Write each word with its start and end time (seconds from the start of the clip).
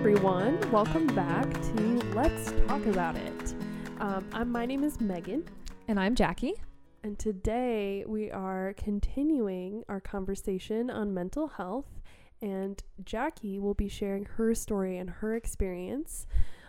everyone. 0.00 0.58
Welcome 0.72 1.06
back 1.08 1.52
to 1.52 2.00
Let's 2.14 2.52
Talk 2.66 2.86
About 2.86 3.16
It. 3.16 3.54
Um, 3.98 4.24
I'm, 4.32 4.50
my 4.50 4.64
name 4.64 4.82
is 4.82 4.98
Megan, 4.98 5.44
And 5.88 6.00
I'm 6.00 6.14
Jackie. 6.14 6.54
and 7.02 7.18
today 7.18 8.06
we 8.06 8.30
are 8.30 8.72
continuing 8.78 9.84
our 9.90 10.00
conversation 10.00 10.88
on 10.88 11.12
mental 11.12 11.48
health. 11.48 11.84
And 12.40 12.82
Jackie 13.04 13.58
will 13.58 13.74
be 13.74 13.90
sharing 13.90 14.24
her 14.24 14.54
story 14.54 14.96
and 14.96 15.10
her 15.10 15.36
experience 15.36 16.26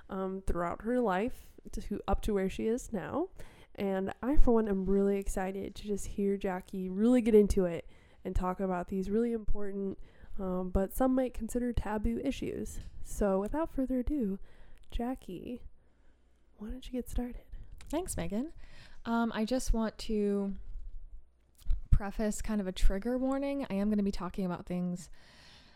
um, 0.10 0.44
throughout 0.46 0.82
her 0.82 1.00
life 1.00 1.48
to 1.72 2.02
up 2.10 2.22
to 2.24 2.34
where 2.34 2.50
she 2.50 2.68
is 2.68 2.92
now. 2.92 3.30
And 3.76 4.12
I, 4.22 4.36
for 4.36 4.56
one, 4.56 4.68
am 4.68 4.86
really 4.86 5.18
excited 5.18 5.74
to 5.76 5.88
just 5.88 6.06
hear 6.06 6.36
Jackie 6.36 6.90
really 6.90 7.22
get 7.22 7.34
into 7.34 7.64
it 7.64 7.88
and 8.26 8.36
talk 8.36 8.60
about 8.60 8.90
these 8.90 9.10
really 9.10 9.32
important, 9.32 9.98
um, 10.38 10.70
but 10.70 10.94
some 10.94 11.16
might 11.16 11.34
consider 11.34 11.72
taboo 11.72 12.20
issues. 12.26 12.80
So, 13.04 13.40
without 13.40 13.74
further 13.74 14.00
ado, 14.00 14.40
Jackie, 14.92 15.62
why 16.58 16.70
don't 16.70 16.86
you 16.86 16.94
get 16.94 17.10
started? 17.10 17.44
Thanks, 17.90 18.16
Megan. 18.16 18.52
Um, 19.06 19.32
I 19.34 19.46
just 19.46 19.74
want 19.74 19.98
to 20.00 20.54
preface 21.90 22.42
kind 22.42 22.62
of 22.62 22.68
a 22.68 22.72
trigger 22.72 23.18
warning. 23.18 23.66
I 23.70 23.76
am 23.76 23.90
going 23.90 23.98
to 23.98 24.04
be 24.04 24.12
talking 24.12 24.46
about 24.46 24.66
things 24.66 25.10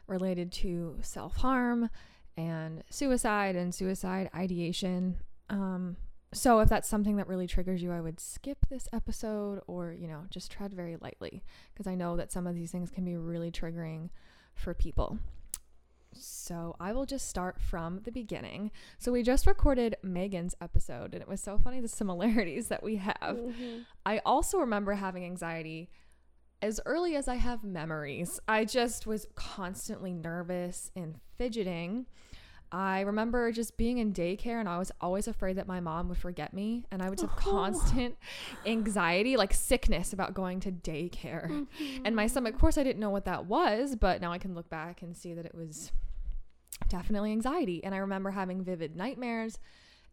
related 0.07 0.51
to 0.51 0.97
self 1.01 1.37
harm 1.37 1.89
and 2.37 2.83
suicide 2.89 3.55
and 3.55 3.73
suicide 3.73 4.29
ideation. 4.35 5.17
Um, 5.49 5.97
so 6.33 6.59
if 6.59 6.69
that's 6.69 6.87
something 6.87 7.15
that 7.17 7.27
really 7.27 7.47
triggers 7.47 7.81
you, 7.81 7.91
I 7.91 8.01
would 8.01 8.19
skip 8.19 8.57
this 8.69 8.87
episode 8.91 9.61
or, 9.67 9.93
you 9.93 10.07
know, 10.07 10.23
just 10.29 10.51
tread 10.51 10.73
very 10.73 10.97
lightly 10.99 11.43
because 11.73 11.87
I 11.87 11.95
know 11.95 12.17
that 12.17 12.31
some 12.31 12.45
of 12.45 12.55
these 12.55 12.71
things 12.71 12.91
can 12.91 13.05
be 13.05 13.15
really 13.15 13.51
triggering 13.51 14.09
for 14.53 14.73
people. 14.73 15.17
So 16.17 16.75
I 16.79 16.93
will 16.93 17.05
just 17.05 17.27
start 17.29 17.59
from 17.59 18.01
the 18.03 18.11
beginning. 18.11 18.71
So 18.97 19.11
we 19.11 19.23
just 19.23 19.47
recorded 19.47 19.95
Megan's 20.03 20.55
episode 20.61 21.13
and 21.13 21.21
it 21.21 21.27
was 21.27 21.41
so 21.41 21.57
funny 21.57 21.81
the 21.81 21.87
similarities 21.87 22.67
that 22.67 22.83
we 22.83 22.97
have. 22.97 23.15
Mm-hmm. 23.21 23.79
I 24.05 24.21
also 24.25 24.59
remember 24.59 24.93
having 24.93 25.25
anxiety 25.25 25.89
as 26.61 26.79
early 26.85 27.15
as 27.15 27.27
I 27.27 27.35
have 27.35 27.63
memories. 27.63 28.39
I 28.47 28.65
just 28.65 29.05
was 29.05 29.27
constantly 29.35 30.13
nervous 30.13 30.91
and 30.95 31.19
fidgeting. 31.37 32.07
I 32.75 33.01
remember 33.01 33.53
just 33.53 33.77
being 33.77 33.99
in 33.99 34.11
daycare 34.11 34.59
and 34.59 34.67
I 34.67 34.77
was 34.77 34.91
always 34.99 35.29
afraid 35.29 35.55
that 35.55 35.65
my 35.65 35.79
mom 35.79 36.09
would 36.09 36.17
forget 36.17 36.53
me 36.53 36.83
and 36.91 37.01
I 37.01 37.09
would 37.09 37.21
have 37.21 37.29
Oh. 37.37 37.39
constant 37.39 38.17
anxiety, 38.65 39.37
like 39.37 39.53
sickness 39.53 40.11
about 40.11 40.33
going 40.33 40.59
to 40.59 40.73
daycare. 40.73 41.67
And 42.03 42.17
my 42.17 42.27
stomach, 42.27 42.49
of 42.49 42.55
mm-hmm. 42.55 42.59
course, 42.59 42.77
I 42.77 42.83
didn't 42.83 42.99
know 42.99 43.09
what 43.09 43.23
that 43.25 43.45
was, 43.45 43.95
but 43.95 44.19
now 44.19 44.33
I 44.33 44.39
can 44.39 44.53
look 44.55 44.69
back 44.69 45.01
and 45.01 45.15
see 45.15 45.33
that 45.33 45.45
it 45.45 45.55
was 45.55 45.93
definitely 46.89 47.31
anxiety. 47.31 47.81
And 47.81 47.95
I 47.95 47.99
remember 47.99 48.31
having 48.31 48.61
vivid 48.61 48.97
nightmares 48.97 49.57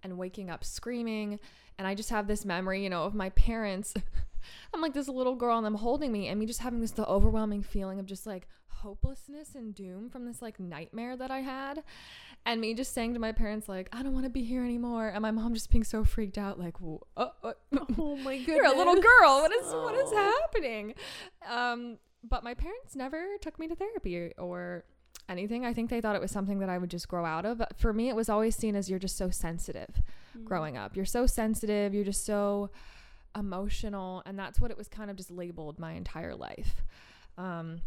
and 0.05 0.17
waking 0.17 0.49
up 0.49 0.63
screaming. 0.65 1.41
And 1.79 1.89
I 1.89 1.97
just 1.97 2.11
have 2.11 2.29
this 2.29 2.45
memory, 2.45 2.85
you 2.85 2.91
know, 2.91 3.03
of 3.03 3.15
my 3.15 3.31
parents. 3.31 3.93
I'm 4.75 4.81
like 4.81 4.95
this 4.95 5.09
little 5.09 5.35
girl 5.37 5.59
and 5.59 5.67
I'm 5.67 5.75
holding 5.77 6.13
me 6.13 6.29
and 6.29 6.39
me 6.41 6.47
just 6.47 6.61
having 6.61 6.81
this 6.81 6.91
the 6.93 7.07
overwhelming 7.07 7.63
feeling 7.63 7.99
of 7.99 8.07
just 8.07 8.27
like 8.27 8.47
hopelessness 8.69 9.55
and 9.55 9.75
doom 9.75 10.11
from 10.11 10.25
this 10.27 10.43
like 10.43 10.59
nightmare 10.59 11.17
that 11.17 11.31
I 11.31 11.41
had. 11.41 11.83
And 12.45 12.61
me 12.61 12.75
just 12.75 12.93
saying 12.93 13.15
to 13.15 13.21
my 13.21 13.31
parents 13.33 13.69
like, 13.69 13.89
I 13.93 14.03
don't 14.03 14.13
want 14.13 14.25
to 14.25 14.31
be 14.31 14.43
here 14.43 14.65
anymore. 14.65 15.09
And 15.09 15.23
my 15.23 15.31
mom 15.31 15.55
just 15.55 15.71
being 15.71 15.85
so 15.85 16.03
freaked 16.05 16.39
out 16.39 16.59
like, 16.59 16.81
"Whoa, 16.81 17.01
uh, 17.17 17.29
uh, 17.45 17.53
Oh 17.99 18.17
my 18.17 18.37
goodness. 18.39 18.47
you're 18.49 18.65
a 18.67 18.77
little 18.77 18.97
girl. 18.97 19.43
What 19.43 19.53
is 19.53 19.67
what 19.73 19.95
is 19.95 20.11
Oh. 20.13 20.41
happening? 20.43 20.95
Um, 21.49 21.99
but 22.25 22.43
my 22.43 22.55
parents 22.55 22.97
never 22.97 23.25
took 23.41 23.59
me 23.61 23.69
to 23.69 23.77
therapy 23.77 24.33
or 24.39 24.85
anything. 25.29 25.65
I 25.65 25.73
think 25.73 25.89
they 25.91 26.01
thought 26.01 26.17
it 26.17 26.21
was 26.23 26.33
something 26.33 26.59
that 26.59 26.69
I 26.69 26.79
would 26.79 26.91
just 26.91 27.07
grow 27.07 27.25
out 27.25 27.45
of. 27.45 27.59
But 27.59 27.79
for 27.79 27.93
me, 27.93 28.09
it 28.09 28.17
was 28.17 28.29
always 28.29 28.57
seen 28.57 28.75
as 28.75 28.91
you're 28.91 28.99
just 28.99 29.17
so 29.17 29.31
sensitive 29.31 30.03
Mm. 30.37 30.45
growing 30.45 30.77
up. 30.77 30.97
You're 30.97 31.05
so 31.05 31.27
sensitive. 31.27 31.95
You're 31.95 32.05
just 32.05 32.25
so 32.25 32.71
emotional, 33.37 34.23
and 34.27 34.39
that's 34.39 34.61
what 34.61 34.71
it 34.71 34.79
was 34.79 34.89
kind 34.89 35.11
of 35.11 35.17
just 35.17 35.31
labeled 35.31 35.79
my 35.79 35.93
entire 35.93 36.35
life. 36.35 36.83
Um, 37.39 37.83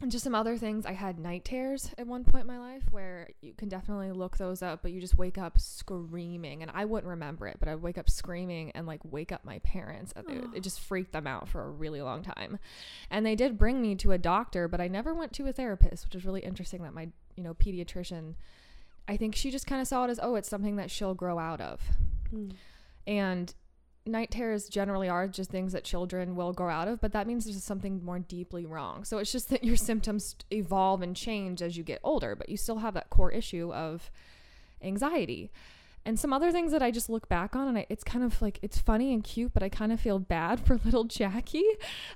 and 0.00 0.12
just 0.12 0.22
some 0.22 0.34
other 0.34 0.56
things. 0.56 0.86
I 0.86 0.92
had 0.92 1.18
night 1.18 1.44
terrors 1.44 1.92
at 1.98 2.06
one 2.06 2.22
point 2.22 2.42
in 2.42 2.46
my 2.46 2.58
life 2.58 2.84
where 2.92 3.30
you 3.40 3.52
can 3.54 3.68
definitely 3.68 4.12
look 4.12 4.36
those 4.36 4.62
up, 4.62 4.80
but 4.82 4.92
you 4.92 5.00
just 5.00 5.18
wake 5.18 5.38
up 5.38 5.58
screaming. 5.58 6.62
And 6.62 6.70
I 6.72 6.84
wouldn't 6.84 7.08
remember 7.08 7.48
it, 7.48 7.56
but 7.58 7.68
I'd 7.68 7.82
wake 7.82 7.98
up 7.98 8.08
screaming 8.08 8.70
and 8.72 8.86
like 8.86 9.00
wake 9.02 9.32
up 9.32 9.44
my 9.44 9.58
parents. 9.60 10.12
and 10.14 10.30
It, 10.30 10.58
it 10.58 10.60
just 10.60 10.78
freaked 10.78 11.12
them 11.12 11.26
out 11.26 11.48
for 11.48 11.64
a 11.64 11.70
really 11.70 12.00
long 12.00 12.22
time. 12.22 12.60
And 13.10 13.26
they 13.26 13.34
did 13.34 13.58
bring 13.58 13.82
me 13.82 13.96
to 13.96 14.12
a 14.12 14.18
doctor, 14.18 14.68
but 14.68 14.80
I 14.80 14.86
never 14.86 15.12
went 15.12 15.32
to 15.32 15.48
a 15.48 15.52
therapist, 15.52 16.04
which 16.04 16.14
is 16.14 16.24
really 16.24 16.42
interesting 16.42 16.84
that 16.84 16.94
my, 16.94 17.08
you 17.34 17.42
know, 17.42 17.54
pediatrician, 17.54 18.34
I 19.08 19.16
think 19.16 19.34
she 19.34 19.50
just 19.50 19.66
kind 19.66 19.82
of 19.82 19.88
saw 19.88 20.04
it 20.04 20.10
as, 20.10 20.20
oh, 20.22 20.36
it's 20.36 20.48
something 20.48 20.76
that 20.76 20.92
she'll 20.92 21.14
grow 21.14 21.40
out 21.40 21.60
of. 21.60 21.80
Mm. 22.32 22.52
And 23.08 23.54
night 24.08 24.30
terrors 24.30 24.68
generally 24.68 25.08
are 25.08 25.28
just 25.28 25.50
things 25.50 25.72
that 25.72 25.84
children 25.84 26.34
will 26.34 26.52
grow 26.52 26.70
out 26.70 26.88
of, 26.88 27.00
but 27.00 27.12
that 27.12 27.26
means 27.26 27.44
there's 27.44 27.62
something 27.62 28.04
more 28.04 28.18
deeply 28.18 28.66
wrong. 28.66 29.04
So 29.04 29.18
it's 29.18 29.32
just 29.32 29.50
that 29.50 29.64
your 29.64 29.76
symptoms 29.76 30.36
evolve 30.50 31.02
and 31.02 31.14
change 31.14 31.62
as 31.62 31.76
you 31.76 31.84
get 31.84 32.00
older, 32.02 32.34
but 32.34 32.48
you 32.48 32.56
still 32.56 32.78
have 32.78 32.94
that 32.94 33.10
core 33.10 33.30
issue 33.30 33.72
of 33.72 34.10
anxiety. 34.82 35.50
And 36.04 36.18
some 36.18 36.32
other 36.32 36.50
things 36.50 36.72
that 36.72 36.82
I 36.82 36.90
just 36.90 37.10
look 37.10 37.28
back 37.28 37.54
on, 37.54 37.68
and 37.68 37.78
I, 37.78 37.86
it's 37.90 38.04
kind 38.04 38.24
of 38.24 38.40
like 38.40 38.58
it's 38.62 38.78
funny 38.78 39.12
and 39.12 39.22
cute, 39.22 39.52
but 39.52 39.62
I 39.62 39.68
kind 39.68 39.92
of 39.92 40.00
feel 40.00 40.18
bad 40.18 40.58
for 40.66 40.80
little 40.84 41.04
Jackie. 41.04 41.66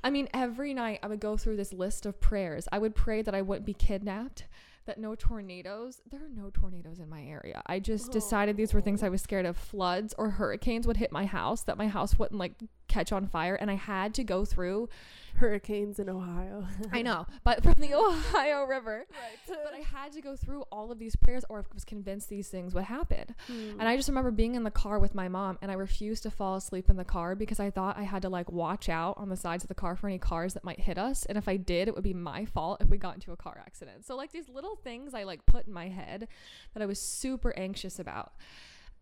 I 0.03 0.11
mean, 0.11 0.29
every 0.33 0.73
night 0.73 1.01
I 1.03 1.09
would 1.09 1.21
go 1.21 1.37
through 1.37 1.57
this 1.57 1.73
list 1.73 2.07
of 2.07 2.21
prayers. 2.21 2.67
I 2.73 2.79
would 2.79 2.95
pray 2.95 3.23
that 3.23 3.35
I 3.35 3.43
wouldn't 3.43 3.67
be 3.67 3.75
kidnapped, 3.75 4.45
that 4.87 4.99
no 4.99 5.15
tornadoes, 5.15 6.01
there 6.11 6.21
are 6.21 6.29
no 6.29 6.51
tornadoes 6.51 6.99
in 6.99 7.09
my 7.09 7.23
area. 7.23 7.63
I 7.67 7.79
just 7.79 8.11
decided 8.11 8.57
these 8.57 8.75
were 8.75 8.81
things 8.81 9.03
oh. 9.03 9.07
I 9.07 9.11
was 9.11 9.23
scared 9.23 9.47
of 9.47 9.57
floods 9.57 10.15
or 10.19 10.31
hurricanes 10.31 10.87
would 10.87 10.97
hit 10.97 11.13
my 11.13 11.25
house, 11.25 11.63
that 11.63 11.77
my 11.77 11.89
house 11.89 12.19
wouldn't 12.19 12.39
like 12.39 12.55
catch 12.93 13.13
on 13.13 13.27
fire. 13.27 13.55
And 13.55 13.71
I 13.71 13.75
had 13.75 14.15
to 14.15 14.25
go 14.25 14.45
through, 14.45 14.89
Hurricanes 15.37 15.99
in 15.99 16.09
Ohio. 16.09 16.67
I 16.93 17.03
know, 17.03 17.27
but 17.45 17.63
from 17.63 17.75
the 17.79 17.95
Ohio 17.95 18.65
River. 18.65 19.07
But 19.49 19.75
I 19.75 19.81
had 19.81 20.13
to 20.13 20.21
go 20.21 20.37
through 20.37 20.63
all 20.71 20.93
of 20.93 20.99
these 20.99 21.17
prayers 21.17 21.45
or 21.49 21.61
I 21.61 21.63
was 21.75 21.85
convinced 21.85 22.29
these 22.29 22.49
things 22.49 22.75
would 22.75 22.85
happen. 22.85 23.35
Mm. 23.49 23.73
And 23.79 23.89
I 23.89 23.97
just 23.97 24.09
remember 24.09 24.31
being 24.31 24.55
in 24.55 24.63
the 24.63 24.71
car 24.71 24.99
with 24.99 25.15
my 25.15 25.29
mom 25.29 25.59
and 25.63 25.71
I 25.71 25.75
refused 25.75 26.23
to 26.25 26.31
fall 26.31 26.57
asleep 26.57 26.91
in 26.91 26.97
the 26.97 27.05
car 27.05 27.35
because 27.35 27.61
I 27.61 27.71
thought 27.71 27.99
I 27.99 28.03
had 28.03 28.23
to 28.23 28.29
like 28.29 28.51
watch 28.51 28.89
out 28.89 29.17
on 29.19 29.29
the 29.29 29.37
sides 29.37 29.65
of 29.65 29.69
the 29.69 29.75
car 29.75 29.97
for 29.97 30.07
any 30.07 30.19
cars 30.19 30.55
that 30.55 30.65
might 30.65 30.81
hit 30.81 30.99
us. 30.99 31.27
And 31.27 31.37
if 31.39 31.49
I 31.49 31.57
did, 31.57 31.89
it 31.89 31.95
would 31.95 32.05
be 32.05 32.15
my 32.15 32.45
fault 32.45 32.81
if 32.81 32.89
we 32.89 32.99
got 32.99 33.15
into 33.15 33.33
a 33.33 33.37
car 33.37 33.59
accident. 33.59 34.05
So 34.05 34.17
like 34.17 34.33
these 34.33 34.49
little 34.49 34.77
things 34.77 35.15
I 35.15 35.25
like 35.25 35.47
put 35.47 35.67
in 35.67 35.73
my 35.73 35.89
head 35.89 36.29
that 36.75 36.83
I 36.83 36.87
was 36.87 37.01
super 37.01 37.57
anxious 37.57 37.99
about. 37.99 38.33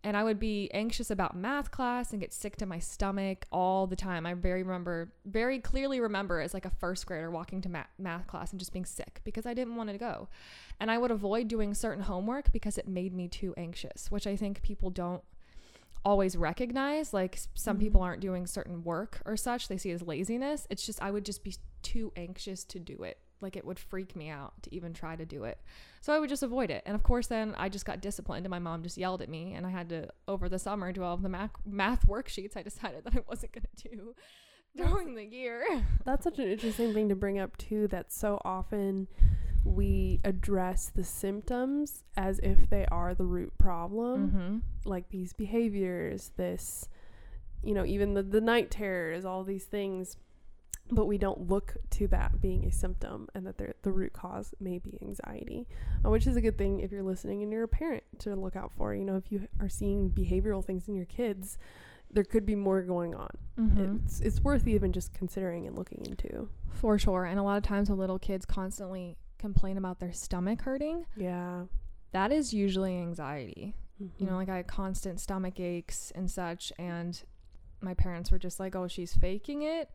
And 0.03 0.17
I 0.17 0.25
would 0.25 0.41
be 0.41 0.71
anxious 0.73 1.11
about 1.11 1.37
math 1.37 1.71
class 1.71 2.13
and 2.13 2.21
get 2.21 2.33
sick 2.33 2.57
to 2.57 2.67
my 2.67 2.79
stomach 2.79 3.45
all 3.53 3.87
the 3.87 3.97
time. 3.97 4.25
I 4.25 4.33
very 4.33 4.63
remember, 4.63 5.13
very 5.27 5.59
clearly 5.59 6.01
remember 6.01 6.41
as 6.41 6.55
like 6.55 6.65
a 6.65 6.71
first 6.71 7.05
grader 7.05 7.31
walking 7.31 7.61
to 7.63 7.69
math, 7.69 7.89
math 7.99 8.27
class 8.27 8.51
and 8.51 8.59
just 8.59 8.73
being 8.73 8.87
sick 8.87 9.21
because 9.25 9.45
I 9.45 9.53
didn't 9.53 9.77
want 9.77 9.91
to 9.91 9.99
go. 9.99 10.29
And 10.81 10.91
I 10.91 10.97
would 10.97 11.11
avoid 11.11 11.49
doing 11.49 11.75
certain 11.75 12.05
homework 12.05 12.51
because 12.51 12.79
it 12.79 12.89
made 12.89 13.13
me 13.13 13.29
too 13.29 13.53
anxious, 13.59 14.11
which 14.11 14.27
I 14.27 14.37
think 14.37 14.63
people 14.63 14.89
don't 14.89 15.23
always 16.03 16.35
recognize. 16.35 17.13
Like 17.13 17.39
some 17.55 17.77
Mhm. 17.77 17.81
people 17.81 18.01
aren't 18.01 18.23
doing 18.23 18.47
certain 18.47 18.83
work 18.83 19.21
or 19.27 19.37
such, 19.37 19.69
they 19.69 19.77
see 19.77 19.91
it 19.91 19.95
as 19.95 20.03
laziness. 20.03 20.67
It's 20.71 20.87
just, 20.87 21.03
I 21.03 21.11
would 21.11 21.27
just 21.27 21.45
be 21.45 21.57
too 21.83 22.11
anxious 22.17 22.65
to 22.65 22.79
do 22.79 23.03
it. 23.03 23.19
Like 23.41 23.57
it 23.57 23.65
would 23.65 23.79
freak 23.79 24.15
me 24.17 24.29
out 24.29 24.53
to 24.63 24.75
even 24.75 24.93
try 24.93 25.17
to 25.17 25.25
do 25.25 25.45
it. 25.45 25.59
So 26.01 26.13
I 26.13 26.19
would 26.19 26.29
just 26.29 26.43
avoid 26.43 26.71
it. 26.71 26.83
And 26.87 26.95
of 26.95 27.03
course, 27.03 27.27
then 27.27 27.55
I 27.57 27.69
just 27.69 27.85
got 27.85 28.01
disciplined 28.01 28.45
and 28.47 28.51
my 28.51 28.59
mom 28.59 28.83
just 28.83 28.99
yelled 28.99 29.23
at 29.23 29.29
me. 29.29 29.55
And 29.55 29.67
I 29.67 29.71
had 29.71 29.89
to, 29.91 30.09
over 30.29 30.49
the 30.49 30.59
summer, 30.59 30.93
do 30.93 31.03
all 31.03 31.15
of 31.15 31.23
the 31.23 31.29
math, 31.29 31.53
math 31.67 32.07
worksheets 32.07 32.57
I 32.57 32.63
decided 32.63 33.05
that 33.05 33.15
I 33.15 33.21
wasn't 33.29 33.53
going 33.53 33.65
to 33.77 33.89
do 33.89 34.15
during 34.77 35.15
the 35.15 35.25
year. 35.25 35.65
That's 36.05 36.25
such 36.25 36.39
an 36.39 36.49
interesting 36.49 36.93
thing 36.95 37.09
to 37.09 37.17
bring 37.17 37.39
up 37.39 37.57
too. 37.57 37.89
That 37.89 38.13
so 38.13 38.41
often 38.45 39.09
we 39.65 40.21
address 40.25 40.91
the 40.95 41.05
symptoms 41.05 42.05
as 42.17 42.39
if 42.41 42.71
they 42.71 42.87
are 42.91 43.15
the 43.15 43.25
root 43.27 43.53
problem, 43.59 44.29
Mm-hmm. 44.31 44.89
like 44.89 45.11
these 45.11 45.33
behaviors, 45.35 46.31
this, 46.37 46.89
you 47.63 47.75
know, 47.75 47.85
even 47.85 48.15
the 48.15 48.23
the 48.23 48.41
night 48.41 48.71
terrors, 48.71 49.25
all 49.25 49.45
these 49.45 49.65
things. 49.65 50.17
But 50.93 51.07
we 51.07 51.19
don't 51.19 51.49
look 51.49 51.77
to 51.91 52.09
that 52.09 52.41
being 52.41 52.65
a 52.65 52.73
symptom, 52.73 53.29
and 53.35 53.47
that 53.47 53.59
the 53.83 53.93
root 53.93 54.13
cause 54.13 54.55
may 54.61 54.79
be 54.79 54.99
anxiety, 55.03 55.67
uh, 56.05 56.11
which 56.11 56.27
is 56.27 56.37
a 56.37 56.41
good 56.41 56.59
thing 56.59 56.81
if 56.81 56.91
you're 56.93 57.03
listening 57.03 57.43
and 57.43 57.53
you're 57.53 57.65
a 57.65 57.69
parent 57.69 58.03
to 58.21 58.35
look 58.37 58.57
out 58.57 58.73
for. 58.77 58.95
You 58.95 59.05
know, 59.05 59.17
if 59.17 59.31
you 59.31 59.49
are 59.61 59.69
seeing 59.69 60.11
behavioral 60.11 60.65
things 60.65 60.89
in 60.89 60.95
your 60.95 61.07
kids, 61.07 61.59
there 62.11 62.25
could 62.25 62.45
be 62.45 62.57
more 62.57 62.83
going 62.83 63.15
on. 63.15 63.31
Mm-hmm. 63.59 63.97
It's 64.05 64.21
it's 64.21 64.41
worth 64.41 64.67
even 64.67 64.93
just 64.93 65.15
considering 65.15 65.67
and 65.67 65.77
looking 65.77 66.05
into. 66.07 66.49
For 66.73 66.99
sure. 66.99 67.25
And 67.25 67.39
a 67.39 67.43
lot 67.43 67.57
of 67.57 67.63
times 67.63 67.89
when 67.89 67.99
little 67.99 68.19
kids 68.19 68.45
constantly 68.45 69.17
complain 69.39 69.79
about 69.79 70.01
their 70.01 70.13
stomach 70.13 70.63
hurting, 70.63 71.07
Yeah. 71.17 71.65
that 72.13 72.33
is 72.33 72.53
usually 72.53 72.97
anxiety. 72.99 73.75
You 73.99 74.07
Mm-hmm. 74.07 74.27
know, 74.27 74.35
like 74.37 74.49
I 74.49 74.57
had 74.57 74.67
constant 74.67 75.21
stomach 75.21 75.61
aches 75.61 76.11
and 76.15 76.31
such. 76.31 76.73
And 76.79 77.23
my 77.83 77.95
parents 77.95 78.31
were 78.33 78.39
just 78.39 78.59
like, 78.59 78.75
oh, 78.75 78.89
she's 78.89 79.15
faking 79.15 79.63
it 79.63 79.91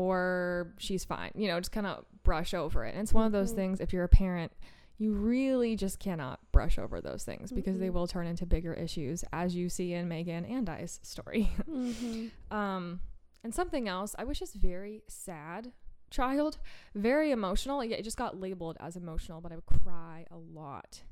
or 0.00 0.74
she's 0.76 1.06
fine. 1.06 1.30
You 1.34 1.48
know, 1.48 1.58
just 1.58 1.72
kind 1.72 1.86
of 1.86 2.04
brush 2.22 2.52
over 2.52 2.84
it. 2.84 2.92
And 2.92 3.02
it's 3.02 3.14
one 3.14 3.24
of 3.24 3.32
those 3.32 3.52
Mhm. 3.52 3.56
things, 3.56 3.80
if 3.80 3.94
you're 3.94 4.04
a 4.04 4.08
parent, 4.08 4.52
you 4.98 5.12
really 5.14 5.74
just 5.74 5.98
cannot 5.98 6.38
brush 6.52 6.78
over 6.78 7.00
those 7.00 7.24
things 7.24 7.50
because 7.50 7.78
they 7.78 7.88
Mhm. 7.88 7.92
will 7.94 8.06
turn 8.06 8.26
into 8.26 8.44
bigger 8.44 8.74
issues, 8.74 9.24
as 9.32 9.56
you 9.56 9.70
see 9.70 9.94
in 9.94 10.06
Megan 10.06 10.44
and 10.44 10.68
I's 10.68 11.00
story. 11.02 11.50
Mm-hmm. 11.66 12.28
Um, 12.54 13.00
and 13.42 13.54
something 13.54 13.88
else, 13.88 14.14
I 14.18 14.24
was 14.24 14.38
just 14.38 14.54
very 14.54 15.02
sad 15.08 15.72
child, 16.10 16.58
very 16.94 17.30
emotional. 17.30 17.82
Yeah, 17.82 17.96
it 17.96 18.02
just 18.02 18.18
got 18.18 18.38
labeled 18.38 18.76
as 18.80 18.96
emotional, 18.96 19.40
but 19.40 19.50
I 19.50 19.54
would 19.54 19.66
cry 19.66 20.26
a 20.30 20.36
lot. 20.36 21.04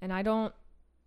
And 0.00 0.12
I 0.12 0.22
don't 0.22 0.52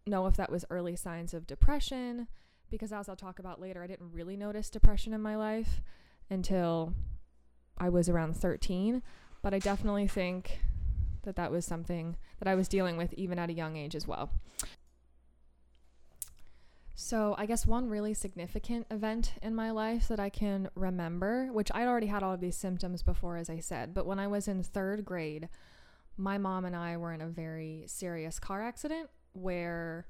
know 0.05 0.27
if 0.27 0.37
that 0.37 0.49
was 0.49 0.63
early 0.69 0.95
signs 0.95 1.33
of 1.33 1.45
depression 1.45 2.27
because 2.69 2.93
as 2.93 3.09
I'll 3.09 3.15
talk 3.17 3.37
about 3.39 3.59
later, 3.59 3.83
I 3.83 3.87
didn't 3.87 4.11
really 4.13 4.37
notice 4.37 4.69
depression 4.69 5.13
in 5.13 5.21
my 5.21 5.35
life 5.35 5.81
until 6.29 6.93
I 7.77 7.89
was 7.89 8.09
around 8.09 8.35
13, 8.35 9.01
but 9.41 9.53
I 9.53 9.59
definitely 9.59 10.07
think 10.07 10.59
that 11.23 11.35
that 11.35 11.51
was 11.51 11.65
something 11.65 12.17
that 12.39 12.47
I 12.47 12.55
was 12.55 12.67
dealing 12.67 12.97
with 12.97 13.13
even 13.13 13.37
at 13.37 13.49
a 13.49 13.53
young 13.53 13.75
age 13.75 13.95
as 13.95 14.07
well. 14.07 14.31
So, 16.99 17.35
I 17.37 17.45
guess 17.45 17.67
one 17.67 17.89
really 17.89 18.15
significant 18.15 18.87
event 18.89 19.33
in 19.43 19.53
my 19.53 19.69
life 19.69 20.07
that 20.07 20.19
I 20.19 20.29
can 20.29 20.67
remember, 20.73 21.49
which 21.51 21.69
I'd 21.75 21.87
already 21.87 22.07
had 22.07 22.23
all 22.23 22.33
of 22.33 22.39
these 22.39 22.57
symptoms 22.57 23.03
before, 23.03 23.37
as 23.37 23.51
I 23.51 23.59
said, 23.59 23.93
but 23.93 24.07
when 24.07 24.17
I 24.17 24.25
was 24.25 24.47
in 24.47 24.63
third 24.63 25.05
grade, 25.05 25.47
my 26.17 26.39
mom 26.39 26.65
and 26.65 26.75
I 26.75 26.97
were 26.97 27.13
in 27.13 27.21
a 27.21 27.27
very 27.27 27.83
serious 27.85 28.39
car 28.39 28.63
accident 28.63 29.11
where 29.33 30.07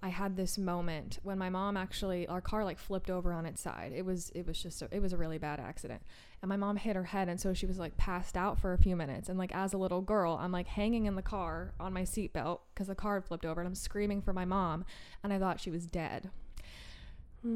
I 0.00 0.10
had 0.10 0.36
this 0.36 0.56
moment 0.56 1.18
when 1.24 1.38
my 1.38 1.50
mom 1.50 1.76
actually 1.76 2.26
our 2.28 2.40
car 2.40 2.64
like 2.64 2.78
flipped 2.78 3.10
over 3.10 3.32
on 3.32 3.46
its 3.46 3.60
side. 3.60 3.92
It 3.94 4.04
was 4.04 4.30
it 4.34 4.46
was 4.46 4.62
just 4.62 4.80
a, 4.82 4.88
it 4.92 5.02
was 5.02 5.12
a 5.12 5.16
really 5.16 5.38
bad 5.38 5.58
accident. 5.58 6.02
And 6.40 6.48
my 6.48 6.56
mom 6.56 6.76
hit 6.76 6.94
her 6.94 7.04
head 7.04 7.28
and 7.28 7.40
so 7.40 7.52
she 7.52 7.66
was 7.66 7.78
like 7.78 7.96
passed 7.96 8.36
out 8.36 8.60
for 8.60 8.72
a 8.72 8.78
few 8.78 8.94
minutes 8.94 9.28
and 9.28 9.38
like 9.38 9.52
as 9.54 9.72
a 9.72 9.78
little 9.78 10.00
girl, 10.00 10.38
I'm 10.40 10.52
like 10.52 10.68
hanging 10.68 11.06
in 11.06 11.16
the 11.16 11.22
car 11.22 11.74
on 11.80 11.92
my 11.92 12.02
seatbelt 12.02 12.60
cuz 12.76 12.86
the 12.86 12.94
car 12.94 13.14
had 13.14 13.24
flipped 13.24 13.44
over 13.44 13.60
and 13.60 13.66
I'm 13.66 13.74
screaming 13.74 14.22
for 14.22 14.32
my 14.32 14.44
mom 14.44 14.84
and 15.24 15.32
I 15.32 15.38
thought 15.38 15.58
she 15.58 15.70
was 15.70 15.84
dead 15.84 16.30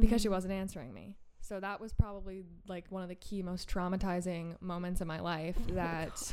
because 0.01 0.23
she 0.23 0.29
hmm. 0.29 0.35
wasn't 0.35 0.53
answering 0.53 0.93
me. 0.93 1.17
So 1.41 1.61
that 1.61 1.81
was 1.81 1.93
probably 1.93 2.45
like 2.67 2.87
one 2.91 3.03
of 3.05 3.09
the 3.09 3.15
key 3.15 3.43
most 3.43 3.69
traumatizing 3.69 4.61
moments 4.61 5.01
in 5.01 5.07
my 5.07 5.21
life 5.21 5.57
Oh 5.71 5.75
that 5.75 6.11
gosh. 6.11 6.33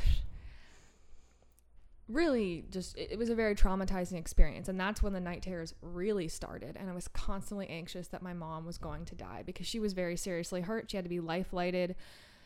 Really 2.10 2.64
just 2.70 2.96
it, 2.96 3.12
it 3.12 3.18
was 3.18 3.30
a 3.30 3.34
very 3.34 3.54
traumatizing 3.54 4.18
experience. 4.18 4.68
And 4.68 4.78
that's 4.78 5.02
when 5.02 5.12
the 5.12 5.20
night 5.20 5.42
terrors 5.42 5.74
really 5.80 6.28
started. 6.28 6.76
And 6.76 6.90
i 6.90 6.92
was 6.92 7.08
constantly 7.08 7.68
anxious 7.68 8.08
that 8.08 8.22
my 8.22 8.32
mom 8.32 8.66
was 8.66 8.78
going 8.78 9.04
to 9.06 9.14
die 9.14 9.42
because 9.44 9.66
she 9.66 9.78
was 9.78 9.92
very 9.92 10.16
seriously 10.16 10.62
hurt. 10.62 10.90
She 10.90 10.96
had 10.96 11.04
to 11.04 11.10
be 11.10 11.20
life 11.20 11.48
flighted 11.48 11.94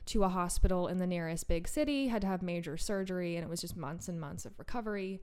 to 0.06 0.24
a 0.24 0.28
hospital 0.28 0.86
in 0.88 0.98
the 0.98 1.06
nearest 1.06 1.48
big 1.48 1.66
city 1.66 2.08
had 2.08 2.20
to 2.20 2.26
have 2.26 2.42
major 2.42 2.76
surgery 2.76 3.36
and 3.36 3.44
it 3.44 3.48
was 3.48 3.62
just 3.62 3.74
months 3.74 4.08
and 4.08 4.20
months 4.20 4.44
of 4.44 4.52
recovery. 4.58 5.22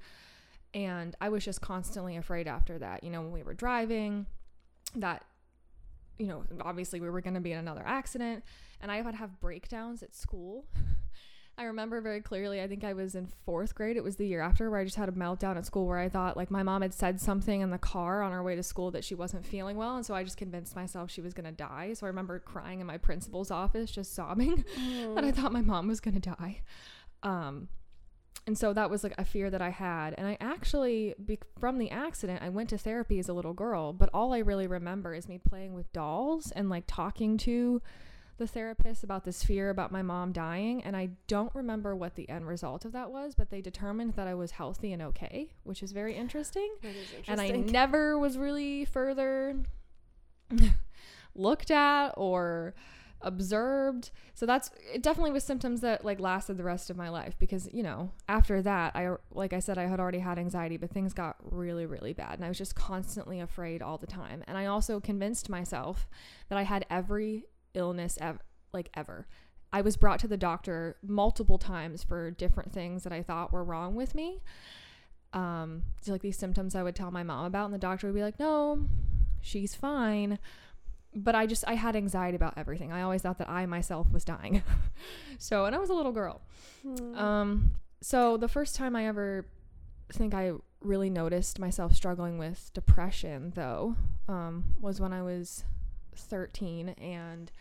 And 0.74 1.16
i 1.22 1.30
was 1.30 1.46
just 1.46 1.62
constantly 1.62 2.18
afraid 2.18 2.48
after 2.48 2.80
that. 2.80 3.04
You 3.04 3.12
know 3.12 3.22
when 3.22 3.32
we 3.32 3.44
were 3.44 3.54
driving 3.54 4.26
that 4.96 5.24
you 6.18 6.28
know 6.28 6.44
obviously 6.62 7.00
we 7.00 7.10
were 7.10 7.22
going 7.22 7.36
to 7.36 7.42
be 7.42 7.52
in 7.52 7.60
another 7.60 7.84
accident. 7.86 8.44
And 8.82 8.92
i 8.92 9.02
would 9.02 9.16
have 9.16 9.40
breakdowns 9.40 10.02
at 10.02 10.16
school 10.16 10.66
I 11.58 11.66
remember 11.66 12.02
very 12.02 12.22
clearly, 12.22 12.62
I 12.62 12.68
think 12.68 12.84
I 12.84 12.94
was 12.94 13.14
in 13.14 13.28
fourth 13.46 13.76
grade. 13.76 13.98
It 13.98 14.04
was 14.04 14.16
the 14.16 14.26
year 14.26 14.42
after 14.42 14.70
where 14.70 14.80
I 14.80 14.84
just 14.84 14.96
had 14.96 15.10
a 15.10 15.12
meltdown 15.12 15.58
at 15.58 15.66
school 15.66 15.86
where 15.86 16.00
I 16.00 16.10
thought 16.10 16.36
like 16.36 16.50
my 16.50 16.64
mom 16.64 16.82
had 16.82 16.94
said 16.94 17.22
something 17.22 17.62
in 17.62 17.70
the 17.70 17.78
car 17.78 18.24
on 18.24 18.32
our 18.32 18.42
way 18.42 18.56
to 18.56 18.64
school 18.64 18.90
that 18.92 19.04
she 19.04 19.14
wasn't 19.14 19.46
feeling 19.46 19.78
well. 19.78 19.96
And 19.96 20.06
so 20.06 20.16
I 20.16 20.24
just 20.24 20.38
convinced 20.38 20.76
myself 20.76 21.12
she 21.12 21.22
was 21.22 21.34
going 21.34 21.46
to 21.46 21.52
die. 21.52 21.94
So 21.94 22.06
I 22.06 22.10
remember 22.10 22.40
crying 22.40 22.80
in 22.80 22.88
my 22.88 22.98
principal's 22.98 23.52
office, 23.52 23.92
just 23.92 24.16
sobbing 24.16 24.66
that 25.16 25.24
I 25.24 25.32
thought 25.32 25.52
my 25.52 25.62
mom 25.62 25.88
was 25.88 26.00
going 26.00 26.20
to 26.20 26.32
die. 26.32 26.62
Um, 27.22 27.68
and 28.48 28.58
so 28.58 28.74
that 28.74 28.90
was 28.90 29.04
like 29.04 29.14
a 29.18 29.26
fear 29.26 29.50
that 29.52 29.62
I 29.62 29.70
had. 29.70 30.16
And 30.18 30.28
I 30.28 30.38
actually, 30.42 31.14
be- 31.24 31.38
from 31.60 31.78
the 31.78 31.92
accident, 31.92 32.42
I 32.42 32.50
went 32.50 32.70
to 32.70 32.78
therapy 32.78 33.20
as 33.20 33.30
a 33.30 33.34
little 33.34 33.54
girl, 33.54 33.94
but 33.94 34.10
all 34.14 34.34
I 34.34 34.40
really 34.40 34.66
remember 34.66 35.14
is 35.14 35.28
me 35.28 35.38
playing 35.38 35.74
with 35.74 35.92
dolls 35.94 36.52
and 36.52 36.70
like 36.70 36.86
talking 36.88 37.38
to 37.40 37.82
the 38.42 38.48
therapist 38.48 39.04
about 39.04 39.24
this 39.24 39.44
fear 39.44 39.70
about 39.70 39.92
my 39.92 40.02
mom 40.02 40.32
dying. 40.32 40.84
And 40.84 40.98
I 40.98 41.12
don't 41.28 41.54
remember 41.54 41.96
what 41.96 42.16
the 42.16 42.28
end 42.28 42.48
result 42.48 42.86
of 42.86 42.92
that 42.94 43.12
was, 43.12 43.36
but 43.36 43.52
they 43.52 43.62
determined 43.62 44.16
that 44.16 44.28
I 44.28 44.34
was 44.34 44.50
healthy 44.50 44.92
and 44.94 45.02
okay, 45.04 45.52
which 45.64 45.84
is 45.84 45.92
very 45.92 46.16
interesting. 46.16 46.74
Is 46.82 46.96
And 47.28 47.40
I 47.40 47.50
never 47.50 48.18
was 48.18 48.40
really 48.40 48.84
further 48.86 49.58
looked 51.36 51.70
at 51.70 52.14
or 52.18 52.74
observed. 53.22 54.10
So 54.34 54.48
that's 54.48 54.72
it 54.92 55.04
definitely 55.04 55.30
was 55.34 55.44
symptoms 55.44 55.82
that 55.82 56.04
like 56.04 56.20
lasted 56.20 56.58
the 56.58 56.64
rest 56.64 56.90
of 56.90 56.98
my 56.98 57.10
life 57.10 57.36
because, 57.38 57.70
you 57.72 57.84
know, 57.84 58.12
after 58.28 58.64
that, 58.64 58.96
I 58.96 59.18
like 59.30 59.54
I 59.54 59.60
said 59.60 59.78
I 59.78 59.86
had 59.86 60.00
already 60.00 60.18
had 60.18 60.40
anxiety, 60.40 60.78
but 60.78 60.90
things 60.90 61.14
got 61.14 61.36
really 61.42 61.86
really 61.86 62.14
bad 62.14 62.34
and 62.40 62.46
I 62.46 62.48
was 62.48 62.58
just 62.58 62.74
constantly 62.74 63.40
afraid 63.40 63.84
all 63.84 64.00
the 64.00 64.08
time. 64.08 64.44
And 64.48 64.58
I 64.58 64.66
also 64.66 65.00
convinced 65.00 65.48
myself 65.48 66.08
that 66.50 66.58
I 66.58 66.64
had 66.64 66.88
every 66.90 67.46
illness 67.74 68.18
ev- 68.22 68.40
like 68.74 68.90
ever. 68.94 69.28
I 69.74 69.82
was 69.82 69.96
brought 69.96 70.20
to 70.20 70.28
the 70.28 70.38
doctor 70.38 70.98
multiple 71.02 71.58
times 71.58 72.04
for 72.04 72.32
different 72.32 72.74
things 72.74 73.04
that 73.04 73.14
I 73.14 73.24
thought 73.24 73.54
were 73.54 73.64
wrong 73.64 73.96
with 73.96 74.14
me. 74.14 74.42
Um, 75.34 75.84
so 76.02 76.12
like 76.12 76.22
these 76.22 76.38
symptoms 76.38 76.76
I 76.76 76.84
would 76.84 76.96
tell 76.96 77.12
my 77.12 77.24
mom 77.24 77.46
about, 77.46 77.66
and 77.66 77.74
the 77.74 77.80
doctor 77.80 78.08
would 78.08 78.16
be 78.16 78.22
like, 78.22 78.40
"No, 78.40 78.88
she's 79.40 79.76
fine." 79.76 80.40
But 81.14 81.36
I 81.36 81.46
just 81.46 81.64
I 81.68 81.76
had 81.76 81.96
anxiety 81.96 82.36
about 82.36 82.54
everything. 82.58 82.92
I 82.92 83.02
always 83.02 83.22
thought 83.22 83.38
that 83.38 83.50
I 83.50 83.66
myself 83.66 84.12
was 84.12 84.26
dying. 84.26 84.64
so, 85.38 85.66
and 85.66 85.76
I 85.76 85.80
was 85.80 85.90
a 85.90 85.94
little 85.94 86.12
girl. 86.12 86.42
Hmm. 86.84 87.18
Um, 87.18 87.72
so 88.02 88.36
the 88.36 88.48
first 88.48 88.76
time 88.76 88.96
I 88.96 89.08
ever 89.08 89.46
think 90.12 90.34
I 90.34 90.52
really 90.82 91.10
noticed 91.10 91.60
myself 91.60 91.96
struggling 91.96 92.38
with 92.38 92.72
depression, 92.74 93.54
though, 93.56 93.96
um, 94.28 94.76
was 94.82 95.00
when 95.00 95.14
I 95.14 95.22
was 95.22 95.64
13 96.22 96.90
and 96.90 97.52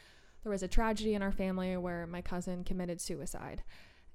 there 0.42 0.50
was 0.50 0.62
a 0.62 0.68
tragedy 0.68 1.14
in 1.14 1.22
our 1.22 1.32
family 1.32 1.76
where 1.76 2.06
my 2.06 2.22
cousin 2.22 2.64
committed 2.64 3.00
suicide, 3.00 3.62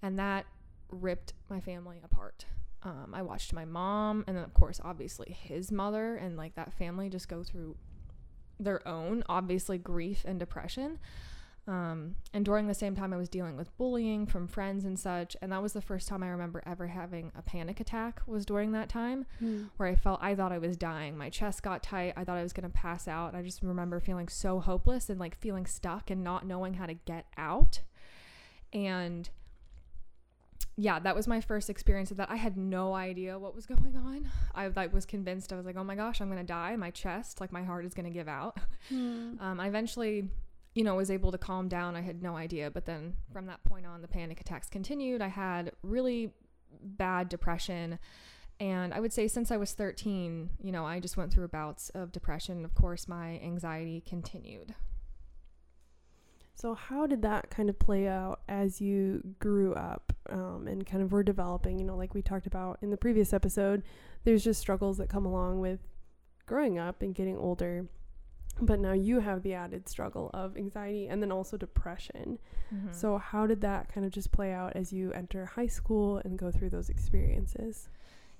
and 0.01 0.17
that 0.17 0.45
ripped 0.89 1.33
my 1.49 1.59
family 1.59 1.99
apart. 2.03 2.45
Um, 2.83 3.13
I 3.13 3.21
watched 3.21 3.53
my 3.53 3.65
mom, 3.65 4.23
and 4.27 4.35
then 4.35 4.43
of 4.43 4.53
course, 4.53 4.79
obviously 4.83 5.37
his 5.39 5.71
mother, 5.71 6.15
and 6.15 6.35
like 6.35 6.55
that 6.55 6.73
family 6.73 7.09
just 7.09 7.29
go 7.29 7.43
through 7.43 7.75
their 8.59 8.87
own, 8.87 9.23
obviously 9.27 9.77
grief 9.77 10.23
and 10.25 10.39
depression. 10.39 10.99
Um, 11.67 12.15
and 12.31 12.45
during 12.45 12.67
the 12.67 12.75
same 12.75 12.95
time, 12.95 13.11
I 13.11 13.17
was 13.17 13.27
dealing 13.27 13.57
with 13.57 13.75
bullying 13.77 14.27
from 14.27 14.47
friends 14.47 14.85
and 14.85 14.99
such, 14.99 15.35
and 15.41 15.51
that 15.51 15.63
was 15.63 15.73
the 15.73 15.81
first 15.81 16.07
time 16.07 16.21
I 16.21 16.27
remember 16.27 16.61
ever 16.63 16.85
having 16.87 17.31
a 17.35 17.41
panic 17.41 17.79
attack. 17.79 18.21
Was 18.27 18.45
during 18.45 18.71
that 18.73 18.87
time 18.87 19.25
Hmm. 19.39 19.63
where 19.77 19.89
I 19.89 19.95
felt 19.95 20.19
I 20.21 20.35
thought 20.35 20.51
I 20.51 20.59
was 20.59 20.77
dying. 20.77 21.17
My 21.17 21.31
chest 21.31 21.63
got 21.63 21.81
tight. 21.81 22.13
I 22.15 22.23
thought 22.23 22.37
I 22.37 22.43
was 22.43 22.53
going 22.53 22.69
to 22.69 22.77
pass 22.77 23.07
out. 23.07 23.29
And 23.29 23.37
I 23.37 23.41
just 23.41 23.63
remember 23.63 23.99
feeling 23.99 24.27
so 24.27 24.59
hopeless 24.59 25.09
and 25.09 25.19
like 25.19 25.35
feeling 25.39 25.65
stuck 25.65 26.11
and 26.11 26.23
not 26.23 26.45
knowing 26.45 26.75
how 26.75 26.85
to 26.85 26.93
get 26.93 27.25
out. 27.35 27.81
And 28.71 29.27
yeah, 30.77 30.99
that 30.99 31.15
was 31.15 31.25
my 31.27 31.39
first 31.41 31.69
experience 31.69 32.11
of 32.11 32.17
that. 32.17 32.29
I 32.29 32.35
had 32.35 32.57
no 32.57 32.93
idea 32.93 33.39
what 33.39 33.55
was 33.55 33.65
going 33.65 33.95
on. 33.95 34.29
I 34.53 34.67
like 34.67 34.93
was 34.93 35.05
convinced 35.05 35.53
I 35.53 35.55
was 35.55 35.65
like, 35.65 35.77
"Oh 35.77 35.83
my 35.83 35.95
gosh, 35.95 36.19
I'm 36.21 36.27
going 36.29 36.37
to 36.41 36.45
die. 36.45 36.75
My 36.75 36.91
chest, 36.91 37.39
like 37.41 37.51
my 37.51 37.63
heart 37.63 37.85
is 37.85 37.93
going 37.93 38.05
to 38.05 38.11
give 38.11 38.27
out." 38.27 38.57
Hmm. 38.89 39.35
Um, 39.39 39.59
I 39.59 39.67
eventually, 39.67 40.29
you 40.75 40.83
know, 40.83 40.95
was 40.95 41.09
able 41.09 41.31
to 41.31 41.37
calm 41.37 41.67
down. 41.67 41.95
I 41.95 42.01
had 42.01 42.21
no 42.21 42.35
idea, 42.35 42.69
but 42.69 42.85
then 42.85 43.15
from 43.31 43.47
that 43.47 43.63
point 43.63 43.85
on, 43.85 44.01
the 44.01 44.07
panic 44.07 44.41
attacks 44.41 44.69
continued. 44.69 45.21
I 45.21 45.29
had 45.29 45.71
really 45.81 46.31
bad 46.81 47.29
depression, 47.29 47.97
and 48.59 48.93
I 48.93 48.99
would 48.99 49.13
say 49.13 49.27
since 49.27 49.51
I 49.51 49.57
was 49.57 49.71
13, 49.71 50.49
you 50.61 50.71
know, 50.71 50.85
I 50.85 50.99
just 50.99 51.17
went 51.17 51.33
through 51.33 51.47
bouts 51.47 51.89
of 51.89 52.11
depression. 52.11 52.65
Of 52.65 52.75
course, 52.75 53.07
my 53.07 53.39
anxiety 53.39 54.03
continued. 54.05 54.75
So, 56.55 56.73
how 56.73 57.05
did 57.05 57.21
that 57.21 57.49
kind 57.49 57.69
of 57.69 57.79
play 57.79 58.07
out 58.07 58.41
as 58.47 58.79
you 58.79 59.21
grew 59.39 59.73
up 59.73 60.13
um, 60.29 60.67
and 60.67 60.85
kind 60.85 61.03
of 61.03 61.11
were 61.11 61.23
developing? 61.23 61.79
You 61.79 61.85
know, 61.85 61.97
like 61.97 62.13
we 62.13 62.21
talked 62.21 62.47
about 62.47 62.79
in 62.81 62.91
the 62.91 62.97
previous 62.97 63.33
episode, 63.33 63.83
there's 64.23 64.43
just 64.43 64.59
struggles 64.59 64.97
that 64.97 65.09
come 65.09 65.25
along 65.25 65.59
with 65.59 65.79
growing 66.45 66.77
up 66.79 67.01
and 67.01 67.13
getting 67.13 67.37
older. 67.37 67.87
But 68.61 68.79
now 68.79 68.93
you 68.93 69.19
have 69.19 69.43
the 69.43 69.53
added 69.53 69.89
struggle 69.89 70.31
of 70.33 70.55
anxiety 70.55 71.07
and 71.07 71.21
then 71.21 71.31
also 71.31 71.57
depression. 71.57 72.39
Mm-hmm. 72.73 72.93
So, 72.93 73.17
how 73.17 73.47
did 73.47 73.61
that 73.61 73.91
kind 73.93 74.05
of 74.05 74.13
just 74.13 74.31
play 74.31 74.53
out 74.53 74.73
as 74.75 74.93
you 74.93 75.11
enter 75.11 75.45
high 75.45 75.67
school 75.67 76.21
and 76.23 76.39
go 76.39 76.51
through 76.51 76.69
those 76.69 76.89
experiences? 76.89 77.89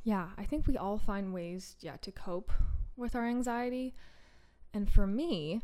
Yeah, 0.04 0.28
I 0.38 0.46
think 0.46 0.68
we 0.68 0.78
all 0.78 0.98
find 0.98 1.34
ways, 1.34 1.76
yeah, 1.82 1.98
to 1.98 2.12
cope 2.12 2.54
with 2.96 3.16
our 3.16 3.26
anxiety. 3.26 3.94
And 4.74 4.90
for 4.90 5.06
me, 5.06 5.62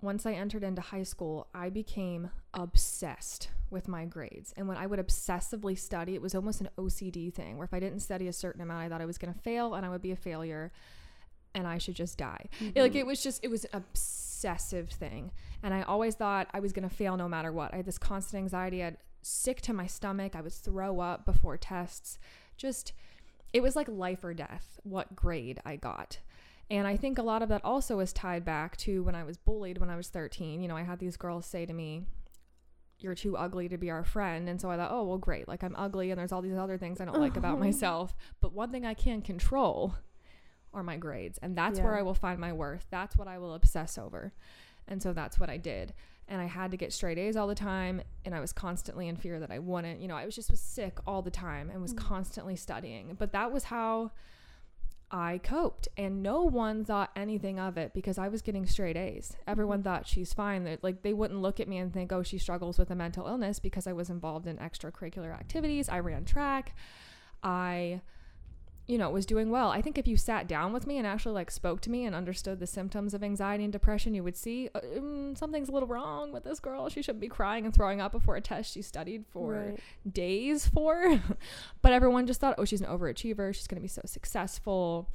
once 0.00 0.26
I 0.26 0.32
entered 0.32 0.64
into 0.64 0.82
high 0.82 1.04
school, 1.04 1.46
I 1.54 1.70
became 1.70 2.30
obsessed 2.54 3.48
with 3.70 3.88
my 3.88 4.04
grades. 4.04 4.52
And 4.56 4.66
when 4.66 4.76
I 4.76 4.86
would 4.86 4.98
obsessively 4.98 5.78
study, 5.78 6.14
it 6.14 6.22
was 6.22 6.34
almost 6.34 6.60
an 6.60 6.68
OCD 6.76 7.32
thing 7.32 7.56
where 7.56 7.64
if 7.64 7.72
I 7.72 7.80
didn't 7.80 8.00
study 8.00 8.26
a 8.26 8.32
certain 8.32 8.60
amount, 8.60 8.82
I 8.82 8.88
thought 8.88 9.00
I 9.00 9.06
was 9.06 9.18
going 9.18 9.32
to 9.32 9.40
fail 9.40 9.74
and 9.74 9.86
I 9.86 9.88
would 9.88 10.02
be 10.02 10.10
a 10.10 10.16
failure 10.16 10.72
and 11.54 11.66
I 11.66 11.78
should 11.78 11.94
just 11.94 12.18
die. 12.18 12.48
It- 12.60 12.76
like 12.76 12.92
mm-hmm. 12.92 12.98
it 12.98 13.06
was 13.06 13.22
just, 13.22 13.44
it 13.44 13.48
was 13.48 13.64
an 13.66 13.70
obsessive 13.74 14.90
thing. 14.90 15.32
And 15.62 15.72
I 15.72 15.82
always 15.82 16.14
thought 16.14 16.48
I 16.52 16.60
was 16.60 16.72
going 16.72 16.88
to 16.88 16.94
fail 16.94 17.16
no 17.16 17.28
matter 17.28 17.52
what. 17.52 17.72
I 17.72 17.78
had 17.78 17.86
this 17.86 17.98
constant 17.98 18.42
anxiety. 18.42 18.82
I'd 18.82 18.96
sick 19.22 19.60
to 19.62 19.72
my 19.72 19.86
stomach. 19.86 20.34
I 20.34 20.40
would 20.40 20.52
throw 20.52 21.00
up 21.00 21.24
before 21.24 21.56
tests. 21.56 22.18
Just, 22.56 22.92
it 23.52 23.62
was 23.62 23.76
like 23.76 23.88
life 23.88 24.24
or 24.24 24.34
death 24.34 24.80
what 24.82 25.14
grade 25.14 25.60
I 25.64 25.76
got. 25.76 26.18
And 26.70 26.86
I 26.86 26.96
think 26.96 27.18
a 27.18 27.22
lot 27.22 27.42
of 27.42 27.48
that 27.50 27.64
also 27.64 28.00
is 28.00 28.12
tied 28.12 28.44
back 28.44 28.76
to 28.78 29.02
when 29.02 29.14
I 29.14 29.24
was 29.24 29.36
bullied 29.36 29.78
when 29.78 29.90
I 29.90 29.96
was 29.96 30.08
13. 30.08 30.60
You 30.62 30.68
know, 30.68 30.76
I 30.76 30.82
had 30.82 30.98
these 30.98 31.16
girls 31.16 31.44
say 31.46 31.66
to 31.66 31.72
me, 31.72 32.06
You're 32.98 33.14
too 33.14 33.36
ugly 33.36 33.68
to 33.68 33.76
be 33.76 33.90
our 33.90 34.04
friend. 34.04 34.48
And 34.48 34.60
so 34.60 34.70
I 34.70 34.76
thought, 34.76 34.90
Oh, 34.90 35.04
well, 35.04 35.18
great. 35.18 35.48
Like, 35.48 35.62
I'm 35.62 35.76
ugly 35.76 36.10
and 36.10 36.18
there's 36.18 36.32
all 36.32 36.42
these 36.42 36.56
other 36.56 36.78
things 36.78 37.00
I 37.00 37.04
don't 37.04 37.20
like 37.20 37.36
about 37.36 37.60
myself. 37.60 38.16
But 38.40 38.54
one 38.54 38.70
thing 38.70 38.86
I 38.86 38.94
can 38.94 39.22
control 39.22 39.94
are 40.74 40.82
my 40.82 40.96
grades. 40.96 41.38
And 41.42 41.56
that's 41.56 41.78
where 41.80 41.96
I 41.96 42.02
will 42.02 42.14
find 42.14 42.38
my 42.40 42.52
worth. 42.52 42.86
That's 42.90 43.16
what 43.16 43.28
I 43.28 43.38
will 43.38 43.54
obsess 43.54 43.98
over. 43.98 44.32
And 44.88 45.02
so 45.02 45.12
that's 45.12 45.38
what 45.38 45.50
I 45.50 45.56
did. 45.58 45.94
And 46.28 46.40
I 46.40 46.46
had 46.46 46.70
to 46.70 46.76
get 46.76 46.92
straight 46.92 47.18
A's 47.18 47.36
all 47.36 47.46
the 47.46 47.54
time. 47.54 48.02
And 48.24 48.34
I 48.34 48.40
was 48.40 48.52
constantly 48.52 49.08
in 49.08 49.16
fear 49.16 49.38
that 49.40 49.50
I 49.50 49.58
wouldn't. 49.58 50.00
You 50.00 50.08
know, 50.08 50.16
I 50.16 50.24
was 50.24 50.34
just 50.34 50.50
was 50.50 50.60
sick 50.60 50.98
all 51.06 51.22
the 51.22 51.30
time 51.30 51.68
and 51.70 51.80
was 51.82 51.94
Mm. 51.94 51.98
constantly 51.98 52.56
studying. 52.56 53.14
But 53.18 53.32
that 53.32 53.52
was 53.52 53.64
how 53.64 54.12
I 55.10 55.38
coped. 55.44 55.88
And 55.98 56.22
no 56.22 56.42
one 56.42 56.84
thought 56.86 57.10
anything 57.14 57.58
of 57.60 57.76
it 57.76 57.92
because 57.92 58.16
I 58.16 58.28
was 58.28 58.40
getting 58.40 58.64
straight 58.66 58.96
A's. 58.96 59.36
Everyone 59.46 59.80
Mhm. 59.80 59.84
thought 59.84 60.06
she's 60.06 60.32
fine. 60.32 60.64
That 60.64 60.82
like 60.82 61.02
they 61.02 61.12
wouldn't 61.12 61.42
look 61.42 61.60
at 61.60 61.68
me 61.68 61.76
and 61.76 61.92
think, 61.92 62.12
oh, 62.12 62.22
she 62.22 62.38
struggles 62.38 62.78
with 62.78 62.90
a 62.90 62.94
mental 62.94 63.26
illness 63.26 63.58
because 63.58 63.86
I 63.86 63.92
was 63.92 64.08
involved 64.08 64.46
in 64.46 64.56
extracurricular 64.56 65.32
activities. 65.34 65.88
I 65.90 65.98
ran 66.00 66.24
track. 66.24 66.74
I 67.42 68.00
you 68.88 68.98
know, 68.98 69.08
was 69.10 69.24
doing 69.26 69.50
well. 69.50 69.70
I 69.70 69.80
think 69.80 69.96
if 69.96 70.08
you 70.08 70.16
sat 70.16 70.48
down 70.48 70.72
with 70.72 70.86
me 70.86 70.98
and 70.98 71.06
actually 71.06 71.34
like 71.34 71.50
spoke 71.50 71.80
to 71.82 71.90
me 71.90 72.04
and 72.04 72.14
understood 72.16 72.58
the 72.58 72.66
symptoms 72.66 73.14
of 73.14 73.22
anxiety 73.22 73.62
and 73.64 73.72
depression, 73.72 74.12
you 74.12 74.24
would 74.24 74.36
see 74.36 74.68
uh, 74.74 74.80
mm, 74.80 75.38
something's 75.38 75.68
a 75.68 75.72
little 75.72 75.86
wrong 75.88 76.32
with 76.32 76.42
this 76.44 76.58
girl. 76.58 76.88
She 76.88 77.00
shouldn't 77.00 77.20
be 77.20 77.28
crying 77.28 77.64
and 77.64 77.72
throwing 77.72 78.00
up 78.00 78.10
before 78.12 78.36
a 78.36 78.40
test 78.40 78.74
she 78.74 78.82
studied 78.82 79.24
for 79.30 79.52
Right. 79.52 79.80
days 80.12 80.66
for. 80.66 81.20
but 81.82 81.92
everyone 81.92 82.26
just 82.26 82.40
thought, 82.40 82.56
oh, 82.58 82.64
she's 82.64 82.80
an 82.80 82.88
overachiever. 82.88 83.54
She's 83.54 83.66
going 83.68 83.76
to 83.80 83.82
be 83.82 83.88
so 83.88 84.02
successful. 84.04 85.08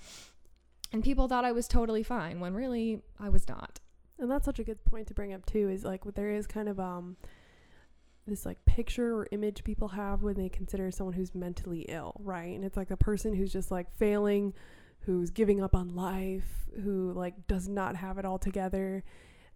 And 0.93 1.03
people 1.03 1.27
thought 1.27 1.43
I 1.43 1.51
was 1.51 1.67
totally 1.67 2.03
fine 2.03 2.39
when 2.39 2.53
really 2.53 3.01
I 3.19 3.27
was 3.29 3.47
not. 3.49 3.81
And 4.17 4.31
that's 4.31 4.45
such 4.45 4.59
a 4.59 4.63
good 4.63 4.83
point 4.85 5.07
to 5.07 5.13
bring 5.13 5.33
up 5.33 5.45
too. 5.45 5.69
Is 5.69 5.83
like 5.83 6.03
there 6.15 6.31
is 6.31 6.47
kind 6.47 6.69
of 6.69 6.79
um 6.79 7.17
this 8.27 8.45
like 8.45 8.63
picture 8.65 9.15
or 9.15 9.27
image 9.31 9.63
people 9.63 9.87
have 9.89 10.21
when 10.21 10.35
they 10.35 10.49
consider 10.49 10.91
someone 10.91 11.13
who's 11.13 11.33
mentally 11.33 11.85
ill, 11.89 12.13
right? 12.19 12.55
And 12.55 12.63
it's 12.63 12.77
like 12.77 12.91
a 12.91 12.97
person 12.97 13.33
who's 13.33 13.51
just 13.51 13.71
like 13.71 13.91
failing, 13.97 14.53
who's 15.01 15.29
giving 15.29 15.61
up 15.61 15.75
on 15.75 15.95
life, 15.95 16.67
who 16.83 17.13
like 17.13 17.47
does 17.47 17.67
not 17.67 17.95
have 17.95 18.17
it 18.17 18.25
all 18.25 18.37
together, 18.37 19.03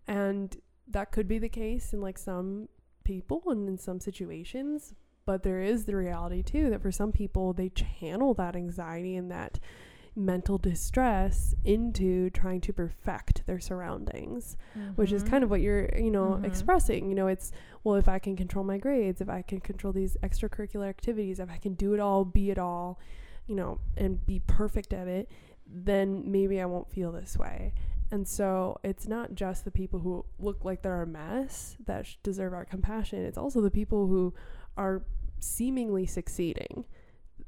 and 0.07 0.55
that 0.87 1.11
could 1.11 1.27
be 1.27 1.37
the 1.37 1.49
case 1.49 1.93
in 1.93 2.01
like 2.01 2.17
some 2.17 2.67
people 3.03 3.43
and 3.47 3.67
in 3.67 3.77
some 3.77 3.99
situations. 3.99 4.93
But 5.25 5.43
there 5.43 5.61
is 5.61 5.85
the 5.85 5.95
reality 5.95 6.41
too 6.41 6.69
that 6.71 6.81
for 6.81 6.91
some 6.91 7.11
people 7.11 7.53
they 7.53 7.69
channel 7.69 8.33
that 8.35 8.55
anxiety 8.55 9.15
and 9.15 9.29
that 9.31 9.59
mental 10.15 10.57
distress 10.57 11.55
into 11.63 12.29
trying 12.31 12.59
to 12.59 12.73
perfect 12.73 13.45
their 13.45 13.59
surroundings 13.59 14.57
which 14.95 15.11
is 15.13 15.23
kind 15.23 15.43
of 15.43 15.49
what 15.49 15.61
you're 15.61 15.89
you 15.97 16.11
know 16.11 16.31
Mhm. 16.41 16.45
expressing. 16.45 17.07
You 17.09 17.15
know 17.15 17.27
it's 17.27 17.51
well 17.85 17.95
if 17.95 18.09
i 18.09 18.19
can 18.19 18.35
control 18.35 18.65
my 18.65 18.77
grades 18.77 19.21
if 19.21 19.29
i 19.29 19.41
can 19.41 19.59
control 19.61 19.93
these 19.93 20.17
extracurricular 20.21 20.87
activities 20.89 21.39
if 21.39 21.49
i 21.49 21.57
can 21.57 21.75
do 21.75 21.93
it 21.93 21.99
all 22.01 22.25
be 22.25 22.51
it 22.51 22.57
all 22.59 22.99
you 23.47 23.55
know 23.55 23.79
and 23.95 24.25
be 24.25 24.39
perfect 24.45 24.91
at 24.93 25.07
it 25.07 25.29
then 25.65 26.29
maybe 26.29 26.59
i 26.59 26.65
won't 26.65 26.89
feel 26.91 27.11
this 27.13 27.37
way. 27.37 27.73
And 28.13 28.27
so 28.27 28.77
it's 28.83 29.07
not 29.07 29.35
just 29.35 29.63
the 29.63 29.71
people 29.71 29.99
who 30.01 30.25
look 30.37 30.65
like 30.65 30.81
they're 30.81 31.01
a 31.01 31.07
mess 31.07 31.77
that 31.85 32.05
sh- 32.05 32.17
deserve 32.23 32.51
our 32.53 32.65
compassion. 32.65 33.23
It's 33.23 33.37
also 33.37 33.61
the 33.61 33.71
people 33.71 34.07
who 34.07 34.33
are 34.75 35.05
seemingly 35.39 36.05
succeeding 36.05 36.83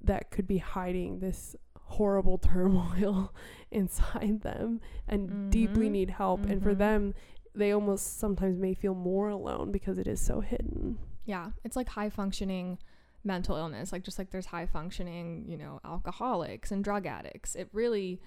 that 0.01 0.31
could 0.31 0.47
be 0.47 0.59
hiding 0.59 1.19
this 1.19 1.57
horrible 1.85 2.37
turmoil 2.51 3.33
inside 3.71 4.41
them 4.41 4.79
and 5.07 5.51
deeply 5.51 5.87
Mhm. 5.87 5.91
need 5.91 6.09
help 6.11 6.45
and 6.45 6.61
for 6.63 6.73
Mhm. 6.73 6.77
them 6.77 7.13
they 7.55 7.71
almost 7.71 8.17
sometimes 8.17 8.57
may 8.57 8.73
feel 8.73 8.95
more 8.95 9.29
alone 9.29 9.71
because 9.71 9.97
it 9.99 10.07
is 10.07 10.19
so 10.19 10.39
hidden 10.41 10.97
Yeah, 11.25 11.51
it's 11.63 11.75
like 11.75 11.87
high 11.89 12.09
functioning 12.09 12.79
mental 13.23 13.55
illness. 13.55 13.93
Like 13.93 14.03
just 14.03 14.19
like 14.19 14.31
there's 14.31 14.47
high 14.47 14.65
functioning, 14.65 15.45
you 15.47 15.55
know, 15.55 15.79
alcoholics 15.85 16.69
and 16.71 16.83
drug 16.83 17.05
addicts. 17.05 17.55
It 17.55 17.69
really 17.71 18.19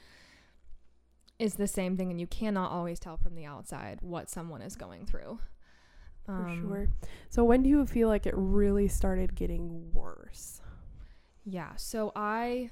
is 1.38 1.56
the 1.56 1.66
same 1.66 1.96
thing 1.96 2.10
and 2.10 2.18
you 2.20 2.26
cannot 2.26 2.70
always 2.70 2.98
tell 2.98 3.16
from 3.18 3.34
the 3.34 3.44
outside 3.44 3.98
what 4.00 4.30
someone 4.30 4.62
is 4.62 4.74
going 4.76 5.04
through. 5.06 5.38
for 6.24 6.32
Um, 6.32 6.60
sure 6.60 6.88
so 7.28 7.44
when 7.44 7.62
do 7.62 7.68
you 7.68 7.84
feel 7.86 8.08
like 8.08 8.26
it 8.26 8.34
really 8.36 8.88
started 8.88 9.34
getting 9.36 9.92
worse 9.92 10.60
Yeah, 11.44 11.76
so 11.76 12.10
I 12.16 12.70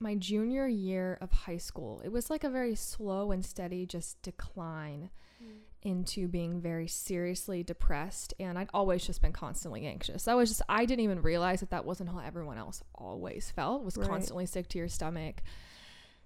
my 0.00 0.14
junior 0.14 0.66
year 0.66 1.18
of 1.20 1.30
high 1.30 1.56
school, 1.56 2.00
it 2.04 2.10
was 2.10 2.30
like 2.30 2.44
a 2.44 2.50
very 2.50 2.74
slow 2.74 3.32
and 3.32 3.44
steady 3.44 3.86
just 3.86 4.20
decline 4.22 5.10
mm. 5.42 5.48
into 5.82 6.28
being 6.28 6.60
very 6.60 6.86
seriously 6.88 7.62
depressed 7.62 8.34
and 8.38 8.58
I'd 8.58 8.70
always 8.74 9.06
just 9.06 9.22
been 9.22 9.32
constantly 9.32 9.86
anxious. 9.86 10.28
I 10.28 10.34
was 10.34 10.50
just 10.50 10.62
I 10.68 10.84
didn't 10.84 11.04
even 11.04 11.22
realize 11.22 11.60
that 11.60 11.70
that 11.70 11.84
wasn't 11.84 12.10
how 12.10 12.18
everyone 12.18 12.58
else 12.58 12.82
always 12.94 13.50
felt. 13.50 13.84
Was 13.84 13.96
Right. 13.96 14.08
constantly 14.08 14.46
sick 14.46 14.68
to 14.68 14.78
your 14.78 14.88
stomach, 14.88 15.42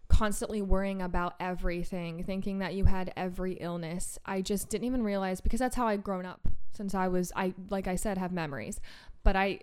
constantly 0.09 0.63
worrying 0.63 1.01
about 1.01 1.35
everything, 1.41 2.23
thinking 2.25 2.59
that 2.59 2.75
you 2.75 2.85
had 2.85 3.13
every 3.17 3.55
illness. 3.55 4.19
I 4.25 4.43
just 4.43 4.69
didn't 4.69 4.85
even 4.87 5.03
realize 5.03 5.41
because 5.41 5.61
that's 5.61 5.77
how 5.77 5.87
I'd 5.89 6.05
grown 6.05 6.27
up 6.27 6.49
since 6.73 6.95
I 6.95 7.09
was 7.09 7.33
I 7.35 7.55
like 7.71 7.87
I 7.87 7.97
said 7.97 8.19
have 8.19 8.33
memories. 8.33 8.81
But 9.25 9.37
I 9.37 9.61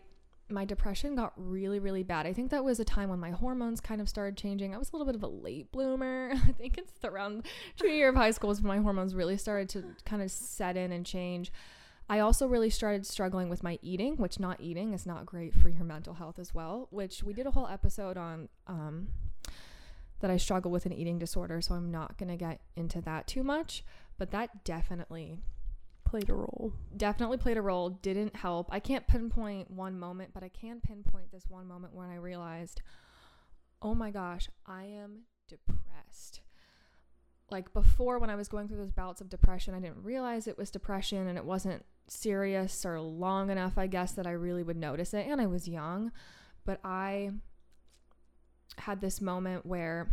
my 0.50 0.66
depression 0.66 1.16
got 1.16 1.34
really 1.36 1.80
really 1.80 2.04
bad. 2.04 2.26
I 2.26 2.34
think 2.34 2.52
that 2.52 2.64
was 2.64 2.80
a 2.80 2.86
time 2.86 3.10
when 3.10 3.20
my 3.20 3.32
hormones 3.32 3.80
kind 3.80 4.02
of 4.02 4.10
started 4.10 4.38
changing. 4.38 4.74
I 4.74 4.78
was 4.78 4.90
a 4.90 4.96
little 4.96 5.06
bit 5.06 5.16
of 5.16 5.24
a 5.24 5.28
late 5.28 5.72
bloomer. 5.72 6.32
I 6.48 6.52
think 6.52 6.78
it's 6.78 6.92
around 7.04 7.46
junior 7.76 7.96
year 7.96 8.10
of 8.10 8.16
high 8.16 8.32
school 8.32 8.52
is 8.52 8.62
when 8.62 8.76
my 8.76 8.82
hormones 8.82 9.16
really 9.16 9.38
started 9.38 9.70
to 9.70 9.84
kind 10.06 10.22
of 10.22 10.32
set 10.32 10.78
in 10.78 10.92
and 10.92 11.06
change. 11.06 11.52
I 12.12 12.20
also 12.20 12.48
really 12.48 12.72
started 12.72 13.06
struggling 13.06 13.50
with 13.50 13.62
my 13.62 13.78
eating, 13.84 14.18
which 14.18 14.40
not 14.40 14.60
eating 14.60 14.94
is 14.94 15.06
not 15.06 15.28
great 15.28 15.54
for 15.54 15.70
your 15.70 15.84
mental 15.84 16.16
health 16.16 16.40
as 16.40 16.56
well, 16.56 16.88
which 16.90 17.24
we 17.24 17.34
did 17.34 17.46
a 17.46 17.52
whole 17.52 17.68
episode 17.68 18.18
on 18.18 18.50
um, 18.66 19.10
that 20.20 20.32
I 20.32 20.38
struggle 20.38 20.72
with 20.72 20.88
an 20.88 20.92
eating 20.92 21.20
disorder, 21.20 21.62
so 21.62 21.76
I'm 21.76 21.92
not 21.92 22.18
going 22.18 22.30
to 22.30 22.36
get 22.36 22.62
into 22.76 23.00
that 23.02 23.28
too 23.28 23.44
much, 23.44 23.84
but 24.18 24.32
that 24.32 24.64
definitely 24.64 25.38
played 26.10 26.30
a 26.30 26.34
role 26.34 26.74
definitely 27.00 27.38
played 27.38 27.58
a 27.58 27.62
role, 27.62 27.90
didn't 27.90 28.36
help. 28.36 28.68
I 28.72 28.80
can't 28.80 29.08
pinpoint 29.08 29.72
one 29.72 29.98
moment, 29.98 30.32
but 30.34 30.44
I 30.44 30.50
can 30.50 30.82
pinpoint 30.82 31.32
this 31.32 31.46
one 31.50 31.68
moment 31.68 31.96
when 31.96 32.10
I 32.10 32.16
realized, 32.16 32.82
oh 33.82 33.96
my 33.96 34.12
gosh, 34.12 34.50
I 34.68 34.84
am 34.84 35.24
depressed. 35.48 36.42
Like 37.50 37.74
before, 37.74 38.20
when 38.20 38.30
I 38.30 38.36
was 38.36 38.48
going 38.48 38.68
through 38.68 38.78
those 38.78 38.92
bouts 38.92 39.22
of 39.22 39.30
depression, 39.30 39.74
I 39.74 39.80
didn't 39.80 40.04
realize 40.04 40.46
it 40.46 40.58
was 40.58 40.70
depression 40.70 41.28
and 41.28 41.38
it 41.38 41.46
wasn't 41.46 41.84
serious 42.08 42.86
or 42.86 43.00
long 43.00 43.50
enough, 43.50 43.78
I 43.78 43.88
guess, 43.88 44.12
that 44.12 44.28
I 44.28 44.32
really 44.32 44.62
would 44.62 44.78
notice 44.78 45.14
it. 45.14 45.26
And 45.26 45.42
I 45.42 45.48
was 45.48 45.68
young, 45.68 46.12
but 46.66 46.80
I 46.84 47.32
had 48.78 49.02
this 49.02 49.20
moment 49.20 49.66
where 49.66 50.10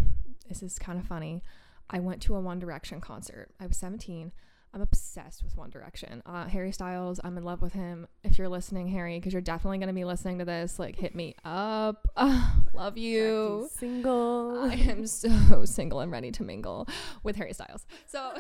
this 0.49 0.63
is 0.63 0.79
kind 0.79 0.99
of 0.99 1.05
funny. 1.05 1.43
I 1.91 1.99
went 1.99 2.23
to 2.23 2.35
a 2.37 2.41
One 2.41 2.59
Direction 2.59 3.01
concert. 3.01 3.51
I 3.61 3.67
was 3.67 3.77
17. 3.77 4.33
I'm 4.77 4.83
obsessed 4.83 5.43
with 5.43 5.57
One 5.57 5.71
Direction. 5.71 6.23
Uh, 6.27 6.45
Harry 6.45 6.71
Styles, 6.71 7.19
I'm 7.25 7.39
in 7.39 7.45
love 7.45 7.63
with 7.63 7.73
him. 7.73 8.07
If 8.23 8.37
you're 8.37 8.51
listening, 8.51 8.89
Harry, 8.89 9.19
because 9.19 9.33
you're 9.33 9.41
definitely 9.41 9.79
going 9.79 9.89
to 9.89 9.95
be 9.95 10.05
listening 10.05 10.39
to 10.41 10.45
this, 10.45 10.79
like 10.79 10.97
hit 10.97 11.15
me 11.15 11.35
up. 11.47 12.07
Uh, 12.15 12.51
love 12.75 12.99
you. 12.99 13.69
Jackie's 13.71 13.79
single 13.79 14.69
I 14.71 14.75
am 14.75 15.07
so 15.07 15.65
single 15.65 16.01
and 16.01 16.13
ready 16.13 16.31
to 16.31 16.43
mingle 16.43 16.87
with 17.23 17.37
Harry 17.37 17.55
Styles. 17.55 17.87
So, 18.05 18.35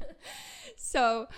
so 0.78 1.28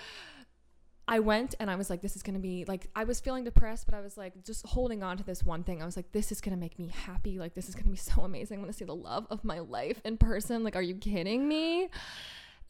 I 1.08 1.18
went 1.18 1.56
and 1.58 1.68
I 1.68 1.74
was 1.74 1.90
like, 1.90 2.00
this 2.00 2.14
is 2.14 2.22
gonna 2.22 2.38
be 2.38 2.64
like, 2.68 2.86
I 2.94 3.02
was 3.02 3.18
feeling 3.18 3.42
depressed, 3.42 3.86
but 3.86 3.96
I 3.96 4.00
was 4.00 4.16
like, 4.16 4.44
just 4.44 4.64
holding 4.64 5.02
on 5.02 5.16
to 5.16 5.24
this 5.24 5.42
one 5.42 5.64
thing. 5.64 5.82
I 5.82 5.84
was 5.84 5.96
like, 5.96 6.12
this 6.12 6.30
is 6.30 6.40
gonna 6.40 6.56
make 6.56 6.78
me 6.78 6.92
happy. 6.94 7.40
Like, 7.40 7.54
this 7.54 7.68
is 7.68 7.74
gonna 7.74 7.90
be 7.90 7.96
so 7.96 8.22
amazing. 8.22 8.58
I'm 8.58 8.62
gonna 8.62 8.72
see 8.72 8.84
the 8.84 8.94
love 8.94 9.26
of 9.30 9.42
my 9.42 9.58
life 9.58 10.00
in 10.04 10.16
person. 10.16 10.62
Like, 10.62 10.76
are 10.76 10.82
you 10.82 10.94
kidding 10.94 11.48
me? 11.48 11.88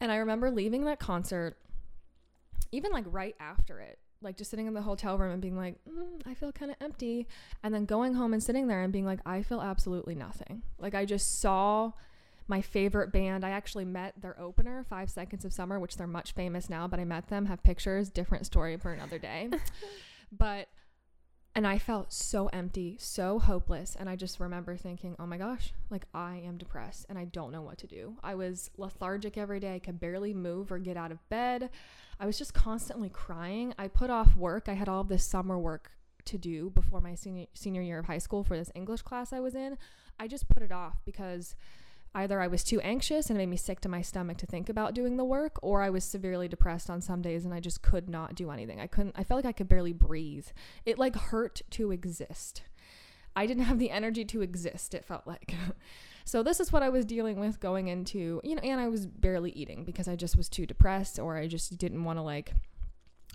And 0.01 0.11
I 0.11 0.17
remember 0.17 0.49
leaving 0.49 0.85
that 0.85 0.99
concert, 0.99 1.57
even 2.71 2.91
like 2.91 3.05
right 3.07 3.35
after 3.39 3.79
it, 3.79 3.99
like 4.21 4.35
just 4.35 4.49
sitting 4.49 4.65
in 4.65 4.73
the 4.73 4.81
hotel 4.81 5.17
room 5.17 5.31
and 5.31 5.41
being 5.41 5.55
like, 5.55 5.75
mm, 5.87 6.21
I 6.25 6.33
feel 6.33 6.51
kind 6.51 6.71
of 6.71 6.77
empty. 6.81 7.27
And 7.63 7.73
then 7.73 7.85
going 7.85 8.15
home 8.15 8.33
and 8.33 8.41
sitting 8.41 8.67
there 8.67 8.81
and 8.81 8.91
being 8.91 9.05
like, 9.05 9.19
I 9.25 9.43
feel 9.43 9.61
absolutely 9.61 10.15
nothing. 10.15 10.63
Like, 10.79 10.95
I 10.95 11.05
just 11.05 11.39
saw 11.39 11.91
my 12.47 12.61
favorite 12.61 13.11
band. 13.11 13.45
I 13.45 13.51
actually 13.51 13.85
met 13.85 14.19
their 14.19 14.39
opener, 14.39 14.83
Five 14.89 15.11
Seconds 15.11 15.45
of 15.45 15.53
Summer, 15.53 15.79
which 15.79 15.97
they're 15.97 16.07
much 16.07 16.33
famous 16.33 16.69
now, 16.69 16.87
but 16.87 16.99
I 16.99 17.05
met 17.05 17.27
them, 17.27 17.45
have 17.45 17.61
pictures, 17.61 18.09
different 18.09 18.47
story 18.47 18.77
for 18.77 18.91
another 18.91 19.19
day. 19.19 19.49
but, 20.31 20.67
and 21.53 21.67
I 21.67 21.77
felt 21.77 22.13
so 22.13 22.47
empty, 22.47 22.95
so 22.99 23.39
hopeless. 23.39 23.97
And 23.99 24.09
I 24.09 24.15
just 24.15 24.39
remember 24.39 24.77
thinking, 24.77 25.15
oh 25.19 25.25
my 25.25 25.37
gosh, 25.37 25.73
like 25.89 26.05
I 26.13 26.41
am 26.45 26.57
depressed 26.57 27.05
and 27.09 27.17
I 27.17 27.25
don't 27.25 27.51
know 27.51 27.61
what 27.61 27.77
to 27.79 27.87
do. 27.87 28.15
I 28.23 28.35
was 28.35 28.69
lethargic 28.77 29.37
every 29.37 29.59
day. 29.59 29.75
I 29.75 29.79
could 29.79 29.99
barely 29.99 30.33
move 30.33 30.71
or 30.71 30.79
get 30.79 30.95
out 30.95 31.11
of 31.11 31.27
bed. 31.29 31.69
I 32.19 32.25
was 32.25 32.37
just 32.37 32.53
constantly 32.53 33.09
crying. 33.09 33.73
I 33.77 33.89
put 33.89 34.09
off 34.09 34.35
work. 34.35 34.69
I 34.69 34.73
had 34.73 34.87
all 34.87 35.03
this 35.03 35.25
summer 35.25 35.59
work 35.59 35.91
to 36.25 36.37
do 36.37 36.69
before 36.69 37.01
my 37.01 37.15
senior 37.15 37.47
senior 37.53 37.81
year 37.81 37.99
of 37.99 38.05
high 38.05 38.19
school 38.19 38.43
for 38.43 38.55
this 38.55 38.71
English 38.75 39.01
class 39.01 39.33
I 39.33 39.39
was 39.39 39.55
in, 39.55 39.77
I 40.19 40.27
just 40.27 40.47
put 40.49 40.63
it 40.63 40.71
off 40.71 41.01
because 41.03 41.55
either 42.13 42.41
I 42.41 42.47
was 42.47 42.63
too 42.63 42.79
anxious 42.81 43.29
and 43.29 43.37
it 43.37 43.41
made 43.41 43.49
me 43.49 43.57
sick 43.57 43.79
to 43.81 43.89
my 43.89 44.01
stomach 44.01 44.37
to 44.37 44.45
think 44.45 44.69
about 44.69 44.93
doing 44.93 45.17
the 45.17 45.23
work, 45.23 45.57
or 45.61 45.81
I 45.81 45.89
was 45.89 46.03
severely 46.03 46.47
depressed 46.47 46.89
on 46.89 47.01
some 47.01 47.21
days 47.21 47.45
and 47.45 47.53
I 47.53 47.59
just 47.59 47.81
could 47.81 48.09
not 48.09 48.35
do 48.35 48.51
anything. 48.51 48.79
I 48.79 48.87
couldn't, 48.87 49.15
I 49.17 49.23
felt 49.23 49.39
like 49.39 49.49
I 49.49 49.57
could 49.57 49.69
barely 49.69 49.93
breathe. 49.93 50.47
It 50.85 50.99
like 50.99 51.15
hurt 51.15 51.61
to 51.71 51.91
exist. 51.91 52.63
I 53.35 53.45
didn't 53.45 53.63
have 53.63 53.79
the 53.79 53.91
energy 53.91 54.25
to 54.25 54.41
exist, 54.41 54.93
it 54.93 55.05
felt 55.05 55.25
like. 55.25 55.55
so, 56.25 56.43
this 56.43 56.59
is 56.59 56.73
what 56.73 56.83
I 56.83 56.89
was 56.89 57.05
dealing 57.05 57.39
with 57.39 57.61
going 57.61 57.87
into, 57.87 58.41
you 58.43 58.55
know, 58.55 58.61
and 58.61 58.81
I 58.81 58.89
was 58.89 59.05
barely 59.05 59.51
eating 59.51 59.85
because 59.85 60.09
I 60.09 60.17
just 60.17 60.35
was 60.35 60.49
too 60.49 60.65
depressed 60.65 61.17
or 61.17 61.37
I 61.37 61.47
just 61.47 61.77
didn't 61.77 62.03
want 62.03 62.19
to 62.19 62.23
like 62.23 62.53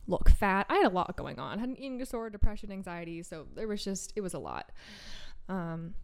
look 0.07 0.29
fat. 0.29 0.67
I 0.69 0.77
had 0.77 0.87
a 0.87 0.95
lot 0.95 1.17
going 1.17 1.39
on. 1.39 1.59
I 1.59 1.61
had 1.61 1.71
an 1.71 1.79
eating 1.79 1.97
disorder, 1.97 2.29
depression, 2.29 2.71
anxiety, 2.71 3.23
so 3.23 3.47
there 3.55 3.67
was 3.67 3.83
just 3.83 4.13
it 4.17 4.21
was 4.21 4.35
a 4.35 4.39
lot. 4.39 4.71
Um 5.49 5.95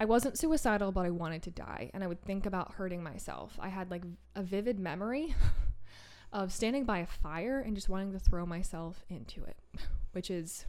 I 0.00 0.04
wasn't 0.04 0.38
suicidal, 0.38 0.92
but 0.92 1.04
I 1.04 1.10
wanted 1.10 1.42
to 1.44 1.50
die 1.50 1.90
and 1.92 2.04
I 2.04 2.06
would 2.06 2.22
think 2.22 2.46
about 2.46 2.74
hurting 2.74 3.02
myself. 3.02 3.58
I 3.60 3.68
had 3.68 3.90
like 3.90 4.02
a 4.34 4.42
vivid 4.42 4.78
memory 4.78 5.34
of 6.32 6.52
standing 6.52 6.84
by 6.84 6.98
a 6.98 7.06
fire 7.06 7.60
and 7.60 7.74
just 7.74 7.88
wanting 7.88 8.12
to 8.12 8.18
throw 8.18 8.46
myself 8.46 9.04
into 9.08 9.42
it, 9.44 9.56
which 10.12 10.30
is 10.30 10.66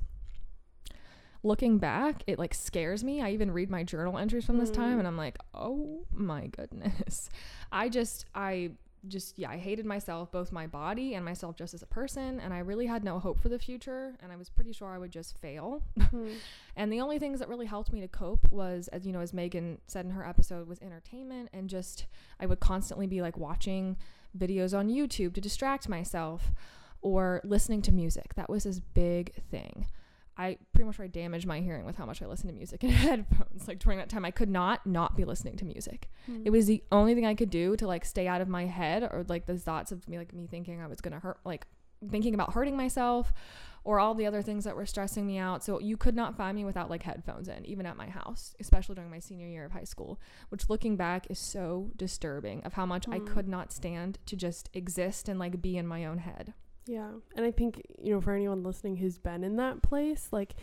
looking 1.44 1.78
back, 1.78 2.24
it 2.28 2.40
like 2.40 2.54
scares 2.54 3.04
me. 3.04 3.22
I 3.22 3.32
even 3.32 3.52
read 3.52 3.70
my 3.70 3.84
journal 3.84 4.18
entries 4.18 4.46
from 4.46 4.58
this 4.58 4.72
time 4.72 4.96
mm. 4.96 5.00
and 5.00 5.08
I'm 5.08 5.18
like, 5.18 5.38
"Oh 5.54 6.06
my 6.12 6.48
goodness." 6.48 7.30
I 7.72 7.90
just 7.90 8.26
I 8.34 8.72
just 9.08 9.40
yeah, 9.40 9.50
I 9.50 9.58
hated 9.58 9.86
myself, 9.86 10.32
both 10.32 10.52
my 10.52 10.68
body 10.68 11.14
and 11.16 11.24
myself 11.24 11.56
just 11.56 11.74
as 11.74 11.82
a 11.82 11.88
person, 11.88 12.40
and 12.40 12.54
I 12.54 12.60
really 12.60 12.86
had 12.86 13.04
no 13.04 13.20
hope 13.20 13.40
for 13.40 13.50
the 13.50 13.60
future, 13.60 14.16
and 14.22 14.32
I 14.32 14.36
was 14.36 14.50
pretty 14.50 14.74
sure 14.74 14.90
I 14.90 14.98
would 14.98 15.12
just 15.12 15.38
fail. 15.38 15.84
Mm-hmm. 15.98 16.32
and 16.76 16.92
the 16.92 17.02
only 17.02 17.20
things 17.20 17.40
that 17.40 17.50
really 17.50 17.66
helped 17.66 17.94
me 17.94 18.02
to 18.02 18.08
cope 18.08 18.52
was 18.52 18.88
as 18.90 19.06
you 19.06 19.14
know, 19.14 19.22
as 19.22 19.34
Megan 19.34 19.80
said 19.88 20.06
in 20.06 20.12
her 20.12 20.26
episode, 20.26 20.68
was 20.68 20.80
entertainment 20.82 21.50
and 21.54 21.70
just 21.70 22.06
I 22.40 22.46
would 22.46 22.60
constantly 22.60 23.08
be 23.08 23.22
like 23.22 23.38
watching 23.38 23.98
videos 24.38 24.78
on 24.78 24.90
YouTube 24.90 25.34
to 25.34 25.42
distract 25.42 25.90
myself 25.90 26.52
or 27.02 27.42
listening 27.44 27.82
to 27.84 27.92
music. 27.92 28.34
That 28.36 28.50
was 28.50 28.64
this 28.64 28.80
big 28.80 29.34
thing. 29.50 29.88
I 30.40 30.58
pretty 30.74 30.86
much 30.88 31.00
I 31.00 31.08
damaged 31.08 31.46
my 31.46 31.60
hearing 31.60 31.86
with 31.86 31.98
how 31.98 32.06
much 32.06 32.22
I 32.22 32.26
listened 32.26 32.50
to 32.50 32.56
music 32.56 32.84
in 32.86 32.90
headphones. 32.92 33.68
Like 33.68 33.78
during 33.80 34.00
that 34.00 34.10
time, 34.10 34.24
I 34.26 34.32
could 34.32 34.50
not 34.50 34.86
not 34.88 35.16
be 35.18 35.26
listening 35.26 35.58
to 35.58 35.66
music. 35.66 36.10
Mm-hmm. 36.32 36.44
It 36.46 36.50
was 36.52 36.66
the 36.66 36.84
only 36.92 37.14
thing 37.14 37.26
I 37.26 37.36
could 37.36 37.50
do 37.50 37.76
to 37.76 37.86
like 37.86 38.06
stay 38.06 38.28
out 38.28 38.42
of 38.42 38.48
my 38.48 38.66
head 38.66 39.04
or 39.04 39.26
like 39.28 39.46
the 39.46 39.58
thoughts 39.58 39.92
of 39.92 40.08
me 40.08 40.18
like 40.18 40.34
me 40.34 40.48
thinking 40.48 40.82
I 40.82 40.88
was 40.88 41.02
gonna 41.02 41.20
hurt, 41.20 41.40
like 41.44 41.68
thinking 42.10 42.34
about 42.34 42.54
hurting 42.54 42.78
myself, 42.78 43.34
or 43.84 44.00
all 44.00 44.14
the 44.16 44.26
other 44.26 44.42
things 44.42 44.64
that 44.64 44.76
were 44.78 44.86
stressing 44.86 45.28
me 45.28 45.38
out. 45.38 45.62
So 45.66 45.80
you 45.82 45.98
could 45.98 46.16
not 46.16 46.38
find 46.38 46.56
me 46.56 46.64
without 46.64 46.90
like 46.90 47.04
headphones 47.04 47.50
in, 47.50 47.66
even 47.66 47.86
at 47.86 47.98
my 47.98 48.08
house, 48.08 48.56
especially 48.62 48.96
during 48.96 49.12
my 49.12 49.20
senior 49.20 49.48
year 49.48 49.66
of 49.66 49.74
high 49.74 49.84
school. 49.84 50.18
Which 50.48 50.70
looking 50.70 50.96
back 50.96 51.28
is 51.30 51.40
so 51.40 51.92
disturbing 51.98 52.64
of 52.64 52.74
how 52.74 52.86
much 52.86 53.06
I 53.10 53.20
Mm. 53.20 53.28
could 53.28 53.48
not 53.50 53.74
stand 53.74 54.20
to 54.28 54.38
just 54.38 54.70
exist 54.74 55.28
and 55.28 55.38
like 55.38 55.62
be 55.62 55.76
in 55.76 55.86
my 55.88 56.06
own 56.06 56.20
head. 56.20 56.54
Yeah. 56.86 57.12
And 57.36 57.46
I 57.46 57.52
think, 57.52 57.82
you 58.02 58.14
know, 58.14 58.22
for 58.22 58.34
anyone 58.34 58.64
listening 58.64 58.98
who's 58.98 59.18
been 59.20 59.44
in 59.44 59.56
that 59.58 59.82
place, 59.82 60.30
like 60.32 60.56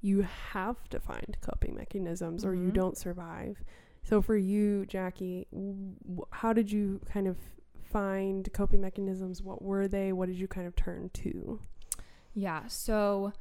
you 0.00 0.22
have 0.52 0.88
to 0.90 1.00
find 1.00 1.36
coping 1.40 1.74
mechanisms 1.74 2.44
or 2.44 2.54
you 2.54 2.70
Mhm. 2.70 2.74
don't 2.74 2.96
survive. 2.96 3.62
So 4.02 4.22
for 4.22 4.36
you, 4.36 4.86
Jackie, 4.86 5.46
w- 5.52 6.24
how 6.30 6.52
did 6.52 6.70
you 6.72 7.00
kind 7.06 7.26
of 7.26 7.36
find 7.82 8.50
coping 8.52 8.80
mechanisms? 8.80 9.42
What 9.42 9.62
were 9.62 9.88
they? 9.88 10.12
What 10.12 10.26
did 10.26 10.38
you 10.38 10.48
kind 10.48 10.66
of 10.66 10.74
turn 10.76 11.10
to? 11.14 11.60
Yeah, 12.34 12.66
so 12.68 13.32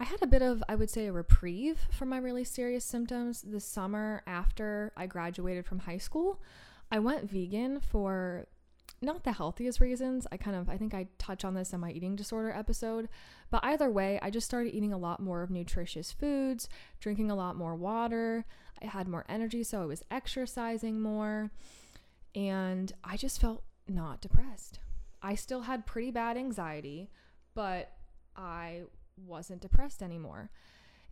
I 0.00 0.04
had 0.04 0.22
a 0.22 0.26
bit 0.26 0.42
of, 0.42 0.62
I 0.68 0.74
would 0.74 0.90
say, 0.90 1.06
a 1.06 1.12
reprieve 1.12 1.78
from 1.90 2.08
my 2.08 2.18
really 2.18 2.44
serious 2.44 2.84
symptoms 2.84 3.42
this 3.42 3.64
summer 3.64 4.22
after 4.26 4.92
I 4.96 5.06
graduated 5.06 5.66
from 5.66 5.80
high 5.80 5.98
school. 5.98 6.40
I 6.90 6.98
went 6.98 7.30
vegan 7.30 7.80
for 7.80 8.46
not 9.02 9.24
the 9.24 9.32
healthiest 9.32 9.80
reasons. 9.80 10.26
I 10.30 10.36
kind 10.36 10.56
of, 10.56 10.68
I 10.68 10.76
think 10.76 10.94
I 10.94 11.08
touch 11.18 11.44
on 11.44 11.54
this 11.54 11.72
in 11.72 11.80
my 11.80 11.90
eating 11.90 12.16
disorder 12.16 12.52
episode. 12.52 13.08
But 13.50 13.64
either 13.64 13.90
way, 13.90 14.18
I 14.22 14.30
just 14.30 14.46
started 14.46 14.74
eating 14.74 14.92
a 14.92 14.98
lot 14.98 15.20
more 15.20 15.42
of 15.42 15.50
nutritious 15.50 16.12
foods, 16.12 16.68
drinking 17.00 17.30
a 17.30 17.34
lot 17.34 17.56
more 17.56 17.74
water. 17.74 18.44
I 18.82 18.86
had 18.86 19.08
more 19.08 19.24
energy, 19.28 19.62
so 19.62 19.82
I 19.82 19.86
was 19.86 20.04
exercising 20.10 21.00
more. 21.00 21.50
And 22.34 22.92
I 23.02 23.16
just 23.16 23.40
felt 23.40 23.64
not 23.88 24.20
depressed. 24.20 24.80
I 25.22 25.34
still 25.34 25.62
had 25.62 25.86
pretty 25.86 26.10
bad 26.10 26.36
anxiety, 26.36 27.10
but 27.54 27.92
I 28.36 28.82
wasn't 29.16 29.62
depressed 29.62 30.02
anymore. 30.02 30.50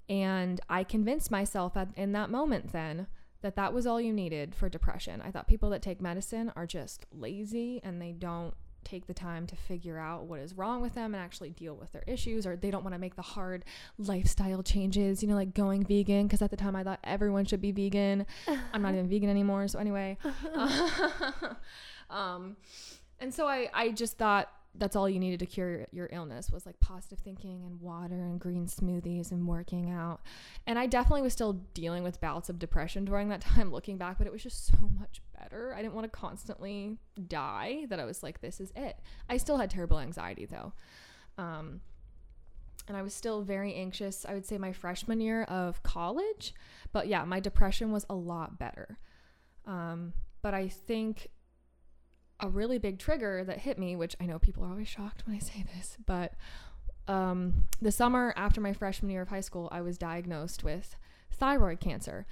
And 0.09 0.61
I 0.69 0.85
convinced 0.85 1.31
myself 1.31 1.77
at, 1.77 1.89
in 1.97 2.13
that 2.13 2.31
moment 2.31 2.73
then 2.73 3.07
that 3.43 3.57
that 3.57 3.73
was 3.73 3.87
all 3.87 4.01
you 4.01 4.13
needed 4.13 4.55
for 4.55 4.69
depression. 4.69 5.23
I 5.25 5.31
thought 5.31 5.47
people 5.47 5.71
that 5.71 5.83
take 5.83 6.01
medicine 6.01 6.53
are 6.57 6.67
just 6.67 7.07
lazy 7.13 7.81
and 7.83 8.01
they 8.01 8.13
don't 8.13 8.55
take 8.85 9.07
the 9.07 9.15
time 9.15 9.47
to 9.47 9.55
figure 9.55 9.99
out 9.99 10.25
what 10.25 10.41
is 10.41 10.55
wrong 10.55 10.81
with 10.81 10.95
them 10.95 11.15
and 11.15 11.23
actually 11.23 11.51
deal 11.51 11.75
with 11.75 11.93
their 11.93 12.05
issues 12.07 12.47
or 12.47 12.57
they 12.57 12.71
don't 12.71 12.83
want 12.85 12.95
to 12.95 12.99
make 12.99 13.17
the 13.17 13.23
hard 13.23 13.65
lifestyle 13.99 14.63
changes, 14.63 15.23
you 15.23 15.29
know, 15.29 15.35
like 15.35 15.55
going 15.55 15.85
vegan 15.85 16.27
because 16.27 16.41
at 16.43 16.51
the 16.51 16.57
time 16.57 16.75
I 16.75 16.85
thought 16.85 17.01
everyone 17.05 17.45
should 17.45 17.61
be 17.61 17.73
vegan. 17.73 18.27
I'm 18.73 18.83
not 18.83 18.95
even 18.95 19.09
vegan 19.09 19.29
anymore. 19.29 19.69
So 19.69 19.79
anyway, 19.79 20.17
um, 22.11 22.57
and 23.21 23.33
so 23.33 23.47
I, 23.47 23.69
I 23.75 23.91
just 23.91 24.17
thought 24.17 24.51
that's 24.79 24.97
all 24.97 25.09
you 25.09 25.19
needed 25.19 25.41
to 25.41 25.47
cure 25.47 25.87
your 25.93 26.09
illness 26.13 26.51
was 26.51 26.67
like 26.67 26.79
positive 26.81 27.19
thinking 27.19 27.65
and 27.65 27.81
water 27.81 28.25
and 28.25 28.41
green 28.41 28.67
smoothies 28.67 29.31
and 29.33 29.47
working 29.47 29.91
out. 29.91 30.21
And 30.67 30.79
I 30.79 30.87
definitely 30.87 31.23
was 31.23 31.33
still 31.33 31.55
dealing 31.75 32.03
with 32.03 32.21
bouts 32.21 32.49
of 32.49 32.59
depression 32.59 33.05
during 33.05 33.29
that 33.29 33.41
time 33.43 33.73
looking 33.73 33.99
back, 33.99 34.19
but 34.19 34.27
it 34.27 34.33
was 34.33 34.43
just 34.43 34.67
so 34.67 34.91
much 34.99 35.21
better. 35.39 35.75
I 35.75 35.83
didn't 35.83 35.95
want 35.95 36.05
to 36.05 36.19
constantly 36.19 36.99
die 37.29 37.87
that 37.89 38.01
I 38.01 38.05
was 38.05 38.23
like, 38.23 38.41
this 38.41 38.61
is 38.61 38.73
it. 38.77 38.97
I 39.29 39.37
still 39.37 39.57
had 39.57 39.71
terrible 39.71 39.99
anxiety 39.99 40.47
though. 40.47 40.73
Um, 41.37 41.81
and 42.89 42.97
I 42.97 43.03
was 43.03 43.15
still 43.15 43.43
very 43.43 43.75
anxious, 43.75 44.25
I 44.27 44.33
would 44.33 44.47
say 44.47 44.57
my 44.57 44.73
freshman 44.73 45.21
year 45.21 45.43
of 45.45 45.83
college. 45.83 46.55
But 46.93 47.07
yeah, 47.07 47.25
my 47.25 47.39
depression 47.39 47.93
was 47.93 48.07
a 48.09 48.15
lot 48.15 48.59
better. 48.59 48.99
Um, 49.67 50.15
but 50.41 50.55
I 50.55 50.69
think 50.69 51.29
a 52.41 52.49
really 52.49 52.79
big 52.79 52.99
trigger 52.99 53.45
that 53.45 53.59
hit 53.59 53.79
me, 53.79 53.97
which 53.97 54.17
I 54.21 54.27
know 54.27 54.39
people 54.39 54.65
are 54.65 54.71
always 54.71 54.89
shocked 54.89 55.25
when 55.27 55.37
I 55.37 55.41
say 55.41 55.65
this, 55.75 55.97
but 56.07 56.35
um, 57.09 57.67
the 57.81 57.91
summer 57.91 58.35
after 58.37 58.61
my 58.61 58.73
freshman 58.73 59.11
year 59.11 59.23
of 59.23 59.29
high 59.29 59.41
school, 59.41 59.69
I 59.73 59.81
was 59.81 59.99
diagnosed 59.99 60.63
with 60.63 60.97
thyroid 61.33 61.81
cancer. 61.81 62.27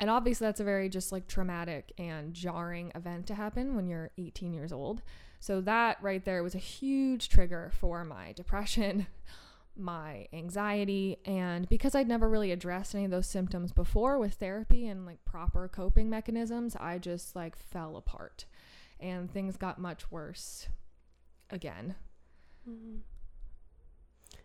And 0.00 0.08
obviously, 0.08 0.46
that's 0.46 0.60
a 0.60 0.64
very 0.64 0.88
just 0.88 1.12
like 1.12 1.26
traumatic 1.26 1.92
and 1.98 2.32
jarring 2.32 2.92
event 2.94 3.26
to 3.26 3.34
happen 3.34 3.74
when 3.76 3.86
you're 3.86 4.10
18 4.16 4.54
years 4.54 4.72
old. 4.72 5.02
So, 5.40 5.60
that 5.62 5.98
right 6.02 6.24
there 6.24 6.42
was 6.42 6.54
a 6.54 6.58
huge 6.58 7.28
trigger 7.28 7.70
for 7.78 8.04
my 8.04 8.32
depression, 8.32 9.08
my 9.76 10.26
anxiety. 10.32 11.18
And 11.24 11.68
because 11.68 11.94
I'd 11.94 12.08
never 12.08 12.28
really 12.28 12.52
addressed 12.52 12.94
any 12.94 13.04
of 13.04 13.10
those 13.10 13.26
symptoms 13.26 13.72
before 13.72 14.18
with 14.18 14.34
therapy 14.34 14.86
and 14.86 15.04
like 15.04 15.24
proper 15.24 15.68
coping 15.68 16.08
mechanisms, 16.08 16.76
I 16.76 16.98
just 16.98 17.34
like 17.34 17.56
fell 17.56 17.96
apart 17.96 18.46
and 19.00 19.30
things 19.30 19.56
got 19.56 19.78
much 19.78 20.10
worse 20.10 20.68
again. 21.50 21.94
Mhm. 22.68 23.00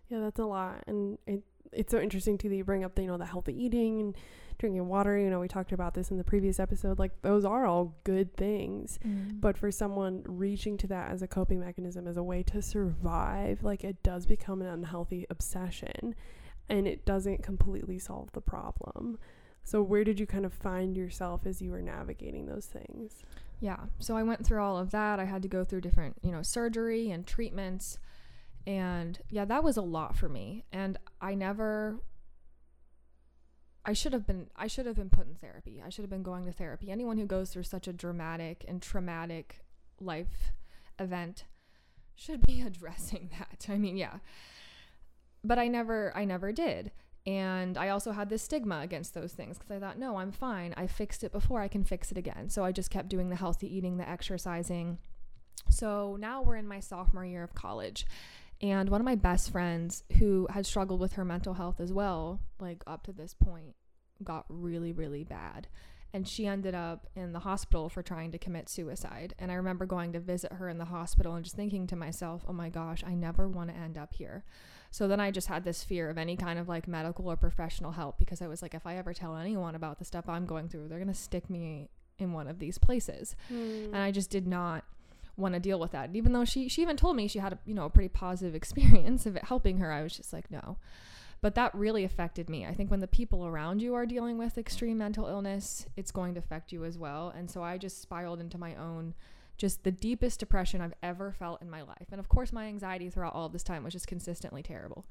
Yeah, 0.09 0.19
that's 0.19 0.39
a 0.39 0.45
lot, 0.45 0.83
and 0.87 1.17
it 1.25 1.43
it's 1.71 1.91
so 1.91 1.99
interesting 1.99 2.37
too 2.37 2.49
that 2.49 2.55
you 2.55 2.63
bring 2.63 2.83
up 2.83 2.93
the 2.93 3.01
you 3.01 3.07
know 3.07 3.17
the 3.17 3.25
healthy 3.25 3.53
eating 3.53 3.99
and 3.99 4.17
drinking 4.59 4.87
water. 4.87 5.17
You 5.17 5.29
know, 5.29 5.39
we 5.39 5.47
talked 5.47 5.71
about 5.71 5.95
this 5.95 6.11
in 6.11 6.17
the 6.17 6.23
previous 6.23 6.59
episode. 6.59 6.99
Like 6.99 7.21
those 7.23 7.45
are 7.45 7.65
all 7.65 7.95
good 8.03 8.35
things, 8.37 8.99
but 9.39 9.57
for 9.57 9.71
someone 9.71 10.23
reaching 10.27 10.77
to 10.77 10.87
that 10.87 11.11
as 11.11 11.21
a 11.23 11.27
coping 11.27 11.59
mechanism, 11.59 12.07
as 12.07 12.17
a 12.17 12.23
way 12.23 12.43
to 12.43 12.61
survive, 12.61 13.63
like 13.63 13.83
it 13.83 14.03
does 14.03 14.25
become 14.27 14.61
an 14.61 14.67
unhealthy 14.67 15.25
obsession, 15.31 16.13
and 16.69 16.87
it 16.87 17.05
doesn't 17.05 17.41
completely 17.41 17.97
solve 17.97 18.31
the 18.33 18.41
problem. 18.41 19.17
So 19.63 19.81
where 19.81 20.03
did 20.03 20.19
you 20.19 20.27
kind 20.27 20.45
of 20.45 20.53
find 20.53 20.95
yourself 20.95 21.45
as 21.47 21.61
you 21.61 21.71
were 21.71 21.81
navigating 21.81 22.45
those 22.45 22.65
things? 22.67 23.23
Yeah. 23.63 23.77
So 23.99 24.17
I 24.17 24.23
went 24.23 24.45
through 24.45 24.61
all 24.61 24.77
of 24.77 24.91
that. 24.91 25.21
I 25.21 25.23
had 25.23 25.41
to 25.43 25.47
go 25.47 25.63
through 25.63 25.79
different, 25.79 26.17
you 26.21 26.33
know, 26.33 26.41
surgery 26.41 27.09
and 27.11 27.25
treatments. 27.25 27.97
And 28.67 29.17
yeah, 29.29 29.45
that 29.45 29.63
was 29.63 29.77
a 29.77 29.81
lot 29.81 30.17
for 30.17 30.27
me. 30.27 30.65
And 30.73 30.97
I 31.21 31.33
never 31.33 32.01
I 33.85 33.93
should 33.93 34.11
have 34.11 34.27
been 34.27 34.47
I 34.57 34.67
should 34.67 34.85
have 34.85 34.97
been 34.97 35.09
put 35.09 35.27
in 35.27 35.35
therapy. 35.35 35.81
I 35.81 35.87
should 35.87 36.03
have 36.03 36.09
been 36.09 36.23
going 36.23 36.43
to 36.43 36.51
therapy. 36.51 36.91
Anyone 36.91 37.17
who 37.17 37.25
goes 37.25 37.51
through 37.51 37.63
such 37.63 37.87
a 37.87 37.93
dramatic 37.93 38.65
and 38.67 38.81
traumatic 38.81 39.61
life 39.97 40.51
event 40.99 41.45
should 42.15 42.45
be 42.45 42.61
addressing 42.67 43.29
that. 43.39 43.67
I 43.69 43.77
mean, 43.77 43.95
yeah. 43.95 44.17
But 45.41 45.57
I 45.57 45.69
never 45.69 46.11
I 46.17 46.25
never 46.25 46.51
did. 46.51 46.91
And 47.25 47.77
I 47.77 47.89
also 47.89 48.11
had 48.11 48.29
this 48.29 48.43
stigma 48.43 48.81
against 48.81 49.13
those 49.13 49.31
things 49.31 49.57
because 49.57 49.71
I 49.71 49.79
thought, 49.79 49.97
no, 49.97 50.17
I'm 50.17 50.31
fine. 50.31 50.73
I 50.75 50.87
fixed 50.87 51.23
it 51.23 51.31
before. 51.31 51.61
I 51.61 51.69
can 51.69 51.85
fix 51.85 52.11
it 52.11 52.17
again. 52.17 52.49
So 52.49 52.65
I 52.65 52.71
just 52.73 52.89
kept 52.89 53.07
doing 53.07 53.29
the 53.29 53.35
healthy 53.35 53.73
eating, 53.73 53.97
the 53.97 54.09
exercising. 54.09 54.97
So 55.69 56.17
now 56.19 56.41
we're 56.41 56.57
in 56.57 56.67
my 56.67 56.81
sophomore 56.81 57.25
year 57.25 57.43
of 57.43 57.55
college. 57.55 58.05
And 58.61 58.89
one 58.89 59.01
of 59.01 59.05
my 59.05 59.15
best 59.15 59.51
friends 59.51 60.03
who 60.19 60.47
had 60.49 60.65
struggled 60.65 60.99
with 60.99 61.13
her 61.13 61.25
mental 61.25 61.53
health 61.53 61.79
as 61.79 61.93
well, 61.93 62.41
like 62.59 62.83
up 62.87 63.03
to 63.03 63.13
this 63.13 63.33
point, 63.33 63.75
got 64.23 64.45
really, 64.49 64.91
really 64.91 65.23
bad. 65.23 65.67
And 66.13 66.27
she 66.27 66.45
ended 66.45 66.75
up 66.75 67.07
in 67.15 67.33
the 67.33 67.39
hospital 67.39 67.89
for 67.89 68.03
trying 68.03 68.31
to 68.33 68.37
commit 68.37 68.69
suicide. 68.69 69.33
And 69.39 69.51
I 69.51 69.55
remember 69.55 69.85
going 69.85 70.13
to 70.13 70.19
visit 70.19 70.53
her 70.53 70.69
in 70.69 70.77
the 70.77 70.85
hospital 70.85 71.33
and 71.33 71.43
just 71.43 71.55
thinking 71.55 71.87
to 71.87 71.95
myself, 71.95 72.45
oh 72.47 72.53
my 72.53 72.69
gosh, 72.69 73.03
I 73.05 73.15
never 73.15 73.49
want 73.49 73.69
to 73.69 73.75
end 73.75 73.97
up 73.97 74.13
here. 74.13 74.43
So 74.93 75.07
then 75.07 75.19
I 75.19 75.31
just 75.31 75.47
had 75.47 75.63
this 75.63 75.83
fear 75.83 76.11
of 76.11 76.19
any 76.19 76.37
kind 76.37 76.59
of 76.59 76.69
like 76.69 76.87
medical 76.87 77.27
or 77.27 77.35
professional 77.35 77.93
help 77.93 78.19
because 78.19 78.43
I 78.43 78.47
was 78.47 78.61
like, 78.61 78.75
if 78.75 78.85
I 78.85 78.95
ever 78.95 79.11
tell 79.11 79.35
anyone 79.35 79.73
about 79.73 79.97
the 79.97 80.05
stuff 80.05 80.29
I'm 80.29 80.45
going 80.45 80.69
through, 80.69 80.87
they're 80.87 80.99
going 80.99 81.07
to 81.07 81.15
stick 81.15 81.49
me 81.49 81.89
in 82.19 82.31
one 82.31 82.47
of 82.47 82.59
these 82.59 82.77
places. 82.77 83.35
Mm. 83.51 83.87
And 83.87 83.97
I 83.97 84.11
just 84.11 84.29
did 84.29 84.45
not 84.45 84.83
want 85.35 85.55
to 85.55 85.59
deal 85.59 85.79
with 85.79 85.93
that. 85.93 86.09
And 86.09 86.15
even 86.15 86.31
though 86.31 86.45
she 86.45 86.67
she 86.67 86.83
even 86.83 86.95
told 86.95 87.15
me 87.15 87.27
she 87.27 87.39
had 87.39 87.53
a 87.53 87.57
you 87.65 87.73
know 87.73 87.85
a 87.85 87.89
pretty 87.89 88.07
positive 88.07 88.53
experience 88.61 89.25
of 89.25 89.35
it 89.35 89.45
helping 89.45 89.79
her, 89.79 89.91
I 89.91 90.03
was 90.03 90.15
just 90.15 90.31
like 90.31 90.51
no. 90.51 90.77
But 91.41 91.55
that 91.55 91.73
really 91.73 92.03
affected 92.03 92.47
me. 92.47 92.63
I 92.63 92.75
think 92.75 92.91
when 92.91 92.99
the 92.99 93.07
people 93.07 93.47
around 93.47 93.81
you 93.81 93.95
are 93.95 94.05
dealing 94.05 94.37
with 94.37 94.59
extreme 94.59 94.99
mental 94.99 95.25
illness, 95.25 95.87
it's 95.97 96.11
going 96.11 96.35
to 96.35 96.39
affect 96.39 96.71
you 96.71 96.85
as 96.85 96.99
well. 96.99 97.33
And 97.35 97.49
so 97.49 97.63
I 97.63 97.79
just 97.79 97.99
spiraled 97.99 98.39
into 98.39 98.59
my 98.59 98.75
own 98.75 99.15
just 99.57 99.83
the 99.83 99.91
deepest 99.91 100.39
depression 100.39 100.81
I've 100.81 100.93
ever 101.01 101.31
felt 101.31 101.61
in 101.61 101.69
my 101.69 101.81
life. 101.81 102.07
And 102.11 102.19
of 102.19 102.29
course, 102.29 102.51
my 102.51 102.65
anxiety 102.65 103.09
throughout 103.09 103.35
all 103.35 103.49
this 103.49 103.63
time 103.63 103.83
was 103.83 103.93
just 103.93 104.07
consistently 104.07 104.63
terrible. 104.63 105.05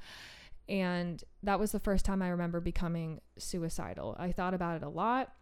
And 0.69 1.23
that 1.43 1.59
was 1.59 1.73
the 1.73 1.81
first 1.81 2.05
time 2.05 2.23
I 2.23 2.29
remember 2.29 2.61
becoming 2.61 3.21
suicidal. 3.39 4.17
I 4.19 4.33
thought 4.33 4.55
about 4.55 4.77
it 4.77 4.83
a 4.83 4.89
lot. 4.89 5.33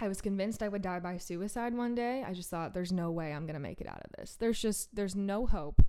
I 0.00 0.08
was 0.08 0.20
convinced 0.20 0.62
I 0.62 0.68
would 0.68 0.82
die 0.82 1.00
by 1.00 1.18
suicide 1.18 1.74
one 1.74 1.94
day. 1.94 2.24
I 2.26 2.32
just 2.32 2.50
thought 2.50 2.74
there's 2.74 2.92
no 2.92 3.10
way 3.10 3.32
I'm 3.32 3.46
going 3.46 3.54
to 3.54 3.60
make 3.60 3.80
it 3.80 3.88
out 3.88 4.02
of 4.04 4.10
this. 4.18 4.36
There's 4.36 4.60
just 4.60 4.94
there's 4.94 5.14
no 5.14 5.46
hope. 5.46 5.82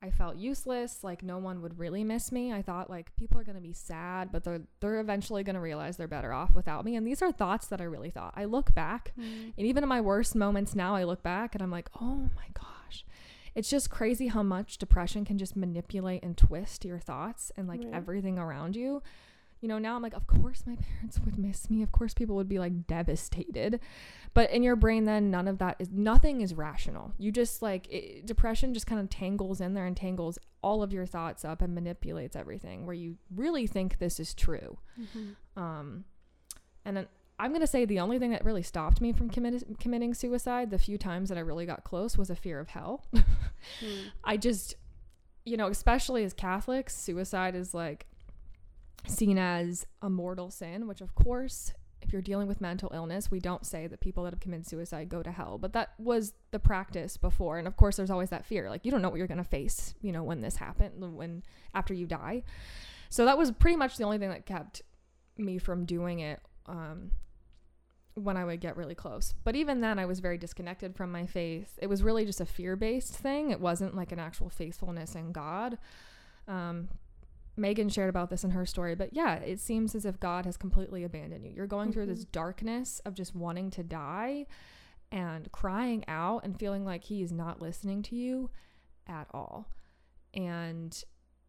I 0.00 0.10
felt 0.10 0.36
useless, 0.36 1.02
like 1.02 1.22
no 1.24 1.38
one 1.38 1.60
would 1.62 1.78
really 1.78 2.04
miss 2.04 2.30
me. 2.30 2.52
I 2.52 2.62
thought 2.62 2.88
like 2.88 3.14
people 3.16 3.38
are 3.40 3.44
going 3.44 3.56
to 3.56 3.60
be 3.62 3.72
sad, 3.72 4.30
but 4.30 4.44
they're 4.44 4.60
they're 4.80 5.00
eventually 5.00 5.42
going 5.42 5.54
to 5.54 5.60
realize 5.60 5.96
they're 5.96 6.06
better 6.06 6.32
off 6.32 6.54
without 6.54 6.84
me. 6.84 6.94
And 6.94 7.04
these 7.06 7.20
are 7.20 7.32
thoughts 7.32 7.66
that 7.66 7.80
I 7.80 7.84
really 7.84 8.10
thought. 8.10 8.32
I 8.36 8.44
look 8.44 8.72
back, 8.74 9.12
Mm. 9.18 9.52
and 9.58 9.66
even 9.66 9.82
in 9.82 9.88
my 9.88 10.00
worst 10.00 10.36
moments 10.36 10.74
now, 10.76 10.94
I 10.94 11.02
look 11.04 11.22
back 11.22 11.54
and 11.54 11.62
I'm 11.62 11.70
like, 11.72 11.88
"Oh 12.00 12.28
my 12.36 12.46
gosh." 12.54 13.04
It's 13.56 13.68
just 13.70 13.90
crazy 13.90 14.28
how 14.28 14.44
much 14.44 14.78
depression 14.78 15.24
can 15.24 15.36
just 15.36 15.56
manipulate 15.56 16.22
and 16.22 16.36
twist 16.38 16.84
your 16.84 17.00
thoughts 17.00 17.50
and 17.56 17.66
like 17.66 17.82
Right. 17.82 17.92
everything 17.92 18.38
around 18.38 18.76
you. 18.76 19.02
You 19.60 19.68
know, 19.68 19.78
now 19.78 19.96
I'm 19.96 20.02
like, 20.02 20.14
of 20.14 20.26
course 20.26 20.62
my 20.66 20.76
parents 20.94 21.18
would 21.24 21.38
miss 21.38 21.68
me. 21.68 21.82
Of 21.82 21.90
course 21.92 22.14
people 22.14 22.36
would 22.36 22.48
be 22.48 22.58
like 22.58 22.86
devastated. 22.86 23.80
But 24.34 24.50
in 24.50 24.62
your 24.62 24.76
brain, 24.76 25.04
then 25.04 25.30
none 25.30 25.48
of 25.48 25.58
that 25.58 25.76
is, 25.78 25.90
nothing 25.90 26.40
is 26.42 26.54
rational. 26.54 27.12
You 27.18 27.32
just 27.32 27.60
like, 27.62 27.88
it, 27.90 28.26
depression 28.26 28.74
just 28.74 28.86
kind 28.86 29.00
of 29.00 29.10
tangles 29.10 29.60
in 29.60 29.74
there 29.74 29.86
and 29.86 29.96
tangles 29.96 30.38
all 30.62 30.82
of 30.82 30.92
your 30.92 31.06
thoughts 31.06 31.44
up 31.44 31.60
and 31.62 31.74
manipulates 31.74 32.36
everything 32.36 32.84
where 32.86 32.94
you 32.94 33.16
really 33.34 33.66
think 33.66 33.98
this 33.98 34.20
is 34.20 34.34
true. 34.34 34.78
Mhm. 35.00 35.34
Um, 35.60 36.04
and 36.84 36.96
then 36.96 37.06
I'm 37.40 37.50
going 37.50 37.60
to 37.60 37.66
say 37.68 37.84
the 37.84 38.00
only 38.00 38.18
thing 38.18 38.30
that 38.32 38.44
really 38.44 38.62
stopped 38.62 39.00
me 39.00 39.12
from 39.12 39.30
commit- 39.30 39.78
committing 39.78 40.12
suicide, 40.12 40.70
the 40.70 40.78
few 40.78 40.98
times 40.98 41.28
that 41.28 41.38
I 41.38 41.42
really 41.42 41.66
got 41.66 41.84
close, 41.84 42.18
was 42.18 42.30
a 42.30 42.36
fear 42.36 42.60
of 42.60 42.68
hell. 42.68 43.04
Mm. 43.82 44.12
I 44.22 44.36
just, 44.36 44.76
you 45.44 45.56
know, 45.56 45.66
especially 45.66 46.22
as 46.22 46.32
Catholics, 46.32 46.96
suicide 46.96 47.56
is 47.56 47.74
like 47.74 48.06
seen 49.06 49.38
as 49.38 49.86
a 50.02 50.10
mortal 50.10 50.50
sin, 50.50 50.86
which 50.86 51.00
of 51.00 51.14
course, 51.14 51.72
if 52.02 52.12
you're 52.12 52.22
dealing 52.22 52.46
with 52.48 52.60
mental 52.60 52.90
illness, 52.94 53.30
we 53.30 53.40
don't 53.40 53.66
say 53.66 53.86
that 53.86 54.00
people 54.00 54.24
that 54.24 54.32
have 54.32 54.40
committed 54.40 54.66
suicide 54.66 55.08
go 55.08 55.22
to 55.22 55.30
hell, 55.30 55.58
but 55.58 55.72
that 55.72 55.94
was 55.98 56.32
the 56.50 56.58
practice 56.58 57.16
before. 57.16 57.58
And 57.58 57.66
of 57.66 57.76
course, 57.76 57.96
there's 57.96 58.10
always 58.10 58.30
that 58.30 58.46
fear. 58.46 58.70
Like, 58.70 58.84
you 58.84 58.90
don't 58.90 59.02
know 59.02 59.08
what 59.08 59.18
you're 59.18 59.26
going 59.26 59.38
to 59.38 59.44
face, 59.44 59.94
you 60.00 60.12
know, 60.12 60.22
when 60.22 60.40
this 60.40 60.56
happened, 60.56 61.16
when 61.16 61.42
after 61.74 61.94
you 61.94 62.06
die. 62.06 62.44
So 63.10 63.24
that 63.24 63.38
was 63.38 63.50
pretty 63.50 63.76
much 63.76 63.96
the 63.96 64.04
only 64.04 64.18
thing 64.18 64.30
that 64.30 64.46
kept 64.46 64.82
me 65.36 65.58
from 65.58 65.84
doing 65.84 66.20
it. 66.20 66.40
Um, 66.66 67.10
when 68.22 68.36
I 68.36 68.44
would 68.44 68.60
get 68.60 68.76
really 68.76 68.94
close. 68.94 69.34
But 69.44 69.56
even 69.56 69.80
then, 69.80 69.98
I 69.98 70.06
was 70.06 70.20
very 70.20 70.38
disconnected 70.38 70.96
from 70.96 71.12
my 71.12 71.26
faith. 71.26 71.78
It 71.80 71.86
was 71.86 72.02
really 72.02 72.24
just 72.24 72.40
a 72.40 72.46
fear 72.46 72.76
based 72.76 73.14
thing. 73.14 73.50
It 73.50 73.60
wasn't 73.60 73.94
like 73.96 74.12
an 74.12 74.18
actual 74.18 74.50
faithfulness 74.50 75.14
in 75.14 75.32
God. 75.32 75.78
Um, 76.46 76.88
Megan 77.58 77.88
shared 77.88 78.08
about 78.08 78.30
this 78.30 78.44
in 78.44 78.50
her 78.50 78.64
story, 78.64 78.94
but 78.94 79.12
yeah, 79.12 79.34
it 79.36 79.60
seems 79.60 79.94
as 79.94 80.04
if 80.04 80.20
God 80.20 80.46
has 80.46 80.56
completely 80.56 81.04
abandoned 81.04 81.44
you. 81.44 81.52
You're 81.52 81.66
going 81.66 81.92
through 81.92 82.06
this 82.06 82.20
mm-hmm. 82.20 82.32
darkness 82.32 83.00
of 83.04 83.14
just 83.14 83.34
wanting 83.34 83.70
to 83.72 83.82
die 83.82 84.46
and 85.10 85.50
crying 85.52 86.04
out 86.08 86.44
and 86.44 86.58
feeling 86.58 86.84
like 86.84 87.04
He 87.04 87.22
is 87.22 87.32
not 87.32 87.62
listening 87.62 88.02
to 88.04 88.16
you 88.16 88.50
at 89.06 89.26
all. 89.32 89.68
And 90.34 91.02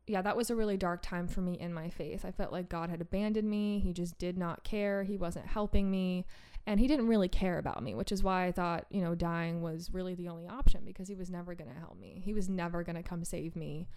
yeah, 0.08 0.24
that 0.24 0.36
was 0.36 0.50
a 0.50 0.56
really 0.56 0.78
dark 0.78 1.04
time 1.04 1.28
for 1.28 1.42
me 1.42 1.60
in 1.60 1.74
my 1.74 1.90
faith. 1.90 2.26
I 2.26 2.32
felt 2.32 2.52
like 2.52 2.68
God 2.68 2.90
had 2.90 3.02
abandoned 3.02 3.50
me. 3.50 3.80
He 3.80 3.94
just 3.94 4.18
did 4.18 4.38
not 4.38 4.64
care. 4.64 5.04
He 5.04 5.18
wasn't 5.18 5.46
helping 5.46 5.92
me. 5.92 6.26
And 6.66 6.80
he 6.80 6.88
didn't 6.88 7.08
really 7.08 7.28
care 7.28 7.60
about 7.60 7.84
me, 7.84 7.94
which 7.94 8.12
is 8.12 8.24
why 8.24 8.46
I 8.46 8.52
thought, 8.52 8.86
you 8.90 9.02
know, 9.02 9.14
dying 9.14 9.62
was 9.62 9.94
really 9.94 10.16
the 10.16 10.28
only 10.28 10.48
option 10.48 10.82
because 10.84 11.08
he 11.08 11.16
was 11.16 11.30
never 11.30 11.54
going 11.54 11.72
to 11.72 11.80
help 11.80 12.00
me. 12.00 12.22
He 12.24 12.34
was 12.34 12.50
never 12.50 12.84
going 12.84 12.96
to 12.96 13.04
come 13.04 13.24
save 13.24 13.56
me 13.56 13.88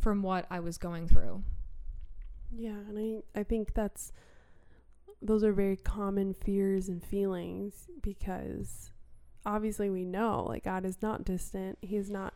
from 0.00 0.22
what 0.22 0.46
I 0.50 0.60
was 0.60 0.78
going 0.78 1.08
through. 1.08 1.42
Yeah, 2.54 2.78
and 2.88 3.22
I 3.34 3.40
I 3.40 3.42
think 3.42 3.74
that's 3.74 4.12
those 5.22 5.42
are 5.42 5.52
very 5.52 5.76
common 5.76 6.34
fears 6.34 6.88
and 6.88 7.02
feelings 7.02 7.88
because 8.02 8.90
obviously 9.44 9.90
we 9.90 10.04
know 10.04 10.44
like 10.48 10.64
God 10.64 10.84
is 10.84 11.00
not 11.02 11.24
distant. 11.24 11.78
He's 11.80 12.10
not 12.10 12.34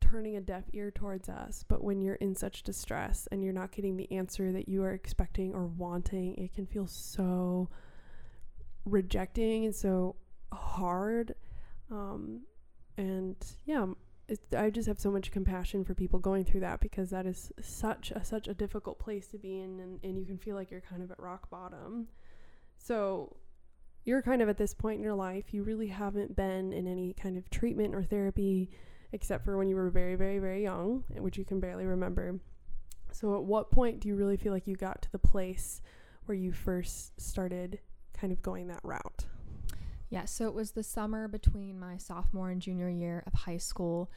turning 0.00 0.36
a 0.36 0.40
deaf 0.40 0.64
ear 0.72 0.90
towards 0.90 1.28
us, 1.28 1.64
but 1.66 1.82
when 1.82 2.00
you're 2.00 2.14
in 2.16 2.34
such 2.34 2.62
distress 2.62 3.26
and 3.32 3.42
you're 3.42 3.52
not 3.52 3.72
getting 3.72 3.96
the 3.96 4.10
answer 4.12 4.52
that 4.52 4.68
you 4.68 4.82
are 4.84 4.92
expecting 4.92 5.54
or 5.54 5.66
wanting, 5.66 6.34
it 6.36 6.52
can 6.54 6.66
feel 6.66 6.86
so 6.86 7.68
rejecting 8.84 9.64
and 9.64 9.74
so 9.74 10.16
hard. 10.52 11.34
Um 11.90 12.42
and 12.96 13.36
yeah, 13.64 13.86
I 14.56 14.70
just 14.70 14.88
have 14.88 14.98
so 14.98 15.10
much 15.10 15.30
compassion 15.30 15.84
for 15.84 15.94
people 15.94 16.18
going 16.18 16.44
through 16.44 16.60
that 16.60 16.80
because 16.80 17.10
that 17.10 17.26
is 17.26 17.52
such 17.60 18.10
a 18.10 18.24
such 18.24 18.48
a 18.48 18.54
difficult 18.54 18.98
place 18.98 19.26
to 19.28 19.38
be 19.38 19.60
in 19.60 19.80
and, 19.80 20.00
and 20.02 20.18
you 20.18 20.24
can 20.24 20.38
feel 20.38 20.56
like 20.56 20.70
you're 20.70 20.80
kind 20.80 21.02
of 21.02 21.10
at 21.10 21.18
rock 21.20 21.50
bottom. 21.50 22.08
So 22.78 23.36
you're 24.04 24.22
kind 24.22 24.40
of 24.42 24.48
at 24.48 24.56
this 24.56 24.74
point 24.74 24.96
in 24.96 25.02
your 25.02 25.14
life, 25.14 25.52
you 25.52 25.62
really 25.62 25.88
haven't 25.88 26.36
been 26.36 26.72
in 26.72 26.86
any 26.86 27.12
kind 27.12 27.36
of 27.36 27.50
treatment 27.50 27.94
or 27.94 28.02
therapy 28.02 28.70
except 29.12 29.44
for 29.44 29.56
when 29.56 29.68
you 29.68 29.76
were 29.76 29.90
very, 29.90 30.16
very, 30.16 30.38
very 30.38 30.62
young, 30.62 31.04
which 31.18 31.38
you 31.38 31.44
can 31.44 31.60
barely 31.60 31.84
remember. 31.84 32.40
So 33.12 33.36
at 33.36 33.44
what 33.44 33.70
point 33.70 34.00
do 34.00 34.08
you 34.08 34.16
really 34.16 34.36
feel 34.36 34.52
like 34.52 34.66
you 34.66 34.74
got 34.74 35.02
to 35.02 35.12
the 35.12 35.20
place 35.20 35.80
where 36.24 36.36
you 36.36 36.52
first 36.52 37.20
started 37.20 37.78
kind 38.12 38.32
of 38.32 38.42
going 38.42 38.66
that 38.68 38.80
route? 38.82 39.26
Yeah, 40.14 40.26
so 40.26 40.46
it 40.46 40.54
was 40.54 40.70
the 40.70 40.84
summer 40.84 41.26
between 41.26 41.80
my 41.80 41.96
sophomore 41.96 42.50
and 42.50 42.62
junior 42.62 42.88
year 42.88 43.24
of 43.26 43.32
high 43.32 43.56
school. 43.56 44.12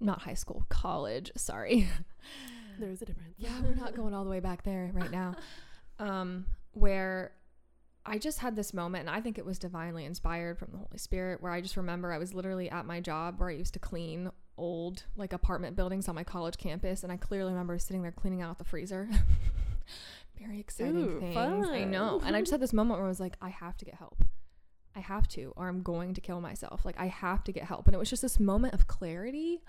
Not 0.00 0.22
high 0.22 0.32
school, 0.32 0.64
college, 0.70 1.30
sorry. 1.36 1.86
There's 2.78 3.02
a 3.02 3.04
difference. 3.04 3.34
yeah, 3.36 3.50
we're 3.62 3.74
not 3.74 3.94
going 3.94 4.14
all 4.14 4.24
the 4.24 4.30
way 4.30 4.40
back 4.40 4.62
there 4.62 4.90
right 4.94 5.10
now. 5.10 5.34
Um, 6.00 6.46
where 6.74 7.32
I 8.06 8.18
just 8.18 8.38
had 8.38 8.54
this 8.54 8.72
moment, 8.72 9.08
and 9.08 9.16
I 9.16 9.20
think 9.20 9.36
it 9.36 9.44
was 9.44 9.58
divinely 9.58 10.04
inspired 10.04 10.56
from 10.56 10.68
the 10.70 10.78
Holy 10.78 10.96
Spirit, 10.96 11.42
where 11.42 11.50
I 11.50 11.60
just 11.60 11.76
remember 11.76 12.12
I 12.12 12.18
was 12.18 12.32
literally 12.32 12.70
at 12.70 12.86
my 12.86 13.00
job 13.00 13.40
where 13.40 13.48
I 13.48 13.54
used 13.54 13.72
to 13.72 13.80
clean 13.80 14.30
old 14.56 15.02
like 15.16 15.32
apartment 15.32 15.74
buildings 15.74 16.06
on 16.06 16.14
my 16.14 16.22
college 16.22 16.56
campus, 16.56 17.02
and 17.02 17.10
I 17.10 17.16
clearly 17.16 17.50
remember 17.50 17.80
sitting 17.80 18.02
there 18.02 18.12
cleaning 18.12 18.42
out 18.42 18.58
the 18.58 18.64
freezer. 18.64 19.08
Very 20.40 20.60
exciting 20.60 21.16
Ooh, 21.16 21.18
things. 21.18 21.68
I 21.68 21.82
know. 21.82 22.22
And 22.24 22.36
I 22.36 22.42
just 22.42 22.52
had 22.52 22.60
this 22.60 22.72
moment 22.72 23.00
where 23.00 23.06
I 23.06 23.08
was 23.08 23.18
like, 23.18 23.34
I 23.42 23.48
have 23.48 23.76
to 23.78 23.84
get 23.84 23.96
help. 23.96 24.22
I 24.98 25.00
have 25.00 25.28
to, 25.28 25.52
or 25.56 25.68
I'm 25.68 25.82
going 25.82 26.12
to 26.14 26.20
kill 26.20 26.40
myself. 26.40 26.84
Like, 26.84 26.98
I 26.98 27.06
have 27.06 27.44
to 27.44 27.52
get 27.52 27.64
help. 27.64 27.86
And 27.86 27.94
it 27.94 27.98
was 27.98 28.10
just 28.10 28.22
this 28.22 28.40
moment 28.40 28.74
of 28.74 28.86
clarity 28.88 29.62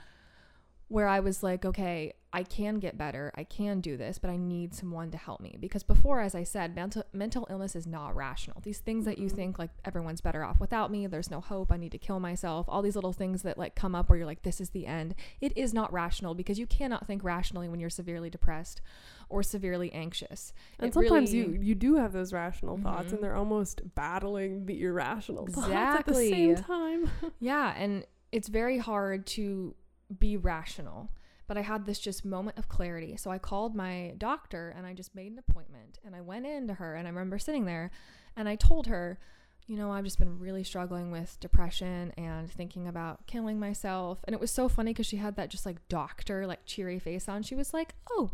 where 0.87 1.07
I 1.07 1.19
was 1.19 1.43
like, 1.43 1.65
okay, 1.65 2.13
I 2.33 2.41
can 2.41 2.79
get 2.79 2.97
better. 2.97 3.31
I 3.35 3.43
can 3.43 3.79
do 3.79 3.95
this, 3.95 4.17
but 4.17 4.31
I 4.31 4.37
need 4.37 4.73
someone 4.73 5.11
to 5.11 5.17
help 5.19 5.39
me. 5.39 5.55
Because 5.59 5.83
before, 5.83 6.19
as 6.19 6.33
I 6.33 6.43
said, 6.43 6.75
mental, 6.75 7.03
mental 7.13 7.45
illness 7.47 7.75
is 7.75 7.85
not 7.85 8.15
rational. 8.15 8.59
These 8.61 8.79
things 8.79 9.05
that 9.05 9.19
you 9.19 9.29
Mhm. 9.29 9.35
think 9.35 9.59
like 9.59 9.69
everyone's 9.85 10.19
better 10.21 10.43
off 10.43 10.59
without 10.59 10.89
me, 10.89 11.05
there's 11.05 11.29
no 11.29 11.41
hope, 11.41 11.71
I 11.71 11.77
need 11.77 11.91
to 11.91 11.99
kill 11.99 12.19
myself, 12.19 12.65
all 12.67 12.81
these 12.81 12.95
little 12.95 13.13
things 13.13 13.43
that 13.43 13.55
like 13.57 13.75
come 13.75 13.93
up 13.93 14.09
where 14.09 14.17
you're 14.17 14.25
like, 14.25 14.41
this 14.41 14.59
is 14.59 14.71
the 14.71 14.87
end. 14.87 15.13
It 15.39 15.55
is 15.55 15.75
not 15.75 15.93
rational 15.93 16.33
because 16.33 16.57
you 16.57 16.65
cannot 16.65 17.05
think 17.05 17.23
rationally 17.23 17.69
when 17.69 17.79
you're 17.79 17.91
severely 17.91 18.31
depressed 18.31 18.81
or 19.29 19.43
severely 19.43 19.91
anxious. 19.93 20.53
And 20.79 20.89
It 20.89 20.93
sometimes 20.93 21.31
really- 21.33 21.53
you 21.55 21.61
you 21.61 21.75
do 21.75 21.95
have 21.95 22.11
those 22.13 22.33
rational 22.33 22.77
thoughts 22.77 23.09
Mhm. 23.09 23.13
and 23.15 23.23
they're 23.23 23.35
almost 23.35 23.93
battling 23.95 24.65
the 24.65 24.81
irrational 24.83 25.45
thoughts 25.47 25.69
at 25.69 26.05
the 26.05 26.13
same 26.15 26.55
time. 26.55 27.09
Yeah, 27.39 27.73
and 27.77 28.05
it's 28.31 28.47
very 28.47 28.77
hard 28.79 29.25
to 29.27 29.75
be 30.17 30.35
rational. 30.37 31.09
But 31.47 31.57
I 31.57 31.61
had 31.61 31.85
this 31.85 31.99
just 31.99 32.23
moment 32.25 32.57
of 32.59 32.67
clarity. 32.69 33.17
So 33.17 33.31
I 33.31 33.39
called 33.39 33.75
my 33.75 34.13
doctor 34.19 34.69
and 34.75 34.85
I 34.85 34.93
just 34.93 35.15
made 35.15 35.31
an 35.31 35.39
appointment 35.39 35.97
and 36.05 36.15
I 36.15 36.21
went 36.21 36.45
in 36.45 36.67
to 36.67 36.75
her 36.75 36.93
and 36.95 37.07
I 37.07 37.09
remember 37.11 37.39
sitting 37.39 37.65
there 37.65 37.89
and 38.35 38.47
I 38.47 38.55
told 38.55 38.85
her, 38.85 39.17
you 39.65 39.75
know, 39.75 39.91
I've 39.91 40.03
just 40.03 40.19
been 40.19 40.37
really 40.39 40.63
struggling 40.63 41.09
with 41.11 41.39
depression 41.39 42.11
and 42.17 42.51
thinking 42.51 42.87
about 42.87 43.25
killing 43.25 43.59
myself. 43.59 44.19
And 44.25 44.33
it 44.35 44.39
was 44.39 44.51
so 44.51 44.69
funny 44.69 44.93
because 44.93 45.07
she 45.07 45.17
had 45.17 45.35
that 45.37 45.49
just 45.49 45.65
like 45.65 45.87
doctor, 45.89 46.45
like 46.45 46.65
cheery 46.65 46.99
face 46.99 47.27
on. 47.27 47.41
She 47.41 47.55
was 47.55 47.73
like, 47.73 47.95
oh, 48.11 48.31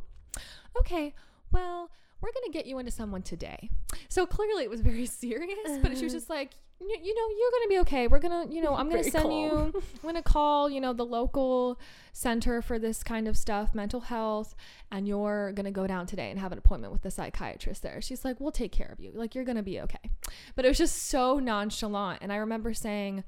okay, 0.79 1.13
well, 1.51 1.89
we're 2.21 2.31
going 2.31 2.45
to 2.45 2.51
get 2.51 2.65
you 2.65 2.79
into 2.79 2.91
someone 2.91 3.21
today. 3.21 3.69
So 4.09 4.25
clearly 4.25 4.63
it 4.63 4.69
was 4.69 4.81
very 4.81 5.05
serious, 5.05 5.79
but 5.81 5.97
she 5.97 6.03
was 6.03 6.13
just 6.13 6.29
like, 6.29 6.51
you, 6.79 6.87
know, 6.87 7.01
you're 7.01 7.51
going 7.51 7.63
to 7.63 7.69
be 7.69 7.79
okay. 7.79 8.07
We're 8.07 8.19
going 8.19 8.47
to, 8.47 8.53
you 8.53 8.61
know, 8.61 8.75
I'm 8.75 8.89
going 8.89 9.03
to 9.03 9.09
send 9.09 9.25
calm. 9.25 9.31
you, 9.31 9.49
I'm 9.75 10.01
going 10.01 10.15
to 10.15 10.21
call, 10.21 10.69
you 10.69 10.81
know, 10.81 10.91
the 10.91 11.05
local 11.05 11.79
center 12.11 12.61
for 12.61 12.77
this 12.77 13.01
kind 13.01 13.27
of 13.27 13.37
stuff, 13.37 13.73
mental 13.73 14.01
health, 14.01 14.55
and 14.91 15.07
you're 15.07 15.53
going 15.53 15.65
to 15.65 15.71
go 15.71 15.87
down 15.87 16.05
today 16.05 16.29
and 16.29 16.39
have 16.39 16.51
an 16.51 16.57
appointment 16.57 16.91
with 16.91 17.01
the 17.01 17.11
psychiatrist 17.11 17.81
there. 17.81 18.01
She's 18.01 18.25
like, 18.25 18.41
we'll 18.41 18.51
take 18.51 18.73
care 18.73 18.89
of 18.91 18.99
you. 18.99 19.11
Like, 19.15 19.35
you're 19.35 19.45
going 19.45 19.55
to 19.55 19.63
be 19.63 19.79
okay. 19.81 20.11
But 20.55 20.65
it 20.65 20.67
was 20.67 20.77
just 20.77 21.03
so 21.03 21.39
nonchalant. 21.39 22.19
And 22.21 22.33
I 22.33 22.37
remember 22.37 22.73
saying, 22.73 23.23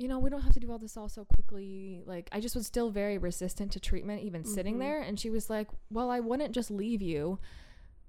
you 0.00 0.08
know, 0.08 0.18
we 0.18 0.30
don't 0.30 0.40
have 0.42 0.54
to 0.54 0.60
do 0.60 0.72
all 0.72 0.78
this 0.78 0.96
all 0.96 1.08
so 1.10 1.24
quickly. 1.26 2.00
Like, 2.06 2.28
I 2.32 2.40
just 2.40 2.54
was 2.56 2.66
still 2.66 2.88
very 2.90 3.18
resistant 3.18 3.70
to 3.72 3.80
treatment, 3.80 4.22
even 4.22 4.44
sitting 4.44 4.76
Mhm. 4.76 4.80
there. 4.80 5.00
And 5.02 5.20
she 5.20 5.28
was 5.28 5.50
like, 5.50 5.68
well, 5.90 6.08
I 6.10 6.20
wouldn't 6.20 6.52
just 6.52 6.70
leave 6.70 7.02
you 7.02 7.38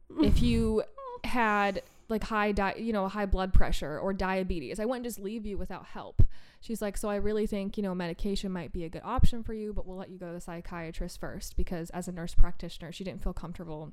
if 0.21 0.41
you 0.41 0.83
had 1.25 1.83
like 2.07 2.23
high 2.23 2.51
di- 2.51 2.75
you 2.77 2.91
know 2.91 3.07
high 3.07 3.25
blood 3.25 3.53
pressure 3.53 3.97
or 3.97 4.11
diabetes 4.11 4.81
i 4.81 4.85
wouldn't 4.85 5.05
just 5.05 5.17
leave 5.19 5.45
you 5.45 5.57
without 5.57 5.85
help 5.85 6.21
she's 6.59 6.81
like 6.81 6.97
so 6.97 7.07
i 7.07 7.15
really 7.15 7.47
think 7.47 7.77
you 7.77 7.83
know 7.83 7.95
medication 7.95 8.51
might 8.51 8.73
be 8.73 8.83
a 8.83 8.89
good 8.89 9.03
option 9.05 9.41
for 9.43 9.53
you 9.53 9.71
but 9.71 9.85
we'll 9.87 9.95
let 9.95 10.09
you 10.09 10.17
go 10.17 10.27
to 10.27 10.33
the 10.33 10.41
psychiatrist 10.41 11.19
first 11.21 11.55
because 11.55 11.89
as 11.91 12.09
a 12.09 12.11
nurse 12.11 12.33
practitioner 12.35 12.91
she 12.91 13.05
didn't 13.05 13.23
feel 13.23 13.31
comfortable 13.31 13.91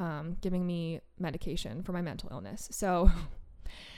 um, 0.00 0.36
giving 0.42 0.66
me 0.66 1.00
medication 1.18 1.82
for 1.82 1.92
my 1.92 2.02
mental 2.02 2.28
illness 2.30 2.68
so 2.70 3.10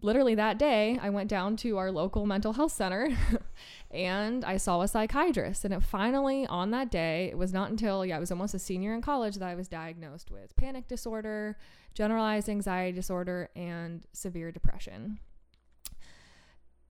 literally 0.00 0.34
that 0.34 0.58
day 0.58 0.98
i 1.02 1.10
went 1.10 1.28
down 1.28 1.56
to 1.56 1.76
our 1.76 1.90
local 1.90 2.24
mental 2.24 2.52
health 2.52 2.72
center 2.72 3.08
and 3.90 4.44
i 4.44 4.56
saw 4.56 4.80
a 4.80 4.88
psychiatrist. 4.88 5.64
And 5.64 5.74
it 5.74 5.82
finally 5.82 6.46
on 6.46 6.70
that 6.70 6.90
day 6.90 7.28
it 7.30 7.38
was 7.38 7.52
not 7.52 7.70
until 7.70 8.04
yeah 8.04 8.16
i 8.16 8.20
was 8.20 8.30
almost 8.30 8.54
a 8.54 8.58
senior 8.58 8.94
in 8.94 9.02
college 9.02 9.36
that 9.36 9.48
i 9.48 9.54
was 9.54 9.68
diagnosed 9.68 10.30
with 10.30 10.54
panic 10.56 10.88
disorder 10.88 11.56
generalized 11.94 12.48
anxiety 12.48 12.94
disorder 12.94 13.50
and 13.56 14.06
severe 14.12 14.52
depression. 14.52 15.18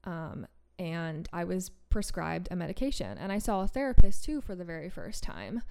Um, 0.05 0.47
and 0.79 1.29
i 1.33 1.45
was 1.45 1.71
prescribed 1.91 2.49
a 2.51 2.57
medication. 2.57 3.17
And 3.17 3.33
i 3.33 3.39
saw 3.39 3.63
a 3.63 3.69
therapist 3.69 4.25
too 4.25 4.41
for 4.41 4.55
the 4.55 4.65
very 4.65 4.91
first 4.91 5.23
time. 5.23 5.63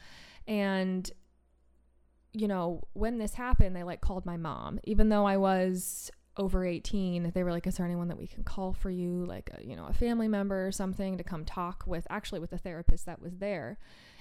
And 0.47 1.09
you 2.33 2.47
know 2.47 2.83
when 2.93 3.17
this 3.19 3.35
happened 3.35 3.75
they 3.75 3.83
like 3.83 4.01
called 4.01 4.25
my 4.25 4.37
mom. 4.37 4.79
Even 4.85 5.09
though 5.09 5.25
i 5.25 5.37
was 5.37 6.09
over 6.37 6.65
18 6.65 7.31
they 7.33 7.43
were 7.43 7.51
like 7.51 7.65
is 7.67 7.77
there 7.77 7.85
anyone 7.85 8.07
that 8.07 8.17
we 8.17 8.27
can 8.27 8.43
call 8.43 8.73
for 8.73 8.89
you 8.89 9.25
like 9.25 9.49
a, 9.57 9.65
you 9.65 9.75
know 9.75 9.85
a 9.87 9.93
family 9.93 10.27
member 10.27 10.67
or 10.67 10.71
something 10.71 11.17
to 11.17 11.23
come 11.23 11.43
talk 11.43 11.83
with 11.87 12.05
actually 12.09 12.39
with 12.39 12.51
the 12.51 12.57
therapist 12.57 13.05
that 13.05 13.21
was 13.21 13.37
there 13.37 13.77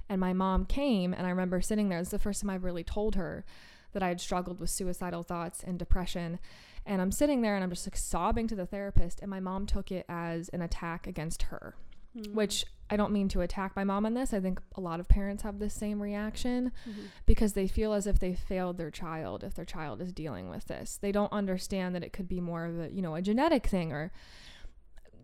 and 0.09 0.21
my 0.21 0.33
mom 0.33 0.65
came 0.65 1.13
and 1.13 1.27
i 1.27 1.31
remember 1.31 1.61
sitting 1.61 1.89
there 1.89 1.99
it's 1.99 2.11
the 2.11 2.19
first 2.19 2.41
time 2.41 2.51
i 2.51 2.55
really 2.55 2.85
told 2.85 3.15
her 3.17 3.45
that 3.93 4.03
i 4.03 4.09
had 4.09 4.21
struggled 4.21 4.59
with 4.61 4.71
suicidal 4.71 5.23
thoughts 5.23 5.63
and 5.63 5.79
depression 5.79 6.39
and 6.87 7.03
i'm 7.03 7.13
sitting 7.13 7.43
there 7.43 7.55
and 7.55 7.63
i'm 7.63 7.71
just 7.71 7.87
like 7.87 7.97
sobbing 7.97 8.47
to 8.49 8.55
the 8.55 8.67
therapist 8.67 9.21
and 9.21 9.31
my 9.31 9.41
mom 9.41 9.67
took 9.67 9.93
it 9.93 10.07
as 10.09 10.49
an 10.51 10.63
attack 10.63 11.07
against 11.07 11.43
her 11.43 11.75
Mm. 12.17 12.33
which 12.33 12.65
i 12.91 12.97
don't 12.97 13.13
mean 13.13 13.29
to 13.29 13.41
attack 13.41 13.75
my 13.77 13.83
mom 13.85 14.07
on 14.07 14.15
this 14.15 14.33
i 14.33 14.41
think 14.41 14.61
a 14.77 14.81
lot 14.81 15.01
of 15.01 15.09
parents 15.09 15.43
have 15.43 15.59
this 15.59 15.75
same 15.75 16.01
reaction 16.01 16.71
Mhm. 16.89 17.07
because 17.27 17.53
they 17.55 17.67
feel 17.67 17.93
as 17.93 18.07
if 18.07 18.19
they 18.19 18.35
failed 18.35 18.77
their 18.79 18.91
child 18.91 19.43
if 19.45 19.55
their 19.55 19.65
child 19.65 20.01
is 20.01 20.13
dealing 20.13 20.49
with 20.49 20.67
this. 20.67 20.97
They 20.97 21.13
don't 21.13 21.33
understand 21.33 21.95
that 21.95 22.05
it 22.05 22.13
could 22.13 22.29
be 22.29 22.41
more 22.41 22.65
of 22.65 22.79
a, 22.79 22.91
you 22.93 23.03
know, 23.03 23.15
a 23.15 23.23
genetic 23.23 23.67
thing 23.67 23.93
or 23.93 24.13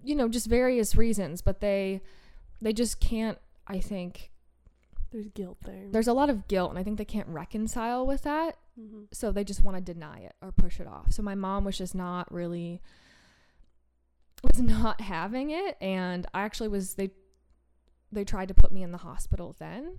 you 0.04 0.16
know, 0.16 0.28
just 0.28 0.48
various 0.48 0.96
reasons, 0.96 1.42
but 1.42 1.60
they 1.60 2.00
they 2.60 2.72
just 2.72 2.98
can't 3.00 3.38
I 3.68 3.78
think 3.78 4.30
There's 5.12 5.28
guilt 5.28 5.58
there. 5.64 5.88
there's 5.92 6.08
a 6.08 6.12
lot 6.14 6.30
of 6.30 6.48
guilt 6.48 6.70
and 6.70 6.78
I 6.78 6.82
think 6.82 6.98
they 6.98 7.04
can't 7.04 7.28
reconcile 7.28 8.04
with 8.06 8.22
that, 8.22 8.56
Mhm. 8.80 9.06
so 9.12 9.30
they 9.30 9.44
just 9.44 9.62
want 9.62 9.76
to 9.76 9.80
deny 9.92 10.18
it 10.18 10.34
or 10.42 10.50
push 10.50 10.80
it 10.80 10.86
off. 10.88 11.12
So 11.12 11.22
my 11.22 11.34
mom 11.36 11.64
was 11.64 11.78
just 11.78 11.94
not 11.94 12.32
really 12.32 12.80
was 14.42 14.60
not 14.60 15.00
having 15.00 15.50
it 15.50 15.76
and 15.80 16.26
I 16.34 16.42
actually 16.42 16.68
was 16.68 16.94
they 16.94 17.10
they 18.12 18.24
tried 18.24 18.48
to 18.48 18.54
put 18.54 18.70
me 18.72 18.82
in 18.82 18.92
the 18.92 18.98
hospital 18.98 19.54
then 19.58 19.98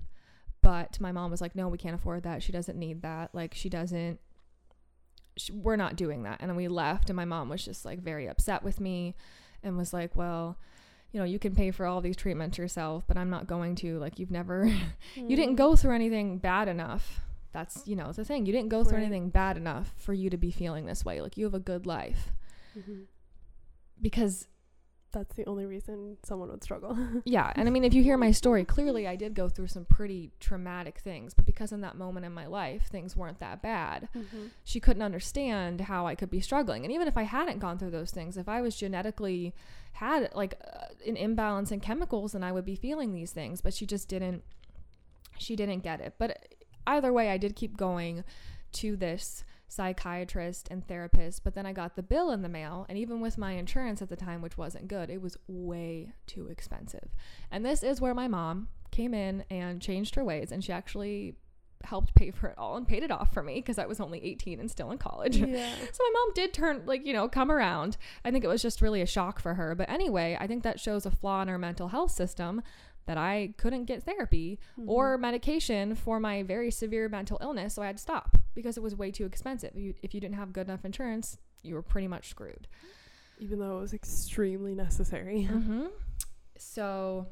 but 0.62 0.98
my 1.02 1.12
mom 1.12 1.30
was 1.32 1.42
like 1.42 1.56
no 1.56 1.68
we 1.68 1.78
can't 1.78 1.96
afford 1.96 2.24
that. 2.24 2.42
She 2.42 2.52
doesn't 2.54 2.78
need 2.80 3.02
that. 3.02 3.34
Like 3.36 3.54
she 3.54 3.68
doesn't 3.68 4.20
sh 5.38 5.50
we're 5.52 5.76
not 5.76 5.96
doing 5.96 6.24
that. 6.24 6.38
And 6.40 6.50
then 6.50 6.56
we 6.56 6.68
left 6.68 7.10
and 7.10 7.18
my 7.18 7.26
mom 7.26 7.50
was 7.50 7.66
just 7.66 7.84
like 7.86 8.00
very 8.00 8.28
upset 8.28 8.64
with 8.64 8.80
me 8.80 9.16
and 9.62 9.78
was 9.78 9.92
like 9.94 10.16
well 10.16 10.58
you 11.12 11.20
know 11.20 11.26
you 11.26 11.38
can 11.38 11.54
pay 11.54 11.70
for 11.72 11.86
all 11.86 12.02
these 12.02 12.16
treatments 12.16 12.58
yourself 12.58 13.04
but 13.08 13.18
i'm 13.18 13.30
not 13.30 13.46
going 13.48 13.76
to. 13.76 14.00
Like 14.00 14.20
you've 14.20 14.32
never 14.32 14.66
you 15.16 15.36
didn't 15.36 15.56
Mm. 15.56 15.58
go 15.58 15.76
through 15.76 15.96
anything 15.96 16.38
bad 16.38 16.68
enough. 16.70 17.20
That's 17.52 17.86
you 17.86 17.96
know 17.96 18.12
the 18.14 18.24
thing. 18.26 18.46
You 18.46 18.54
didn't 18.54 18.70
go 18.70 18.84
through 18.84 18.98
Right. 19.00 19.04
anything 19.08 19.30
bad 19.30 19.58
enough 19.58 19.94
for 19.98 20.14
you 20.14 20.30
to 20.30 20.38
be 20.38 20.50
feeling 20.50 20.86
this 20.86 21.04
way. 21.06 21.20
Like 21.22 21.36
you 21.38 21.44
have 21.46 21.54
a 21.54 21.60
good 21.60 21.86
life. 21.86 22.32
Mhm. 22.78 23.06
because 24.02 24.48
That's 25.14 25.36
the 25.36 25.46
only 25.48 25.66
reason 25.66 26.18
someone 26.24 26.50
would 26.50 26.64
struggle. 26.64 26.98
yeah 27.26 27.54
and 27.56 27.68
i 27.68 27.72
mean 27.72 27.84
if 27.84 27.94
you 27.94 28.02
hear 28.04 28.18
my 28.18 28.32
story 28.32 28.66
clearly 28.66 29.08
i 29.08 29.16
did 29.16 29.34
go 29.36 29.48
through 29.48 29.68
some 29.68 29.86
pretty 29.86 30.32
traumatic 30.40 30.98
things 31.00 31.34
but 31.36 31.46
because 31.46 31.72
in 31.72 31.82
that 31.82 31.96
moment 31.96 32.26
in 32.26 32.34
my 32.34 32.48
life 32.48 32.88
things 32.88 33.16
weren't 33.16 33.40
that 33.40 33.62
bad 33.62 34.10
Mhm. 34.16 34.50
she 34.64 34.80
couldn't 34.80 35.04
understand 35.04 35.82
how 35.82 36.08
i 36.08 36.16
could 36.16 36.30
be 36.32 36.42
struggling 36.42 36.84
and 36.84 36.92
even 36.92 37.08
if 37.08 37.16
i 37.16 37.24
hadn't 37.24 37.60
gone 37.60 37.78
through 37.78 37.92
those 37.92 38.12
things 38.12 38.38
if 38.38 38.50
i 38.50 38.60
was 38.60 38.76
genetically 38.76 39.54
had 39.94 40.30
like 40.36 40.56
uh, 40.74 40.88
an 41.08 41.16
imbalance 41.16 41.72
in 41.72 41.80
chemicals 41.80 42.32
then 42.34 42.44
i 42.44 42.52
would 42.52 42.66
be 42.66 42.76
feeling 42.76 43.14
these 43.14 43.32
things 43.32 43.62
but 43.62 43.74
she 43.74 43.86
just 43.86 44.08
didn't 44.10 44.44
she 45.38 45.56
didn't 45.56 45.84
get 45.84 46.02
it 46.02 46.16
but 46.18 46.48
either 46.88 47.14
way 47.14 47.30
i 47.30 47.38
did 47.38 47.56
keep 47.56 47.78
going 47.78 48.24
to 48.72 48.96
this 48.98 49.44
psychiatrist 49.74 50.68
and 50.70 50.88
therapist 50.88 51.44
but 51.44 51.56
then 51.56 51.66
i 51.66 51.74
got 51.74 51.96
the 51.96 52.04
bill 52.04 52.32
in 52.32 52.42
the 52.42 52.50
mail 52.50 52.86
and 52.90 52.98
even 52.98 53.20
with 53.20 53.38
my 53.38 53.54
insurance 53.54 54.02
at 54.02 54.10
the 54.10 54.16
time 54.16 54.42
which 54.42 54.58
wasn't 54.58 54.88
good 54.88 55.10
it 55.10 55.22
was 55.22 55.38
way 55.48 56.14
too 56.28 56.48
expensive. 56.48 57.10
And 57.52 57.66
this 57.66 57.84
is 57.84 58.02
where 58.02 58.14
my 58.14 58.28
mom 58.28 58.70
came 58.92 59.14
in 59.14 59.44
and 59.50 59.82
changed 59.82 60.16
her 60.16 60.24
ways 60.24 60.52
and 60.52 60.64
she 60.64 60.72
actually 60.72 61.36
helped 61.84 62.16
pay 62.16 62.32
for 62.32 62.48
it 62.48 62.58
all 62.58 62.78
and 62.78 62.88
paid 62.88 63.04
it 63.04 63.12
off 63.12 63.34
for 63.34 63.44
me 63.44 63.56
because 63.56 63.78
i 63.78 63.86
was 63.86 64.00
only 64.00 64.24
18 64.24 64.58
and 64.62 64.72
still 64.72 64.90
in 64.92 64.98
college. 64.98 65.36
Yeah. 65.36 65.70
so 65.92 66.04
my 66.04 66.12
mom 66.14 66.34
did 66.34 66.54
turn 66.54 66.84
like 66.86 67.06
you 67.06 67.14
know 67.14 67.28
come 67.28 67.52
around. 67.52 67.98
I 68.24 68.32
think 68.32 68.44
it 68.44 68.48
was 68.48 68.62
just 68.62 68.82
really 68.82 69.02
a 69.02 69.06
shock 69.06 69.40
for 69.40 69.56
her. 69.56 69.76
But 69.76 69.90
anyway 69.90 70.38
i 70.40 70.48
think 70.48 70.64
that 70.64 70.80
shows 70.80 71.06
a 71.06 71.12
flaw 71.12 71.42
in 71.42 71.50
our 71.50 71.58
mental 71.58 71.90
health 71.90 72.12
system 72.12 72.62
that 73.06 73.18
i 73.18 73.54
couldn't 73.58 73.86
get 73.86 74.04
therapy 74.04 74.60
Mhm. 74.80 74.88
or 74.88 75.18
medication 75.18 75.96
for 75.96 76.20
my 76.20 76.44
very 76.44 76.72
severe 76.72 77.10
mental 77.10 77.38
illness 77.42 77.74
so 77.76 77.82
i 77.82 77.88
had 77.88 77.98
to 77.98 78.02
stop 78.04 78.38
because 78.56 78.78
it 78.78 78.84
was 78.84 78.96
way 78.96 79.12
too 79.12 79.26
expensive 79.26 79.76
you, 79.76 79.94
if 80.02 80.14
you 80.14 80.20
didn't 80.22 80.36
have 80.36 80.54
good 80.54 80.68
enough 80.68 80.86
insurance 80.86 81.38
you 81.62 81.74
were 81.76 81.82
pretty 81.82 82.08
much 82.08 82.30
screwed 82.30 82.68
even 83.40 83.60
though 83.60 83.78
it 83.78 83.82
was 83.82 83.94
extremely 83.94 84.74
necessary. 84.76 85.48
mm-hmm. 85.52 85.86
so 86.58 87.28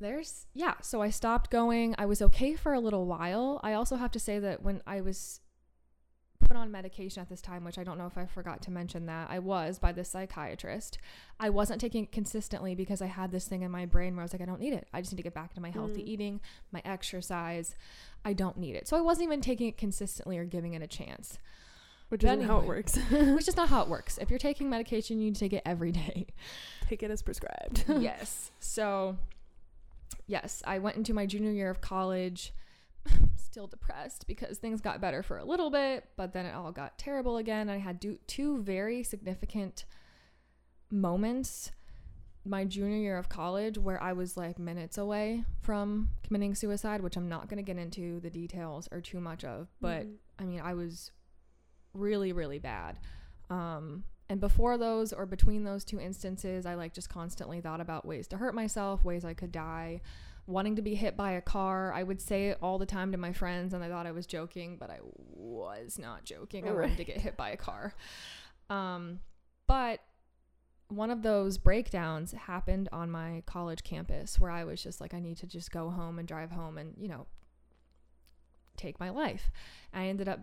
there's 0.00 0.46
yeah 0.54 0.74
so 0.80 1.02
i 1.02 1.10
stopped 1.10 1.50
going 1.50 1.94
i 1.98 2.06
was 2.06 2.22
okay 2.22 2.54
for 2.56 2.72
a 2.72 2.80
little 2.80 3.06
while 3.06 3.60
i 3.62 3.72
also 3.74 3.96
have 3.96 4.10
to 4.10 4.18
say 4.18 4.38
that 4.38 4.62
when 4.62 4.82
i 4.86 5.00
was 5.00 5.40
put 6.50 6.56
on 6.56 6.72
medication 6.72 7.20
at 7.20 7.28
this 7.28 7.40
time 7.40 7.62
which 7.64 7.78
i 7.78 7.84
don't 7.84 7.96
know 7.96 8.06
if 8.06 8.18
i 8.18 8.26
forgot 8.26 8.60
to 8.60 8.72
mention 8.72 9.06
that 9.06 9.30
i 9.30 9.38
was 9.38 9.78
by 9.78 9.92
this 9.92 10.08
psychiatrist 10.08 10.98
i 11.38 11.48
wasn't 11.48 11.80
taking 11.80 12.02
it 12.02 12.10
consistently 12.10 12.74
because 12.74 13.00
i 13.00 13.06
had 13.06 13.30
this 13.30 13.46
thing 13.46 13.62
in 13.62 13.70
my 13.70 13.86
brain 13.86 14.16
where 14.16 14.22
i 14.22 14.24
was 14.24 14.32
like 14.32 14.42
i 14.42 14.44
don't 14.44 14.60
need 14.60 14.72
it 14.72 14.88
i 14.92 15.00
just 15.00 15.12
need 15.12 15.16
to 15.16 15.22
get 15.22 15.32
back 15.32 15.54
to 15.54 15.60
my 15.60 15.70
healthy 15.70 16.02
Mm. 16.02 16.08
eating 16.08 16.40
my 16.72 16.82
exercise 16.84 17.76
i 18.24 18.32
don't 18.32 18.56
need 18.56 18.74
it 18.74 18.88
so 18.88 18.96
i 18.96 19.00
wasn't 19.00 19.22
even 19.24 19.40
taking 19.40 19.68
it 19.68 19.76
consistently 19.78 20.38
or 20.38 20.44
giving 20.44 20.74
it 20.74 20.82
a 20.82 20.88
chance 20.88 21.38
Which 22.08 22.24
isn't 22.24 22.42
how 22.42 22.58
it 22.58 22.66
works. 22.66 22.96
which 23.10 23.46
is 23.46 23.56
not 23.56 23.68
how 23.68 23.82
it 23.82 23.88
works 23.88 24.18
if 24.18 24.28
you're 24.28 24.38
taking 24.40 24.68
medication 24.68 25.18
you 25.20 25.26
need 25.26 25.34
to 25.36 25.40
take 25.40 25.52
it 25.52 25.62
every 25.64 25.92
day 25.92 26.26
Take 26.88 27.04
it 27.04 27.12
as 27.12 27.22
prescribed. 27.22 27.84
yes. 28.00 28.50
So, 28.58 29.16
yes, 30.26 30.60
I 30.66 30.80
went 30.80 30.96
into 30.96 31.14
my 31.14 31.24
junior 31.24 31.52
year 31.52 31.70
of 31.70 31.80
college, 31.80 32.52
still 33.36 33.66
depressed 33.66 34.26
because 34.26 34.58
things 34.58 34.80
got 34.80 35.00
better 35.00 35.22
for 35.22 35.38
a 35.38 35.44
little 35.44 35.70
bit, 35.70 36.04
but 36.16 36.32
then 36.32 36.46
it 36.46 36.54
all 36.54 36.72
got 36.72 36.98
terrible 36.98 37.36
again. 37.36 37.68
I 37.68 37.78
had 37.78 37.98
do- 38.00 38.18
two 38.26 38.62
very 38.62 39.02
significant 39.02 39.84
moments 40.90 41.72
my 42.44 42.64
junior 42.64 42.96
year 42.96 43.18
of 43.18 43.28
college 43.28 43.76
where 43.76 44.02
I 44.02 44.14
was 44.14 44.36
like 44.36 44.58
minutes 44.58 44.96
away 44.96 45.44
from 45.60 46.08
committing 46.22 46.54
suicide, 46.54 47.02
which 47.02 47.16
I'm 47.16 47.28
not 47.28 47.48
going 47.48 47.58
to 47.58 47.62
get 47.62 47.76
into 47.76 48.18
the 48.20 48.30
details 48.30 48.88
or 48.90 49.00
too 49.02 49.20
much 49.20 49.44
of, 49.44 49.68
but 49.80 50.06
Mhm. 50.06 50.16
I 50.38 50.44
mean, 50.44 50.60
I 50.60 50.72
was 50.72 51.12
really, 51.92 52.32
really 52.32 52.58
bad. 52.58 52.98
Um, 53.50 54.04
and 54.30 54.40
before 54.40 54.78
those 54.78 55.12
or 55.12 55.26
between 55.26 55.64
those 55.64 55.84
two 55.84 56.00
instances, 56.00 56.64
I 56.64 56.76
like 56.76 56.94
just 56.94 57.10
constantly 57.10 57.60
thought 57.60 57.80
about 57.80 58.06
ways 58.06 58.26
to 58.28 58.38
hurt 58.38 58.54
myself, 58.54 59.04
ways 59.04 59.22
I 59.24 59.34
could 59.34 59.52
die, 59.52 60.00
wanting 60.50 60.76
to 60.76 60.82
be 60.82 60.94
hit 60.94 61.16
by 61.16 61.32
a 61.32 61.40
car. 61.40 61.92
I 61.92 62.02
would 62.02 62.20
say 62.20 62.48
it 62.48 62.58
all 62.60 62.78
the 62.78 62.86
time 62.86 63.12
to 63.12 63.18
my 63.18 63.32
friends, 63.32 63.72
and 63.72 63.82
I 63.82 63.88
thought 63.88 64.06
I 64.06 64.12
was 64.12 64.26
joking, 64.26 64.76
but 64.78 64.90
I 64.90 64.98
was 65.02 65.98
not 65.98 66.24
joking. 66.24 66.68
I 66.68 66.72
wanted 66.72 66.96
to 66.96 67.04
get 67.04 67.18
hit 67.18 67.36
by 67.36 67.50
a 67.50 67.56
car. 67.56 67.94
Um, 68.68 69.20
but 69.66 70.00
one 70.88 71.10
of 71.10 71.22
those 71.22 71.56
breakdowns 71.56 72.32
happened 72.32 72.88
on 72.92 73.10
my 73.10 73.42
college 73.46 73.84
campus 73.84 74.40
where 74.40 74.50
I 74.50 74.64
was 74.64 74.82
just 74.82 75.00
like, 75.00 75.14
I 75.14 75.20
need 75.20 75.36
to 75.38 75.46
just 75.46 75.70
go 75.70 75.88
home 75.90 76.18
and 76.18 76.26
drive 76.26 76.50
home 76.50 76.78
and, 76.78 76.94
you 76.98 77.08
know, 77.08 77.26
take 78.76 78.98
my 78.98 79.10
life. 79.10 79.50
I 79.94 80.06
ended 80.06 80.28
up, 80.28 80.40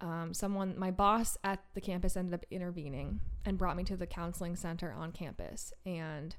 um, 0.00 0.32
someone, 0.32 0.78
my 0.78 0.92
boss 0.92 1.36
at 1.42 1.60
the 1.74 1.80
campus 1.80 2.16
ended 2.16 2.34
up 2.34 2.46
intervening 2.50 3.20
and 3.44 3.58
brought 3.58 3.76
me 3.76 3.82
to 3.84 3.96
the 3.96 4.06
counseling 4.06 4.54
center 4.54 4.92
on 4.92 5.10
campus. 5.10 5.72
And 5.84 6.36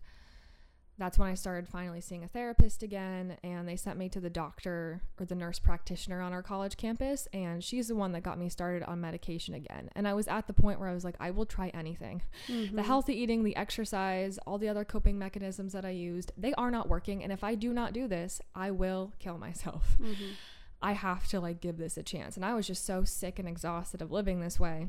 that's 0.99 1.17
when 1.17 1.29
I 1.29 1.33
started 1.33 1.67
finally 1.67 2.01
seeing 2.01 2.23
a 2.23 2.27
therapist 2.27 2.83
again. 2.83 3.37
And 3.41 3.67
they 3.67 3.75
sent 3.75 3.97
me 3.97 4.09
to 4.09 4.19
the 4.19 4.29
doctor 4.29 5.01
or 5.19 5.25
the 5.25 5.33
nurse 5.33 5.57
practitioner 5.57 6.21
on 6.21 6.33
our 6.33 6.43
college 6.43 6.77
campus. 6.77 7.27
And 7.33 7.63
she's 7.63 7.87
the 7.87 7.95
one 7.95 8.11
that 8.11 8.21
got 8.21 8.37
me 8.37 8.49
started 8.49 8.83
on 8.83 9.01
medication 9.01 9.55
again. 9.55 9.89
And 9.95 10.07
I 10.07 10.13
was 10.13 10.27
at 10.27 10.47
the 10.47 10.53
point 10.53 10.79
where 10.79 10.89
I 10.89 10.93
was 10.93 11.05
like, 11.05 11.15
I 11.19 11.31
will 11.31 11.45
try 11.45 11.69
anything. 11.69 12.21
Mm-hmm. 12.47 12.75
The 12.75 12.83
healthy 12.83 13.15
eating, 13.15 13.43
the 13.43 13.55
exercise, 13.55 14.37
all 14.45 14.57
the 14.57 14.69
other 14.69 14.83
coping 14.83 15.17
mechanisms 15.17 15.73
that 15.73 15.85
I 15.85 15.91
used, 15.91 16.33
they 16.37 16.53
are 16.53 16.69
not 16.69 16.89
working. 16.89 17.23
And 17.23 17.31
if 17.31 17.43
I 17.43 17.55
do 17.55 17.73
not 17.73 17.93
do 17.93 18.07
this, 18.07 18.41
I 18.53 18.71
will 18.71 19.13
kill 19.19 19.37
myself. 19.37 19.97
Mm-hmm. 20.01 20.33
I 20.81 20.93
have 20.93 21.27
to 21.29 21.39
like 21.39 21.61
give 21.61 21.77
this 21.77 21.97
a 21.97 22.03
chance. 22.03 22.35
And 22.35 22.45
I 22.45 22.53
was 22.53 22.67
just 22.67 22.85
so 22.85 23.03
sick 23.03 23.39
and 23.39 23.47
exhausted 23.47 24.01
of 24.01 24.11
living 24.11 24.41
this 24.41 24.59
way 24.59 24.87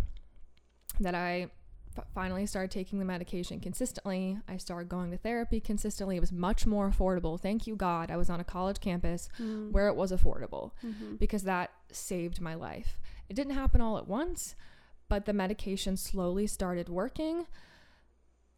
that 0.99 1.15
I 1.15 1.51
f- 1.97 2.05
finally 2.15 2.47
started 2.47 2.71
taking 2.71 2.99
the 2.99 3.05
medication 3.05 3.61
consistently. 3.61 4.39
I 4.49 4.57
started 4.57 4.89
going 4.89 5.11
to 5.11 5.17
therapy 5.17 5.61
consistently. 5.61 6.17
It 6.17 6.21
was 6.21 6.33
much 6.33 6.67
more 6.67 6.89
affordable. 6.91 7.39
Thank 7.41 7.67
you, 7.67 7.77
God. 7.77 8.11
I 8.11 8.17
was 8.17 8.31
on 8.31 8.41
a 8.41 8.45
college 8.45 8.81
campus 8.81 9.29
Mm-hmm. 9.39 9.73
where 9.73 9.89
it 9.89 9.97
was 9.97 10.13
affordable 10.13 10.73
Mm-hmm. 10.85 11.17
because 11.17 11.43
that 11.45 11.71
saved 11.93 12.41
my 12.41 12.55
life. 12.55 12.99
It 13.29 13.35
didn't 13.37 13.55
happen 13.55 13.81
all 13.81 13.99
at 13.99 14.09
once, 14.09 14.55
but 15.09 15.25
the 15.27 15.33
medication 15.33 15.97
slowly 15.97 16.47
started 16.47 16.89
working 16.89 17.47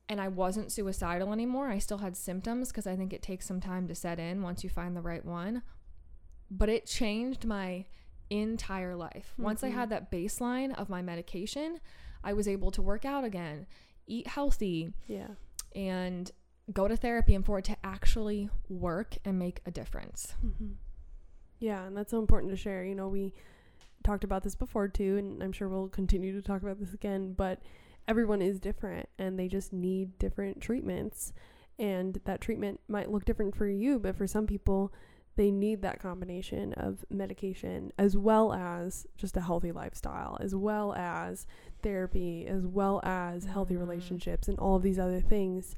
and 0.09 0.21
I 0.21 0.29
wasn't 0.29 0.71
suicidal 0.73 1.33
anymore. 1.33 1.68
I 1.71 1.79
still 1.79 1.99
had 1.99 2.16
symptoms 2.16 2.68
because 2.68 2.87
I 2.87 2.97
think 2.97 3.12
it 3.12 3.23
takes 3.23 3.47
some 3.47 3.61
time 3.61 3.88
to 3.88 3.95
set 3.95 4.18
in 4.18 4.42
once 4.42 4.62
you 4.62 4.68
find 4.68 4.95
the 4.97 5.01
right 5.01 5.25
one. 5.25 5.62
But 6.51 6.68
it 6.68 6.85
changed 6.87 7.47
my 7.47 7.87
entire 8.29 8.95
life. 8.95 9.33
Once 9.38 9.62
I 9.64 9.71
Mhm. 9.71 9.75
had 9.75 9.90
that 9.90 10.11
baseline 10.11 10.75
of 10.75 10.88
my 10.90 11.01
medication, 11.03 11.81
I 12.24 12.32
was 12.32 12.46
able 12.48 12.70
to 12.72 12.82
work 12.82 13.04
out 13.04 13.24
again, 13.24 13.66
eat 14.06 14.26
healthy, 14.26 14.92
Yeah. 15.06 15.28
and 15.74 16.30
go 16.72 16.87
to 16.88 16.96
therapy 16.96 17.35
and 17.35 17.44
for 17.44 17.58
it 17.58 17.64
to 17.66 17.76
actually 17.85 18.48
work 18.68 19.16
and 19.24 19.38
make 19.38 19.61
a 19.66 19.70
difference. 19.70 20.35
Mm-hmm. 20.44 20.72
Yeah, 21.58 21.85
and 21.85 21.96
that's 21.96 22.11
so 22.11 22.18
important 22.18 22.50
to 22.52 22.56
share. 22.56 22.85
You 22.85 22.94
know, 22.94 23.08
we 23.08 23.35
talked 24.04 24.24
about 24.24 24.42
this 24.42 24.54
before 24.54 24.88
too, 24.88 25.16
and 25.16 25.42
I'm 25.42 25.52
sure 25.52 25.68
we'll 25.68 25.88
continue 25.88 26.32
to 26.35 26.42
talk 26.42 26.62
about 26.62 26.78
this 26.80 26.92
again, 26.94 27.35
but 27.35 27.61
everyone 28.08 28.42
is 28.42 28.58
different 28.58 29.08
and 29.18 29.38
they 29.38 29.46
just 29.48 29.72
need 29.72 30.18
different 30.18 30.61
treatments. 30.61 31.32
And 31.78 32.20
that 32.24 32.40
treatment 32.40 32.80
might 32.88 33.11
look 33.11 33.24
different 33.24 33.56
for 33.56 33.66
you, 33.68 33.98
but 33.98 34.16
for 34.16 34.26
some 34.26 34.46
people, 34.46 34.92
they 35.37 35.51
need 35.51 35.83
that 35.83 35.99
combination 36.01 36.73
of 36.75 37.05
medication 37.11 37.90
as 37.99 38.16
well 38.16 38.53
as 38.53 39.07
just 39.16 39.37
a 39.37 39.40
healthy 39.40 39.73
lifestyle, 39.73 40.37
as 40.40 40.55
well 40.55 40.92
as 40.95 41.47
therapy, 41.83 42.47
as 42.47 42.66
well 42.66 43.01
as 43.03 43.45
healthy 43.45 43.75
Mhm. 43.75 43.81
relationships, 43.81 44.49
and 44.49 44.59
all 44.59 44.77
of 44.77 44.83
these 44.83 44.99
other 44.99 45.21
things. 45.21 45.75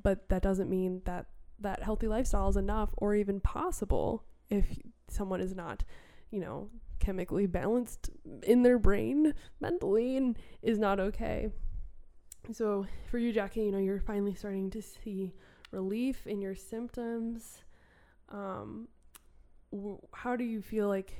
But 0.00 0.28
that 0.28 0.42
doesn't 0.42 0.68
mean 0.70 1.02
that 1.04 1.26
that 1.58 1.82
healthy 1.82 2.06
lifestyle 2.06 2.48
is 2.48 2.56
enough 2.56 2.92
or 2.98 3.14
even 3.14 3.40
possible 3.40 4.24
if 4.50 4.78
someone 5.08 5.40
is 5.40 5.54
not, 5.54 5.84
you 6.30 6.38
know, 6.38 6.68
chemically 6.98 7.46
balanced 7.46 8.10
in 8.42 8.62
their 8.62 8.78
brain 8.78 9.32
mentally 9.58 10.16
and 10.18 10.36
is 10.60 10.78
not 10.78 11.00
okay. 11.00 11.50
So 12.52 12.86
for 13.10 13.18
you, 13.18 13.32
Jackie, 13.32 13.64
you 13.64 13.72
know, 13.72 13.78
you're 13.78 14.00
finally 14.00 14.34
starting 14.34 14.68
to 14.70 14.82
see 14.82 15.32
relief 15.70 16.26
in 16.26 16.40
your 16.42 16.54
symptoms. 16.54 17.62
Um, 18.28 18.88
how 20.12 20.36
do 20.36 20.44
you 20.44 20.62
feel 20.62 20.88
like 20.88 21.12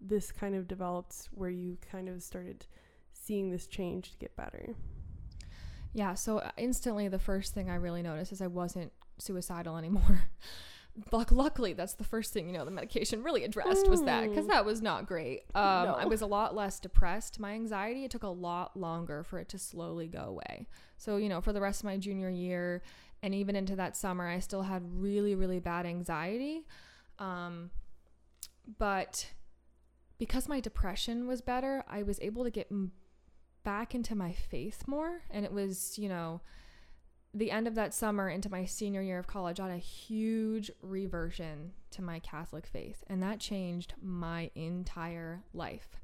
this 0.00 0.32
kind 0.32 0.54
of 0.54 0.66
developed 0.66 1.28
where 1.32 1.50
you 1.50 1.78
kind 1.90 2.08
of 2.08 2.22
started 2.22 2.66
seeing 3.12 3.50
this 3.50 3.66
change 3.66 4.12
to 4.12 4.18
get 4.18 4.34
better? 4.36 4.74
Yeah, 5.92 6.14
so 6.14 6.38
uh, 6.38 6.50
instantly 6.56 7.08
the 7.08 7.18
first 7.18 7.52
thing 7.54 7.68
I 7.68 7.74
really 7.74 8.02
noticed 8.02 8.32
is 8.32 8.40
I 8.40 8.46
wasn't 8.46 8.92
suicidal 9.18 9.76
anymore. 9.76 10.24
Luck- 11.12 11.30
luckily, 11.30 11.72
that's 11.72 11.94
the 11.94 12.04
first 12.04 12.32
thing 12.32 12.46
you 12.48 12.52
know 12.52 12.64
the 12.64 12.70
medication 12.70 13.22
really 13.22 13.44
addressed 13.44 13.88
was 13.88 14.02
that 14.04 14.28
because 14.28 14.46
Mm. 14.46 14.48
that 14.48 14.64
was 14.64 14.82
not 14.82 15.06
great. 15.06 15.42
Um, 15.54 15.94
I 15.96 16.04
was 16.04 16.20
a 16.20 16.26
lot 16.26 16.54
less 16.54 16.80
depressed. 16.80 17.38
My 17.38 17.52
anxiety 17.52 18.04
it 18.04 18.10
took 18.10 18.24
a 18.24 18.28
lot 18.28 18.76
longer 18.76 19.22
for 19.22 19.38
it 19.38 19.48
to 19.50 19.58
slowly 19.58 20.08
go 20.08 20.22
away. 20.24 20.66
So 20.96 21.16
you 21.16 21.28
know, 21.28 21.40
for 21.40 21.52
the 21.52 21.60
rest 21.60 21.80
of 21.80 21.84
my 21.84 21.96
junior 21.96 22.28
year 22.28 22.82
and 23.22 23.34
even 23.34 23.54
into 23.54 23.76
that 23.76 23.96
summer, 23.96 24.26
I 24.26 24.40
still 24.40 24.62
had 24.62 24.82
really 25.00 25.34
really 25.36 25.60
bad 25.60 25.86
anxiety. 25.86 26.66
Um, 27.20 27.70
but 28.78 29.28
because 30.18 30.48
my 30.48 30.60
depression 30.60 31.26
was 31.26 31.40
better, 31.40 31.84
I 31.88 32.02
was 32.02 32.18
able 32.20 32.44
to 32.44 32.50
get 32.50 32.68
m- 32.70 32.92
back 33.64 33.94
into 33.94 34.14
my 34.14 34.32
faith 34.32 34.84
more. 34.86 35.22
And 35.30 35.44
it 35.44 35.52
was, 35.52 35.98
you 35.98 36.08
know, 36.08 36.40
the 37.32 37.50
end 37.50 37.66
of 37.68 37.74
that 37.76 37.94
summer 37.94 38.28
into 38.28 38.50
my 38.50 38.64
senior 38.64 39.02
year 39.02 39.18
of 39.18 39.26
college, 39.26 39.60
I 39.60 39.68
had 39.68 39.76
a 39.76 39.78
huge 39.78 40.70
reversion 40.82 41.72
to 41.92 42.02
my 42.02 42.18
Catholic 42.18 42.66
faith. 42.66 43.04
And 43.06 43.22
that 43.22 43.38
changed 43.40 43.94
my 44.02 44.50
entire 44.54 45.42
life. 45.54 46.00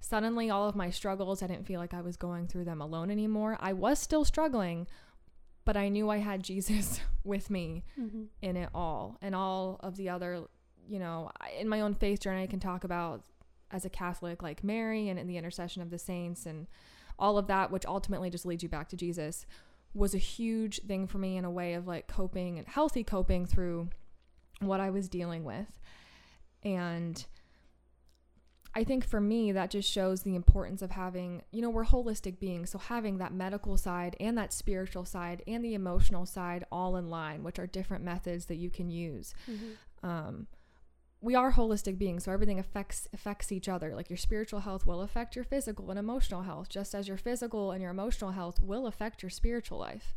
Suddenly, 0.00 0.50
all 0.50 0.68
of 0.68 0.74
my 0.74 0.90
struggles, 0.90 1.42
I 1.42 1.46
didn't 1.46 1.66
feel 1.66 1.78
like 1.80 1.94
I 1.94 2.00
was 2.00 2.16
going 2.16 2.46
through 2.48 2.64
them 2.64 2.80
alone 2.80 3.10
anymore. 3.10 3.56
I 3.60 3.72
was 3.72 3.98
still 3.98 4.24
struggling, 4.24 4.86
but 5.64 5.76
I 5.76 5.88
knew 5.88 6.08
I 6.10 6.18
had 6.18 6.42
Jesus 6.44 7.00
with 7.24 7.50
me 7.50 7.84
Mm-hmm. 8.00 8.24
in 8.40 8.56
it 8.56 8.68
all 8.74 9.18
and 9.22 9.34
all 9.34 9.78
of 9.80 9.96
the 9.96 10.08
other 10.08 10.44
you 10.88 10.98
know 10.98 11.30
in 11.58 11.68
my 11.68 11.80
own 11.80 11.94
faith 11.94 12.20
journey 12.20 12.42
i 12.42 12.46
can 12.46 12.60
talk 12.60 12.84
about 12.84 13.22
as 13.70 13.84
a 13.84 13.90
catholic 13.90 14.42
like 14.42 14.62
mary 14.64 15.08
and 15.08 15.18
in 15.18 15.26
the 15.26 15.36
intercession 15.36 15.82
of 15.82 15.90
the 15.90 15.98
saints 15.98 16.46
and 16.46 16.66
all 17.18 17.38
of 17.38 17.46
that 17.46 17.70
which 17.70 17.86
ultimately 17.86 18.30
just 18.30 18.46
leads 18.46 18.62
you 18.62 18.68
back 18.68 18.88
to 18.88 18.96
jesus 18.96 19.46
was 19.94 20.14
a 20.14 20.18
huge 20.18 20.80
thing 20.86 21.06
for 21.06 21.18
me 21.18 21.36
in 21.36 21.44
a 21.44 21.50
way 21.50 21.74
of 21.74 21.86
like 21.86 22.06
coping 22.06 22.58
and 22.58 22.66
healthy 22.68 23.04
coping 23.04 23.46
through 23.46 23.88
what 24.60 24.80
i 24.80 24.90
was 24.90 25.08
dealing 25.08 25.44
with 25.44 25.80
and 26.64 27.26
I 28.74 28.84
think 28.84 29.06
for 29.06 29.20
me, 29.20 29.52
that 29.52 29.70
just 29.70 29.90
shows 29.90 30.22
the 30.22 30.34
importance 30.34 30.80
of 30.80 30.92
having, 30.92 31.42
you 31.50 31.60
know, 31.60 31.68
we're 31.68 31.84
holistic 31.84 32.40
beings. 32.40 32.70
So 32.70 32.78
having 32.78 33.18
that 33.18 33.32
medical 33.32 33.76
side 33.76 34.16
and 34.18 34.36
that 34.38 34.52
spiritual 34.52 35.04
side 35.04 35.42
and 35.46 35.62
the 35.62 35.74
emotional 35.74 36.24
side 36.24 36.64
all 36.72 36.96
in 36.96 37.10
line, 37.10 37.42
which 37.42 37.58
are 37.58 37.66
different 37.66 38.02
methods 38.02 38.46
that 38.46 38.56
you 38.56 38.70
can 38.70 38.90
use. 38.90 39.34
Mm-hmm. 39.50 40.08
Um, 40.08 40.46
we 41.22 41.34
are 41.36 41.52
holistic 41.52 41.98
beings, 41.98 42.24
so 42.24 42.32
everything 42.32 42.58
affects 42.58 43.08
affects 43.14 43.52
each 43.52 43.68
other. 43.68 43.94
Like 43.94 44.10
your 44.10 44.16
spiritual 44.18 44.60
health 44.60 44.86
will 44.86 45.00
affect 45.02 45.36
your 45.36 45.44
physical 45.44 45.88
and 45.90 45.98
emotional 45.98 46.42
health, 46.42 46.68
just 46.68 46.94
as 46.94 47.08
your 47.08 47.16
physical 47.16 47.70
and 47.70 47.80
your 47.80 47.92
emotional 47.92 48.32
health 48.32 48.60
will 48.60 48.86
affect 48.86 49.22
your 49.22 49.30
spiritual 49.30 49.78
life. 49.78 50.14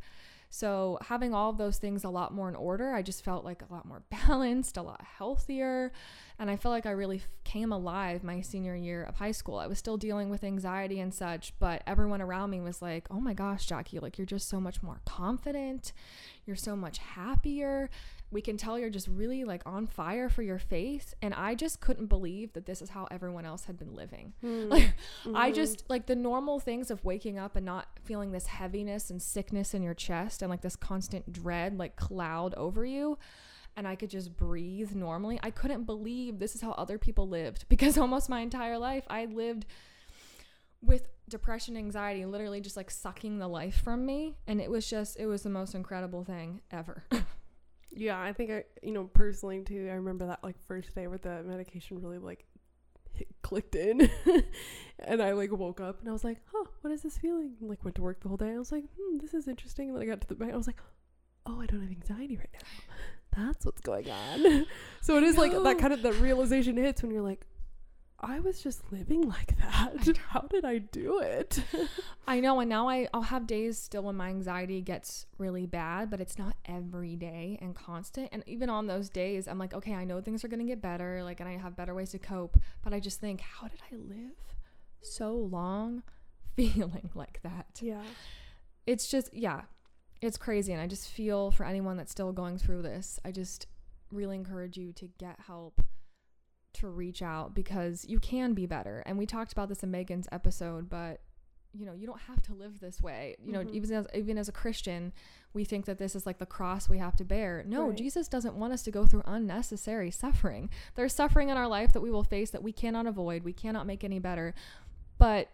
So 0.49 0.97
having 1.01 1.33
all 1.33 1.49
of 1.49 1.57
those 1.57 1.77
things 1.77 2.03
a 2.03 2.09
lot 2.09 2.33
more 2.33 2.47
in 2.47 2.55
order, 2.55 2.93
I 2.93 3.01
just 3.01 3.25
felt 3.25 3.43
like 3.43 3.61
a 3.61 3.73
lot 3.73 3.85
more 3.85 4.03
balanced, 4.27 4.77
a 4.77 4.81
lot 4.81 5.03
healthier, 5.17 5.91
and 6.39 6.49
I 6.49 6.55
felt 6.55 6.71
like 6.71 6.85
I 6.85 6.91
really 6.91 7.21
came 7.43 7.71
alive 7.71 8.23
my 8.23 8.41
senior 8.41 8.75
year 8.75 9.03
of 9.03 9.15
high 9.15 9.31
school. 9.31 9.57
I 9.57 9.67
was 9.67 9.77
still 9.79 9.97
dealing 9.97 10.29
with 10.29 10.43
anxiety 10.43 10.99
and 10.99 11.13
such, 11.13 11.53
but 11.59 11.83
everyone 11.85 12.21
around 12.21 12.51
me 12.51 12.61
was 12.61 12.81
like, 12.81 13.07
"Oh 13.11 13.19
my 13.19 13.33
gosh, 13.33 13.65
Jackie, 13.65 13.99
like 13.99 14.17
you're 14.17 14.25
just 14.25 14.47
so 14.49 14.59
much 14.59 14.81
more 14.81 15.01
confident. 15.05 15.91
You're 16.45 16.55
so 16.55 16.75
much 16.75 16.99
happier. 16.99 17.89
We 18.31 18.41
can 18.41 18.57
tell 18.57 18.77
you're 18.77 18.89
just 18.89 19.07
really 19.07 19.43
like 19.43 19.61
on 19.65 19.87
fire 19.87 20.29
for 20.29 20.41
your 20.41 20.59
faith." 20.59 21.13
And 21.21 21.33
I 21.33 21.55
just 21.55 21.79
couldn't 21.79 22.07
believe 22.07 22.53
that 22.53 22.65
this 22.65 22.81
is 22.81 22.89
how 22.89 23.07
everyone 23.11 23.45
else 23.45 23.65
had 23.65 23.77
been 23.77 23.93
living. 23.95 24.33
Like 24.43 24.93
I 25.33 25.51
Mhm. 25.51 25.55
just 25.55 25.89
like 25.89 26.05
the 26.07 26.15
normal 26.15 26.59
things 26.59 26.89
of 26.91 27.03
waking 27.05 27.37
up 27.37 27.55
and 27.55 27.65
not 27.65 27.87
feeling 28.03 28.31
this 28.31 28.47
heaviness 28.47 29.09
and 29.09 29.21
sickness 29.21 29.73
in 29.73 29.81
your 29.83 29.93
chest 29.93 30.41
and 30.41 30.49
like 30.49 30.61
this 30.61 30.75
constant 30.75 31.31
dread 31.31 31.77
like 31.77 31.95
cloud 31.95 32.53
over 32.55 32.85
you 32.85 33.17
and 33.77 33.87
I 33.87 33.95
could 33.95 34.09
just 34.09 34.35
breathe 34.37 34.95
normally. 34.95 35.37
I 35.43 35.51
couldn't 35.51 35.83
believe 35.83 36.39
this 36.39 36.55
is 36.55 36.61
how 36.61 36.71
other 36.71 36.97
people 36.97 37.27
lived 37.27 37.65
because 37.69 37.97
almost 37.97 38.29
my 38.29 38.39
entire 38.41 38.77
life 38.77 39.03
I 39.09 39.25
lived 39.25 39.65
with 40.81 41.07
depression, 41.27 41.75
anxiety, 41.77 42.25
literally 42.25 42.61
just 42.61 42.77
like 42.77 42.91
sucking 42.91 43.39
the 43.39 43.47
life 43.47 43.81
from 43.81 44.05
me 44.05 44.35
and 44.47 44.61
it 44.61 44.69
was 44.69 44.87
just 44.89 45.17
it 45.19 45.25
was 45.25 45.43
the 45.43 45.49
most 45.49 45.75
incredible 45.75 46.23
thing 46.23 46.61
ever. 46.71 47.03
Yeah, 47.95 48.21
I 48.21 48.33
think 48.33 48.51
I, 48.51 48.63
you 48.83 48.91
know, 48.91 49.05
personally 49.05 49.61
too. 49.61 49.87
I 49.89 49.93
remember 49.95 50.27
that 50.27 50.43
like 50.43 50.55
first 50.67 50.93
day 50.93 51.07
where 51.07 51.17
the 51.17 51.43
medication 51.43 52.01
really 52.01 52.17
like 52.17 52.45
clicked 53.41 53.75
in, 53.75 54.09
and 54.99 55.21
I 55.21 55.31
like 55.31 55.51
woke 55.51 55.79
up 55.79 56.01
and 56.01 56.09
I 56.09 56.11
was 56.11 56.23
like, 56.23 56.39
"Huh, 56.51 56.65
what 56.81 56.91
is 56.91 57.01
this 57.03 57.17
feeling?" 57.17 57.55
And, 57.61 57.69
like 57.69 57.83
went 57.85 57.95
to 57.95 58.01
work 58.01 58.21
the 58.21 58.27
whole 58.27 58.37
day. 58.37 58.51
I 58.51 58.57
was 58.57 58.71
like, 58.71 58.83
"Hmm, 58.99 59.17
this 59.17 59.33
is 59.33 59.47
interesting." 59.47 59.89
And 59.89 59.95
then 59.97 60.03
I 60.03 60.05
got 60.05 60.21
to 60.21 60.27
the 60.27 60.35
bank. 60.35 60.53
I 60.53 60.57
was 60.57 60.67
like, 60.67 60.81
"Oh, 61.45 61.61
I 61.61 61.65
don't 61.65 61.81
have 61.81 61.89
anxiety 61.89 62.35
right 62.37 62.49
now. 62.53 63.43
That's 63.45 63.65
what's 63.65 63.81
going 63.81 64.09
on." 64.09 64.65
so 65.01 65.17
it 65.17 65.23
is 65.23 65.37
like 65.37 65.51
that 65.51 65.79
kind 65.79 65.93
of 65.93 66.01
the 66.01 66.13
realization 66.13 66.75
hits 66.75 67.01
when 67.01 67.11
you're 67.11 67.21
like, 67.21 67.47
I 68.27 68.39
was 68.39 68.59
just 68.63 68.91
living 68.91 69.29
like 69.29 69.55
that. 69.61 70.17
How 70.29 70.41
did 70.41 70.65
I 70.65 70.79
do 70.79 71.19
it? 71.19 71.59
I 72.27 72.39
know, 72.39 72.59
and 72.59 72.67
now 72.67 72.89
I, 72.89 73.07
I'll 73.13 73.21
have 73.21 73.45
days 73.45 73.77
still 73.77 74.01
when 74.01 74.15
my 74.15 74.29
anxiety 74.29 74.81
gets 74.81 75.27
really 75.37 75.67
bad, 75.67 76.09
but 76.09 76.19
it's 76.19 76.39
not 76.39 76.55
every 76.65 77.15
day 77.15 77.59
and 77.61 77.75
constant. 77.75 78.29
And 78.31 78.43
even 78.47 78.67
on 78.67 78.87
those 78.87 79.09
days, 79.09 79.47
I'm 79.47 79.59
like, 79.59 79.75
okay, 79.75 79.93
I 79.93 80.05
know 80.05 80.21
things 80.21 80.43
are 80.43 80.47
gonna 80.47 80.63
get 80.63 80.81
better, 80.81 81.23
like, 81.23 81.39
and 81.39 81.47
I 81.47 81.57
have 81.57 81.75
better 81.75 81.93
ways 81.93 82.11
to 82.11 82.19
cope. 82.19 82.57
But 82.83 82.93
I 82.93 82.99
just 82.99 83.21
think, 83.21 83.41
how 83.41 83.67
did 83.67 83.79
I 83.91 83.95
live 83.95 84.55
so 85.01 85.33
long 85.35 86.01
feeling 86.55 87.11
like 87.13 87.39
that? 87.43 87.79
yeah. 87.79 88.01
It's 88.87 89.07
just, 89.07 89.33
yeah, 89.33 89.61
it's 90.21 90.37
crazy. 90.37 90.73
And 90.73 90.81
I 90.81 90.87
just 90.87 91.09
feel 91.09 91.51
for 91.51 91.65
anyone 91.65 91.97
that's 91.97 92.11
still 92.11 92.31
going 92.31 92.57
through 92.57 92.81
this, 92.81 93.19
I 93.23 93.31
just 93.31 93.67
really 94.11 94.35
encourage 94.35 94.77
you 94.77 94.93
to 94.93 95.09
get 95.19 95.39
help 95.47 95.81
to 96.75 96.87
reach 96.87 97.21
out 97.21 97.53
because 97.53 98.05
you 98.07 98.19
can 98.19 98.53
be 98.53 98.65
better. 98.65 99.03
And 99.05 99.17
we 99.17 99.25
talked 99.25 99.51
about 99.51 99.69
this 99.69 99.83
in 99.83 99.91
Megan's 99.91 100.27
episode, 100.31 100.89
but 100.89 101.21
you 101.77 101.85
know, 101.85 101.93
you 101.93 102.07
don't 102.07 102.21
have 102.21 102.41
to 102.43 102.53
live 102.53 102.79
this 102.79 103.01
way. 103.01 103.35
You 103.43 103.51
know, 103.51 103.59
Mhm. 103.59 103.71
even 103.73 103.93
as 103.93 104.07
even 104.13 104.37
as 104.37 104.47
a 104.47 104.53
Christian, 104.53 105.11
we 105.53 105.65
think 105.65 105.83
that 105.85 105.97
this 105.97 106.15
is 106.15 106.25
like 106.25 106.37
the 106.37 106.45
cross 106.45 106.87
we 106.87 106.99
have 106.99 107.17
to 107.17 107.25
bear. 107.25 107.65
No, 107.67 107.89
Right. 107.89 107.97
Jesus 107.97 108.29
doesn't 108.29 108.55
want 108.55 108.71
us 108.71 108.81
to 108.83 108.91
go 108.91 109.05
through 109.05 109.23
unnecessary 109.25 110.09
suffering. 110.09 110.69
There's 110.95 111.13
suffering 111.13 111.49
in 111.49 111.57
our 111.57 111.67
life 111.67 111.91
that 111.91 111.99
we 111.99 112.11
will 112.11 112.23
face 112.23 112.49
that 112.51 112.63
we 112.63 112.71
cannot 112.71 113.07
avoid. 113.07 113.43
We 113.43 113.51
cannot 113.51 113.85
make 113.85 114.05
any 114.05 114.19
better. 114.19 114.53
But 115.17 115.49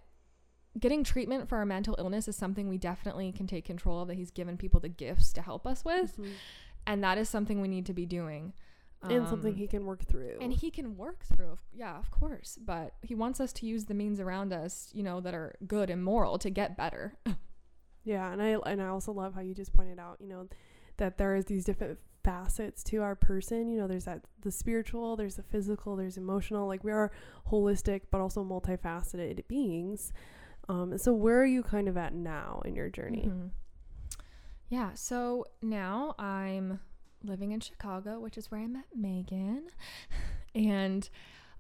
getting 0.80 1.04
treatment 1.04 1.50
for 1.50 1.58
our 1.58 1.66
mental 1.66 1.96
illness 1.98 2.28
is 2.28 2.36
something 2.36 2.70
we 2.70 2.78
definitely 2.78 3.32
can 3.32 3.48
take 3.48 3.66
control 3.66 4.02
of 4.02 4.08
that 4.08 4.14
he's 4.16 4.32
given 4.32 4.58
people 4.58 4.80
the 4.80 4.90
gifts 4.90 5.34
to 5.34 5.42
help 5.42 5.66
us 5.68 5.84
with 5.84 6.18
Mhm. 6.18 6.34
and 6.88 7.04
that 7.04 7.18
is 7.18 7.28
something 7.30 7.60
we 7.62 7.68
need 7.68 7.86
to 7.88 7.94
be 7.94 8.06
doing 8.06 8.54
and 9.04 9.28
something 9.28 9.54
Um, 9.54 9.58
he 9.58 9.68
can 9.68 9.86
work 9.86 10.04
through. 10.04 10.38
and 10.42 10.54
he 10.54 10.70
can 10.72 10.96
work 10.98 11.24
through 11.26 11.58
yeah 11.74 11.98
of 11.98 12.12
course 12.12 12.58
but 12.64 12.94
he 13.02 13.16
wants 13.16 13.40
us 13.40 13.52
to 13.54 13.66
use 13.66 13.86
the 13.86 13.94
means 13.96 14.20
around 14.20 14.54
us 14.54 14.90
you 14.94 15.02
know 15.04 15.20
that 15.22 15.34
are 15.34 15.56
good 15.68 15.90
and 15.90 16.04
moral 16.04 16.38
to 16.40 16.50
get 16.50 16.78
better 16.78 17.18
Yeah, 18.04 18.32
and 18.34 18.42
I 18.42 18.56
and 18.66 18.82
I 18.82 18.88
also 18.88 19.12
love 19.12 19.36
how 19.36 19.42
you 19.42 19.54
just 19.54 19.74
pointed 19.74 20.00
out, 20.00 20.18
you 20.20 20.28
know, 20.28 20.48
that 20.98 21.20
there 21.20 21.36
is 21.36 21.46
these 21.46 21.64
different 21.66 22.00
facets 22.24 22.84
to 22.86 22.98
our 23.04 23.16
person. 23.16 23.70
You 23.70 23.78
know, 23.80 23.88
there's 23.88 24.06
that 24.06 24.22
the 24.42 24.50
spiritual, 24.50 25.16
there's 25.16 25.36
the 25.36 25.44
physical, 25.44 25.96
there's 25.96 26.18
emotional. 26.18 26.68
Like 26.68 26.84
we 26.84 26.92
are 26.92 27.12
holistic 27.52 28.02
but 28.10 28.20
also 28.20 28.44
multifaceted 28.44 29.48
beings. 29.48 30.12
Um, 30.68 30.98
so 30.98 31.14
where 31.14 31.40
are 31.40 31.46
you 31.46 31.62
kind 31.62 31.88
of 31.88 31.96
at 31.96 32.16
now 32.16 32.64
in 32.66 32.76
your 32.76 32.90
journey? 32.90 33.30
Mhm. 33.30 33.52
yeah 34.68 34.94
so 34.96 35.46
now 35.62 36.16
i'm 36.18 36.80
living 37.24 37.52
in 37.52 37.60
chicago 37.60 38.20
which 38.20 38.38
is 38.38 38.50
where 38.52 38.62
i 38.62 38.68
met 38.68 38.86
megan 38.96 39.64
and 40.56 41.10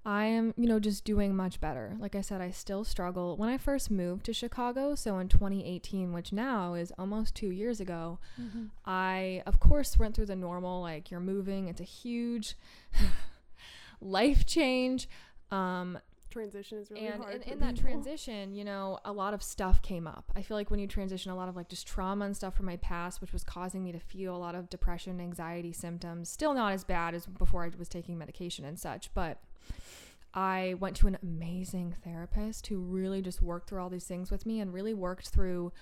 I 0.03 0.25
am, 0.25 0.53
you 0.57 0.67
know, 0.67 0.79
just 0.79 1.05
doing 1.05 1.35
much 1.35 1.61
better. 1.61 1.95
Like 1.99 2.15
I 2.15 2.21
said, 2.21 2.41
I 2.41 2.49
still 2.49 2.83
struggle. 2.83 3.37
When 3.37 3.49
I 3.49 3.59
first 3.59 3.91
moved 3.91 4.25
to 4.25 4.33
Chicago, 4.33 4.95
so 4.95 5.19
in 5.19 5.27
2018, 5.27 6.11
which 6.11 6.33
now 6.33 6.73
is 6.73 6.91
almost 6.97 7.35
two 7.35 7.51
years 7.51 7.79
ago, 7.79 8.17
I, 8.83 9.43
of 9.45 9.59
course, 9.59 9.99
went 9.99 10.15
through 10.15 10.25
the 10.25 10.35
normal 10.35 10.81
like 10.81 11.11
you're 11.11 11.19
moving, 11.19 11.67
it's 11.67 11.81
a 11.81 11.85
huge 11.85 12.55
life 14.01 14.43
change. 14.47 15.07
Um, 15.51 15.99
Transition 16.31 16.77
is 16.77 16.89
really 16.89 17.07
and 17.07 17.21
hard. 17.21 17.35
in, 17.35 17.53
in 17.53 17.59
that 17.59 17.75
people. 17.75 17.91
transition, 17.91 18.55
you 18.55 18.63
know, 18.63 18.99
a 19.05 19.11
lot 19.11 19.33
of 19.33 19.43
stuff 19.43 19.81
came 19.81 20.07
up. 20.07 20.31
I 20.35 20.41
feel 20.41 20.57
like 20.57 20.71
when 20.71 20.79
you 20.79 20.87
transition, 20.87 21.31
a 21.31 21.35
lot 21.35 21.49
of 21.49 21.55
like 21.55 21.69
just 21.69 21.85
trauma 21.85 22.25
and 22.25 22.35
stuff 22.35 22.55
from 22.55 22.65
my 22.65 22.77
past, 22.77 23.21
which 23.21 23.33
was 23.33 23.43
causing 23.43 23.83
me 23.83 23.91
to 23.91 23.99
feel 23.99 24.35
a 24.35 24.37
lot 24.37 24.55
of 24.55 24.69
depression, 24.69 25.19
anxiety 25.21 25.73
symptoms. 25.73 26.29
Still 26.29 26.53
not 26.53 26.73
as 26.73 26.83
bad 26.83 27.13
as 27.13 27.25
before 27.25 27.65
I 27.65 27.71
was 27.77 27.89
taking 27.89 28.17
medication 28.17 28.65
and 28.65 28.79
such, 28.79 29.13
but 29.13 29.41
I 30.33 30.75
went 30.79 30.95
to 30.97 31.07
an 31.07 31.17
amazing 31.21 31.95
therapist 32.03 32.67
who 32.67 32.79
really 32.79 33.21
just 33.21 33.41
worked 33.41 33.69
through 33.69 33.81
all 33.81 33.89
these 33.89 34.05
things 34.05 34.31
with 34.31 34.45
me 34.45 34.59
and 34.59 34.73
really 34.73 34.93
worked 34.93 35.29
through 35.29 35.73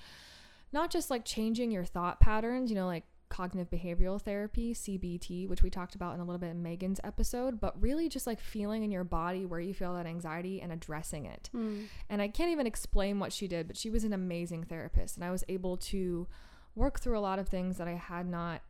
not 0.72 0.90
just 0.90 1.10
like 1.10 1.26
changing 1.26 1.72
your 1.72 1.86
thought 1.86 2.20
patterns, 2.20 2.70
you 2.70 2.76
know, 2.76 2.88
like 2.88 3.06
cognitive 3.40 3.70
behavioral 3.70 4.22
therapy, 4.22 4.74
CBT, 4.74 5.48
which 5.48 5.64
we 5.64 5.70
talked 5.70 5.96
about 5.96 6.14
in 6.14 6.20
a 6.20 6.26
little 6.26 6.40
bit 6.40 6.50
in 6.50 6.62
Megan's 6.62 7.00
episode, 7.06 7.62
but 7.62 7.82
really 7.82 8.10
just 8.10 8.28
like 8.28 8.42
feeling 8.42 8.84
in 8.84 8.92
your 8.92 9.06
body 9.06 9.46
where 9.46 9.62
you 9.62 9.74
feel 9.74 9.94
that 9.94 10.06
anxiety 10.06 10.62
and 10.62 10.74
addressing 10.74 11.26
it. 11.26 11.50
Mm. 11.56 11.86
And 12.10 12.22
I 12.22 12.28
can't 12.28 12.52
even 12.52 12.68
explain 12.68 13.18
what 13.18 13.32
she 13.32 13.48
did, 13.48 13.68
but 13.68 13.78
she 13.78 13.90
was 13.90 14.04
an 14.04 14.12
amazing 14.12 14.66
therapist. 14.66 15.16
And 15.16 15.24
I 15.24 15.32
was 15.32 15.46
able 15.48 15.78
to 15.78 16.28
work 16.76 17.00
through 17.00 17.18
a 17.18 17.22
lot 17.22 17.40
of 17.40 17.48
things 17.48 17.78
that 17.78 17.88
I 17.88 17.94
had 17.94 18.28
not 18.28 18.62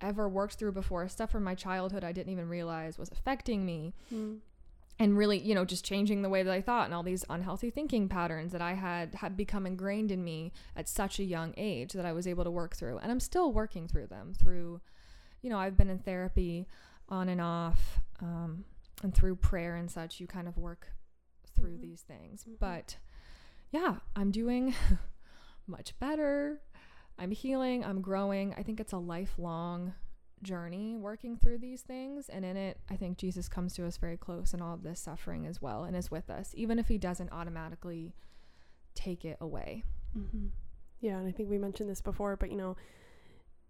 ever 0.00 0.26
worked 0.26 0.54
through 0.54 0.72
before, 0.72 1.06
stuff 1.08 1.30
from 1.30 1.44
my 1.44 1.54
childhood 1.54 2.02
I 2.02 2.12
didn't 2.12 2.32
even 2.32 2.48
realize 2.48 2.96
was 2.96 3.10
affecting 3.10 3.66
me 3.66 3.92
Mm. 4.12 4.38
And 4.98 5.16
really 5.16 5.38
you 5.38 5.54
know 5.54 5.64
just 5.64 5.84
changing 5.84 6.22
the 6.22 6.28
way 6.28 6.42
that 6.42 6.52
i 6.52 6.60
thought 6.60 6.84
and 6.84 6.94
all 6.94 7.02
these 7.02 7.24
unhealthy 7.28 7.68
thinking 7.70 8.08
patterns 8.08 8.52
that 8.52 8.62
i 8.62 8.74
had 8.74 9.14
had 9.16 9.36
become 9.36 9.66
ingrained 9.66 10.12
in 10.12 10.22
me 10.22 10.52
at 10.76 10.88
such 10.88 11.18
a 11.18 11.24
young 11.24 11.52
age 11.56 11.92
that 11.94 12.06
i 12.06 12.12
was 12.12 12.26
able 12.28 12.44
to 12.44 12.50
work 12.50 12.76
through. 12.76 12.98
And 12.98 13.10
i'm 13.10 13.20
still 13.20 13.52
working 13.52 13.88
through 13.88 14.06
them 14.06 14.34
through 14.34 14.80
you 15.42 15.50
know 15.50 15.58
i've 15.58 15.76
been 15.76 15.90
in 15.90 15.98
therapy 15.98 16.66
on 17.08 17.28
and 17.28 17.40
off 17.40 18.00
um, 18.20 18.64
and 19.02 19.12
through 19.14 19.36
prayer 19.36 19.74
and 19.74 19.90
such 19.90 20.20
you 20.20 20.26
kind 20.26 20.46
of 20.48 20.56
work 20.56 20.86
through 21.56 21.76
Mhm. 21.78 21.80
these 21.82 22.02
things. 22.02 22.44
Mhm. 22.48 22.58
but 22.60 22.96
yeah 23.72 23.96
i'm 24.14 24.30
doing 24.30 24.74
much 25.66 25.98
better. 25.98 26.60
I'm 27.18 27.30
healing. 27.30 27.84
I'm 27.84 28.00
growing. 28.00 28.54
I 28.58 28.62
think 28.64 28.80
it's 28.80 28.92
a 28.92 28.98
lifelong 28.98 29.94
journey 30.44 30.96
working 30.96 31.36
through 31.36 31.58
these 31.58 31.82
things 31.82 32.28
and 32.28 32.44
in 32.44 32.56
it 32.56 32.78
i 32.90 32.96
think 32.96 33.18
jesus 33.18 33.48
comes 33.48 33.74
to 33.74 33.86
us 33.86 33.96
very 33.96 34.16
close 34.16 34.54
in 34.54 34.62
all 34.62 34.74
of 34.74 34.82
this 34.84 35.00
suffering 35.00 35.46
as 35.46 35.60
well 35.62 35.84
and 35.84 35.96
is 35.96 36.10
with 36.10 36.30
us 36.30 36.52
even 36.56 36.78
if 36.78 36.88
he 36.88 36.98
doesn't 36.98 37.32
automatically 37.32 38.14
take 38.94 39.24
it 39.24 39.36
away 39.40 39.82
hmm 40.12 40.46
Yeah, 41.00 41.18
and 41.18 41.28
I 41.28 41.32
think 41.32 41.50
we 41.50 41.58
mentioned 41.58 41.90
this 41.90 42.00
before, 42.00 42.36
but 42.36 42.50
you 42.50 42.56
know, 42.56 42.76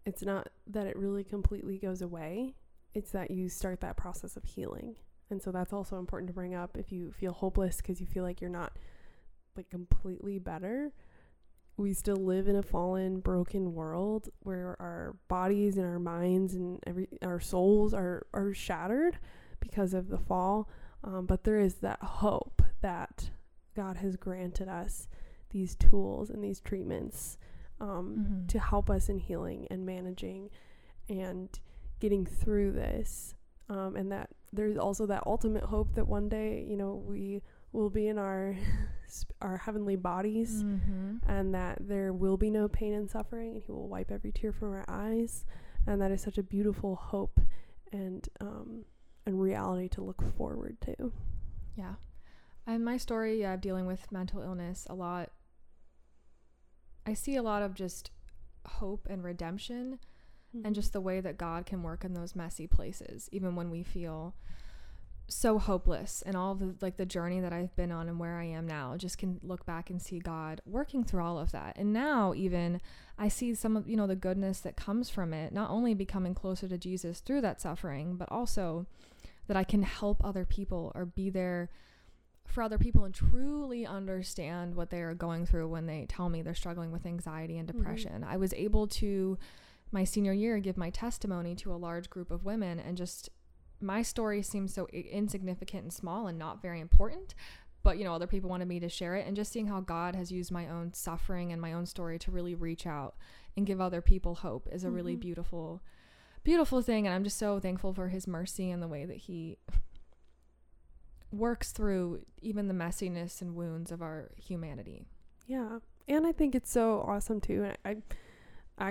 it's 0.07 0.23
not 0.23 0.49
that 0.67 0.87
it 0.87 0.97
really 0.97 1.25
completely 1.25 1.79
goes 1.79 2.03
away. 2.03 2.55
It's 2.95 3.11
that 3.13 3.31
you 3.31 3.49
start 3.49 3.81
that 3.81 3.97
process 3.97 4.37
of 4.37 4.45
healing. 4.45 4.97
And 5.31 5.43
so 5.43 5.51
that's 5.51 5.73
also 5.73 5.99
important 5.99 6.29
to 6.29 6.35
bring 6.35 6.55
up 6.55 6.77
if 6.77 6.93
you 6.93 7.13
feel 7.13 7.33
hopeless 7.33 7.79
because 7.79 8.01
you 8.01 8.07
feel 8.07 8.23
like 8.23 8.41
you're 8.41 8.51
not 8.51 8.77
like 9.57 9.71
completely 9.71 10.39
better. 10.39 10.93
We 11.77 11.93
still 11.93 12.17
live 12.17 12.47
in 12.47 12.57
a 12.57 12.63
fallen, 12.63 13.19
broken 13.21 13.75
world 13.75 14.29
where 14.41 14.77
our 14.81 15.17
bodies 15.29 15.77
and 15.77 15.87
our 15.87 15.99
minds 15.99 16.55
and 16.55 16.79
every 16.87 17.09
our 17.23 17.41
souls 17.41 17.93
are 17.93 18.27
are 18.33 18.55
shattered 18.55 19.19
because 19.61 19.93
of 19.95 20.09
the 20.09 20.19
fall. 20.19 20.69
Um, 21.03 21.27
but 21.27 21.45
there 21.45 21.59
is 21.59 21.75
that 21.77 22.01
hope 22.03 22.63
that 22.81 23.31
God 23.75 23.97
has 23.97 24.17
granted 24.17 24.69
us 24.69 25.09
these 25.51 25.75
tools 25.75 26.31
and 26.31 26.43
these 26.43 26.61
treatments 26.61 27.39
um, 27.81 28.17
Mhm. 28.45 28.49
to 28.49 28.59
help 28.61 28.89
us 28.89 29.09
in 29.09 29.19
healing 29.19 29.67
and 29.69 29.85
managing 29.85 30.51
and 31.09 31.59
getting 31.99 32.25
through 32.25 32.71
this. 32.73 33.35
Um, 33.69 33.97
and 33.97 34.13
that 34.13 34.31
there's 34.53 34.77
also 34.79 35.07
that 35.07 35.27
ultimate 35.27 35.65
hope 35.65 35.95
that 35.95 36.07
one 36.07 36.29
day, 36.29 36.63
you 36.63 36.77
know, 36.77 36.95
we 36.95 37.43
will 37.75 37.91
be 37.91 38.09
in 38.09 38.19
our 38.19 38.57
our 39.43 39.59
heavenly 39.59 39.97
bodies 39.97 40.63
Mhm. 40.65 41.21
and 41.29 41.55
that 41.55 41.79
there 41.87 42.13
will 42.13 42.37
be 42.37 42.51
no 42.51 42.69
pain 42.69 42.95
and 42.95 43.09
suffering 43.11 43.55
and 43.55 43.63
he 43.63 43.71
will 43.73 43.89
wipe 43.89 44.11
every 44.11 44.33
tear 44.33 44.53
from 44.53 44.73
our 44.73 44.85
eyes 44.89 45.45
and 45.87 46.01
that 46.01 46.11
is 46.11 46.21
such 46.23 46.39
a 46.39 46.43
beautiful 46.43 46.97
hope 46.97 47.39
and 47.93 48.29
um, 48.41 48.85
and 49.27 49.41
reality 49.41 49.89
to 49.89 50.03
look 50.03 50.23
forward 50.37 50.81
to. 50.81 51.13
yeah 51.77 51.95
and 52.67 52.85
my 52.85 52.97
story 52.97 53.41
yeah 53.41 53.57
dealing 53.57 53.87
with 53.87 54.11
mental 54.11 54.41
illness 54.43 54.87
a 54.91 54.95
lot 54.95 55.31
i 57.07 57.15
see 57.15 57.37
a 57.37 57.43
lot 57.43 57.63
of 57.63 57.75
just 57.75 58.11
hope 58.67 59.07
and 59.11 59.23
redemption 59.25 59.99
Mm-hmm. 60.57 60.67
and 60.67 60.75
just 60.77 60.93
the 60.93 61.01
way 61.01 61.21
that 61.21 61.37
God 61.37 61.67
can 61.67 61.83
work 61.83 62.05
in 62.05 62.15
those 62.15 62.37
messy 62.37 62.69
places, 62.69 63.29
even 63.33 63.57
when 63.57 63.71
we 63.71 63.83
feel 63.83 64.37
so 65.27 65.59
hopeless 65.59 66.23
and 66.27 66.37
all 66.37 66.55
the 66.55 66.75
like 66.83 66.97
the 66.99 67.07
journey 67.07 67.41
that 67.41 67.53
I've 67.53 67.75
been 67.77 67.91
on 67.91 68.09
and 68.09 68.19
where 68.19 68.37
I 68.37 68.45
am 68.45 68.67
now 68.67 68.97
just 68.97 69.17
can 69.17 69.41
look 69.43 69.65
back 69.65 69.89
and 69.89 70.01
see 70.01 70.19
God 70.19 70.61
working 70.67 71.03
through 71.03 71.23
all 71.23 71.39
of 71.39 71.51
that. 71.53 71.77
And 71.77 71.93
now 71.93 72.35
even 72.35 72.81
I 73.19 73.29
see 73.29 73.55
some 73.55 73.77
of 73.77 73.89
you 73.89 73.97
know 73.97 74.07
the 74.07 74.17
goodness 74.17 74.61
that 74.61 74.77
comes 74.77 75.09
from 75.09 75.33
it, 75.33 75.53
not 75.53 75.71
only 75.71 75.95
becoming 75.95 76.35
closer 76.35 76.69
to 76.69 76.77
Jesus 76.77 77.21
through 77.21 77.41
that 77.41 77.61
suffering, 77.61 78.17
but 78.17 78.31
also 78.31 78.87
that 79.47 79.57
I 79.57 79.65
can 79.65 79.83
help 79.83 80.23
other 80.25 80.45
people 80.45 80.93
or 80.95 81.05
be 81.07 81.31
there 81.31 81.71
for 82.47 82.63
other 82.63 82.79
people 82.79 83.05
and 83.05 83.15
truly 83.15 83.87
understand 83.87 84.75
what 84.75 84.91
they 84.91 85.01
are 85.01 85.15
going 85.15 85.47
through 85.47 85.69
when 85.69 85.87
they 85.87 86.05
tell 86.09 86.29
me 86.29 86.43
they're 86.43 86.55
struggling 86.55 86.93
with 86.93 87.07
anxiety 87.07 87.57
and 87.57 87.67
Mhm. 87.69 87.73
depression. 87.73 88.23
I 88.25 88.37
was 88.37 88.53
able 88.53 88.87
to 88.89 89.39
my 89.91 90.05
senior 90.05 90.33
year 90.33 90.59
give 90.59 90.77
my 90.77 90.91
testimony 90.91 91.55
to 91.57 91.73
a 91.73 91.77
large 91.77 92.11
group 92.11 92.31
of 92.31 92.45
women 92.45 92.79
and 92.79 92.97
just 92.97 93.31
my 93.85 94.03
story 94.03 94.43
seems 94.43 94.73
so 94.75 94.87
insignificant 94.89 95.83
and 95.85 95.93
small 95.93 96.27
and 96.27 96.39
not 96.39 96.61
very 96.63 96.81
important 96.81 97.35
but 97.83 97.99
you 97.99 98.05
know 98.05 98.15
other 98.15 98.27
people 98.27 98.49
wanted 98.49 98.67
me 98.67 98.81
to 98.81 98.89
share 98.89 99.15
it 99.15 99.27
and 99.27 99.37
just 99.37 99.53
seeing 99.53 99.67
how 99.67 99.81
god 99.81 100.17
has 100.17 100.33
used 100.33 100.51
my 100.51 100.69
own 100.69 100.93
suffering 100.95 101.53
and 101.53 101.61
my 101.61 101.73
own 101.73 101.85
story 101.87 102.19
to 102.19 102.31
really 102.31 102.55
reach 102.55 102.87
out 102.87 103.15
and 103.57 103.67
give 103.67 103.81
other 103.81 104.01
people 104.01 104.37
hope 104.37 104.67
is 104.73 104.85
a 104.85 104.91
really 104.91 105.17
Mhm. 105.17 105.21
beautiful 105.21 105.83
beautiful 106.43 106.81
thing 106.83 107.07
and 107.07 107.15
i'm 107.15 107.25
just 107.25 107.39
so 107.39 107.61
thankful 107.61 107.93
for 107.93 108.09
his 108.09 108.27
mercy 108.27 108.71
and 108.71 108.83
the 108.83 108.89
way 108.89 109.05
that 109.05 109.17
he 109.19 109.59
works 111.31 111.73
through 111.73 112.21
even 112.41 112.69
the 112.69 112.75
messiness 112.75 113.43
and 113.43 113.55
wounds 113.57 113.91
of 113.91 114.01
our 114.03 114.31
humanity. 114.37 115.09
Yeah. 115.47 115.79
And 116.07 116.27
I 116.27 116.33
think 116.33 116.55
it's 116.55 116.71
so 116.71 117.01
awesome 117.07 117.41
too. 117.41 117.65
And 117.65 117.77
I, 117.85 117.91
I 117.91 117.97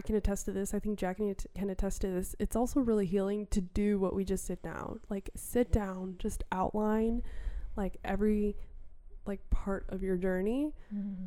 can 0.02 0.16
attest 0.16 0.46
to 0.46 0.52
this. 0.52 0.74
I 0.74 0.80
think 0.80 0.98
Jackie 0.98 1.36
can 1.56 1.70
attest 1.70 2.02
to 2.02 2.08
this. 2.08 2.36
It's 2.40 2.56
also 2.56 2.80
really 2.80 3.06
healing 3.06 3.48
to 3.52 3.62
do 3.62 4.00
what 4.00 4.16
we 4.16 4.24
just 4.24 4.48
did 4.48 4.60
now. 4.64 4.98
Like 5.10 5.30
sit 5.36 5.72
down, 5.72 6.16
just 6.20 6.44
outline 6.52 7.24
like 7.76 7.98
every 8.04 8.56
like 9.26 9.50
part 9.50 9.86
of 9.90 10.04
your 10.04 10.18
journey. 10.18 10.74
Mm-hmm. 10.94 11.26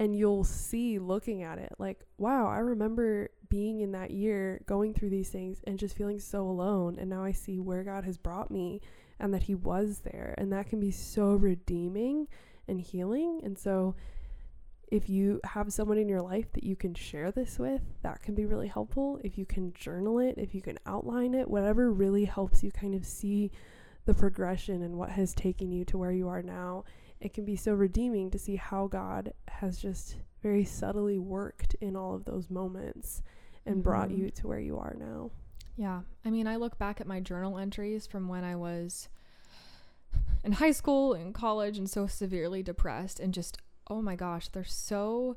And 0.00 0.16
you'll 0.16 0.44
see 0.44 0.98
looking 0.98 1.44
at 1.44 1.58
it 1.58 1.72
like, 1.78 2.04
wow, 2.18 2.48
I 2.48 2.58
remember 2.58 3.30
being 3.48 3.80
in 3.80 3.92
that 3.92 4.10
year 4.10 4.60
going 4.66 4.92
through 4.92 5.10
these 5.10 5.28
things 5.28 5.60
and 5.64 5.78
just 5.78 5.96
feeling 5.96 6.18
so 6.18 6.42
alone. 6.48 6.98
And 6.98 7.08
now 7.08 7.22
I 7.22 7.30
see 7.30 7.60
where 7.60 7.84
God 7.84 8.04
has 8.04 8.18
brought 8.18 8.50
me 8.50 8.80
and 9.20 9.32
that 9.32 9.44
He 9.44 9.54
was 9.54 10.00
there. 10.00 10.34
And 10.36 10.52
that 10.52 10.68
can 10.68 10.80
be 10.80 10.90
so 10.90 11.34
redeeming 11.34 12.26
and 12.66 12.80
healing. 12.80 13.40
And 13.44 13.56
so 13.56 13.94
if 14.88 15.08
you 15.08 15.40
have 15.44 15.72
someone 15.72 15.98
in 15.98 16.08
your 16.08 16.22
life 16.22 16.52
that 16.52 16.64
you 16.64 16.76
can 16.76 16.94
share 16.94 17.30
this 17.30 17.58
with, 17.58 17.82
that 18.02 18.22
can 18.22 18.34
be 18.34 18.44
really 18.44 18.68
helpful. 18.68 19.20
If 19.24 19.38
you 19.38 19.46
can 19.46 19.72
journal 19.72 20.18
it, 20.18 20.34
if 20.36 20.54
you 20.54 20.62
can 20.62 20.78
outline 20.86 21.34
it, 21.34 21.48
whatever 21.48 21.92
really 21.92 22.24
helps 22.24 22.62
you 22.62 22.70
kind 22.70 22.94
of 22.94 23.04
see 23.04 23.50
the 24.04 24.14
progression 24.14 24.82
and 24.82 24.96
what 24.96 25.10
has 25.10 25.34
taken 25.34 25.72
you 25.72 25.84
to 25.86 25.98
where 25.98 26.12
you 26.12 26.28
are 26.28 26.42
now, 26.42 26.84
it 27.20 27.32
can 27.32 27.44
be 27.44 27.56
so 27.56 27.72
redeeming 27.72 28.30
to 28.30 28.38
see 28.38 28.56
how 28.56 28.86
God 28.86 29.32
has 29.48 29.78
just 29.78 30.16
very 30.42 30.64
subtly 30.64 31.18
worked 31.18 31.74
in 31.80 31.96
all 31.96 32.14
of 32.14 32.26
those 32.26 32.50
moments 32.50 33.22
and 33.64 33.76
mm-hmm. 33.76 33.82
brought 33.82 34.10
you 34.10 34.30
to 34.30 34.46
where 34.46 34.60
you 34.60 34.78
are 34.78 34.94
now. 34.98 35.30
Yeah. 35.76 36.02
I 36.24 36.30
mean, 36.30 36.46
I 36.46 36.56
look 36.56 36.78
back 36.78 37.00
at 37.00 37.06
my 37.06 37.20
journal 37.20 37.58
entries 37.58 38.06
from 38.06 38.28
when 38.28 38.44
I 38.44 38.56
was 38.56 39.08
in 40.44 40.52
high 40.52 40.70
school 40.70 41.14
and 41.14 41.34
college 41.34 41.78
and 41.78 41.88
so 41.88 42.06
severely 42.06 42.62
depressed 42.62 43.18
and 43.18 43.32
just 43.32 43.58
oh 43.88 44.02
my 44.02 44.16
gosh, 44.16 44.48
they're 44.48 44.64
so 44.64 45.36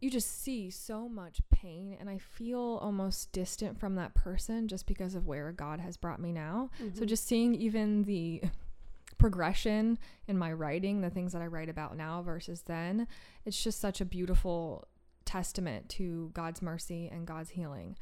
you 0.00 0.10
just 0.10 0.42
see 0.42 0.70
so 0.70 1.08
much 1.08 1.40
pain 1.50 1.94
and 2.00 2.08
I 2.08 2.16
feel 2.16 2.78
almost 2.82 3.32
distant 3.32 3.78
from 3.78 3.96
that 3.96 4.14
person 4.14 4.66
just 4.66 4.86
because 4.86 5.14
of 5.14 5.26
where 5.26 5.52
God 5.52 5.78
has 5.78 5.98
brought 5.98 6.20
me 6.20 6.32
now. 6.32 6.70
Mm-hmm. 6.82 6.98
So 6.98 7.04
just 7.04 7.26
seeing 7.26 7.54
even 7.54 8.04
the 8.04 8.42
progression 9.18 9.98
in 10.26 10.38
my 10.38 10.52
writing, 10.52 11.02
the 11.02 11.10
things 11.10 11.34
that 11.34 11.42
I 11.42 11.46
write 11.46 11.68
about 11.68 11.96
now 11.96 12.22
versus 12.22 12.62
then, 12.62 13.06
it's 13.44 13.62
just 13.62 13.78
such 13.78 14.00
a 14.00 14.06
beautiful 14.06 14.88
testament 15.26 15.90
to 15.90 16.30
God's 16.32 16.62
mercy 16.62 17.10
and 17.12 17.26
God's 17.26 17.50
healing. 17.50 17.96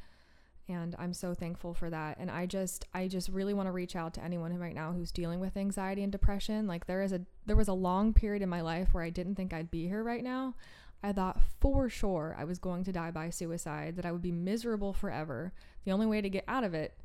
And 0.69 0.95
I'm 0.99 1.13
so 1.13 1.33
thankful 1.33 1.73
for 1.73 1.89
that. 1.89 2.17
And 2.19 2.29
I 2.29 2.45
just 2.45 2.85
I 2.93 3.07
just 3.07 3.29
really 3.29 3.55
want 3.55 3.67
to 3.67 3.71
reach 3.71 3.95
out 3.95 4.13
to 4.13 4.23
anyone 4.23 4.55
right 4.57 4.75
now 4.75 4.91
who's 4.91 5.11
dealing 5.11 5.39
with 5.39 5.57
anxiety 5.57 6.03
and 6.03 6.11
depression. 6.11 6.67
Like 6.67 6.85
there 6.85 7.01
is 7.01 7.11
a 7.11 7.21
there 7.47 7.55
was 7.55 7.67
a 7.67 7.73
long 7.73 8.13
period 8.13 8.43
in 8.43 8.49
my 8.49 8.61
life 8.61 8.89
where 8.93 9.03
I 9.03 9.09
didn't 9.09 9.35
think 9.35 9.51
I'd 9.51 9.71
be 9.71 9.87
here 9.87 10.03
right 10.03 10.23
now. 10.23 10.53
I 11.01 11.11
thought 11.11 11.41
for 11.59 11.89
sure 11.89 12.35
I 12.37 12.43
was 12.43 12.59
going 12.59 12.83
to 12.83 12.91
die 12.91 13.11
by 13.11 13.29
suicide, 13.29 13.95
that 13.95 14.05
I 14.05 14.11
would 14.11 14.21
be 14.21 14.31
miserable 14.31 14.93
forever. 14.93 15.53
The 15.85 15.91
only 15.91 16.05
way 16.05 16.21
to 16.21 16.29
get 16.29 16.43
out 16.47 16.63
of 16.63 16.73
it 16.73 16.99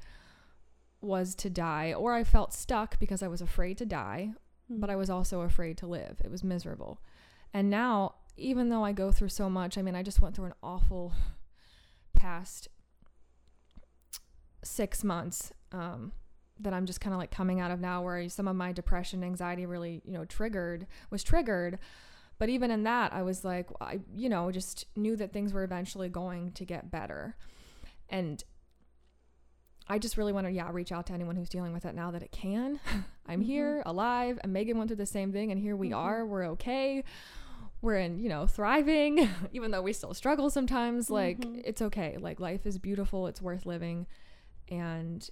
was 1.01 1.35
to 1.37 1.51
die, 1.51 1.93
or 1.93 2.13
I 2.13 2.25
felt 2.25 2.53
stuck 2.53 2.99
because 2.99 3.23
I 3.23 3.29
was 3.29 3.41
afraid 3.41 3.79
to 3.79 3.87
die, 3.87 4.33
mm-hmm. 4.71 4.81
but 4.81 4.91
I 4.91 4.97
was 4.97 5.11
also 5.11 5.43
afraid 5.43 5.79
to 5.79 5.87
live. 5.87 6.21
It 6.25 6.31
was 6.31 6.43
miserable. 6.43 7.01
And 7.53 7.71
now, 7.71 8.17
even 8.37 8.69
though 8.69 8.85
I 8.85 8.93
go 8.93 9.13
through 9.13 9.29
so 9.29 9.49
much, 9.49 9.79
I 9.79 9.83
mean, 9.83 9.95
I 9.95 10.03
just 10.03 10.21
went 10.21 10.35
through 10.35 10.47
an 10.47 10.55
awful 10.63 11.13
past 12.15 12.69
six 14.65 15.05
months 15.05 15.53
um, 15.73 16.13
that 16.61 16.73
I'm 16.73 16.87
just 16.87 17.01
kind 17.01 17.13
of 17.15 17.19
like 17.19 17.31
coming 17.31 17.61
out 17.61 17.71
of 17.71 17.81
now, 17.81 18.03
where 18.03 18.29
some 18.29 18.49
of 18.49 18.57
my 18.57 18.73
depression, 18.73 19.25
anxiety 19.25 19.67
really, 19.67 20.03
you 20.05 20.13
know, 20.13 20.25
triggered, 20.25 20.87
was 21.11 21.23
triggered. 21.23 21.79
But 22.39 22.49
even 22.49 22.71
in 22.71 22.83
that, 22.85 23.13
I 23.13 23.23
was 23.23 23.45
like, 23.45 23.69
I, 23.81 24.01
you 24.15 24.29
know, 24.29 24.51
just 24.51 24.87
knew 24.97 25.17
that 25.17 25.33
things 25.33 25.53
were 25.53 25.63
eventually 25.63 26.09
going 26.09 26.53
to 26.53 26.65
get 26.65 26.91
better. 26.91 27.37
And 28.09 28.43
I 29.87 29.99
just 29.99 30.17
really 30.17 30.33
want 30.33 30.47
to, 30.47 30.53
yeah, 30.53 30.71
reach 30.73 30.93
out 30.93 31.07
to 31.07 31.13
anyone 31.13 31.37
who's 31.37 31.49
dealing 31.49 31.73
with 31.73 31.85
it 31.85 31.95
now 31.95 32.11
that 32.11 32.23
it 32.23 32.33
can. 32.33 32.81
I'm 33.27 33.41
mm-hmm. 33.41 33.43
here, 33.43 33.83
alive, 33.87 34.39
and 34.43 34.53
Megan 34.53 34.79
went 34.79 34.89
through 34.89 34.97
the 34.97 35.07
same 35.07 35.33
thing, 35.33 35.53
and 35.53 35.61
here 35.61 35.77
we 35.77 35.91
mm-hmm. 35.91 35.99
are. 35.99 36.27
We're 36.27 36.47
okay. 36.51 37.05
We're 37.83 37.99
in, 37.99 38.19
you 38.19 38.29
know, 38.29 38.47
thriving, 38.47 39.29
even 39.53 39.71
though 39.71 39.83
we 39.83 39.93
still 39.93 40.15
struggle 40.15 40.51
sometimes. 40.51 41.11
Like, 41.11 41.41
mm-hmm. 41.41 41.61
it's 41.65 41.83
okay. 41.83 42.17
Like, 42.19 42.41
life 42.41 42.67
is 42.67 42.79
beautiful, 42.79 43.27
it's 43.27 43.43
worth 43.43 43.67
living. 43.67 44.07
And 44.69 45.29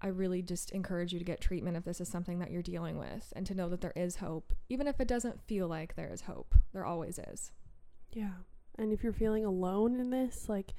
I 0.00 0.08
really 0.08 0.42
just 0.42 0.70
encourage 0.72 1.12
you 1.12 1.18
to 1.18 1.24
get 1.24 1.40
treatment 1.40 1.76
if 1.76 1.84
this 1.84 2.00
is 2.00 2.08
something 2.08 2.38
that 2.38 2.50
you're 2.50 2.62
dealing 2.62 2.98
with 2.98 3.32
and 3.34 3.46
to 3.46 3.54
know 3.54 3.68
that 3.68 3.80
there 3.80 3.92
is 3.96 4.16
hope, 4.16 4.52
even 4.68 4.86
if 4.86 5.00
it 5.00 5.08
doesn't 5.08 5.40
feel 5.42 5.66
like 5.66 5.96
there 5.96 6.12
is 6.12 6.22
hope. 6.22 6.54
There 6.72 6.84
always 6.84 7.18
is. 7.18 7.52
Yeah. 8.12 8.34
And 8.78 8.92
if 8.92 9.02
you're 9.02 9.12
feeling 9.12 9.44
alone 9.44 9.98
in 10.00 10.10
this, 10.10 10.48
like 10.48 10.74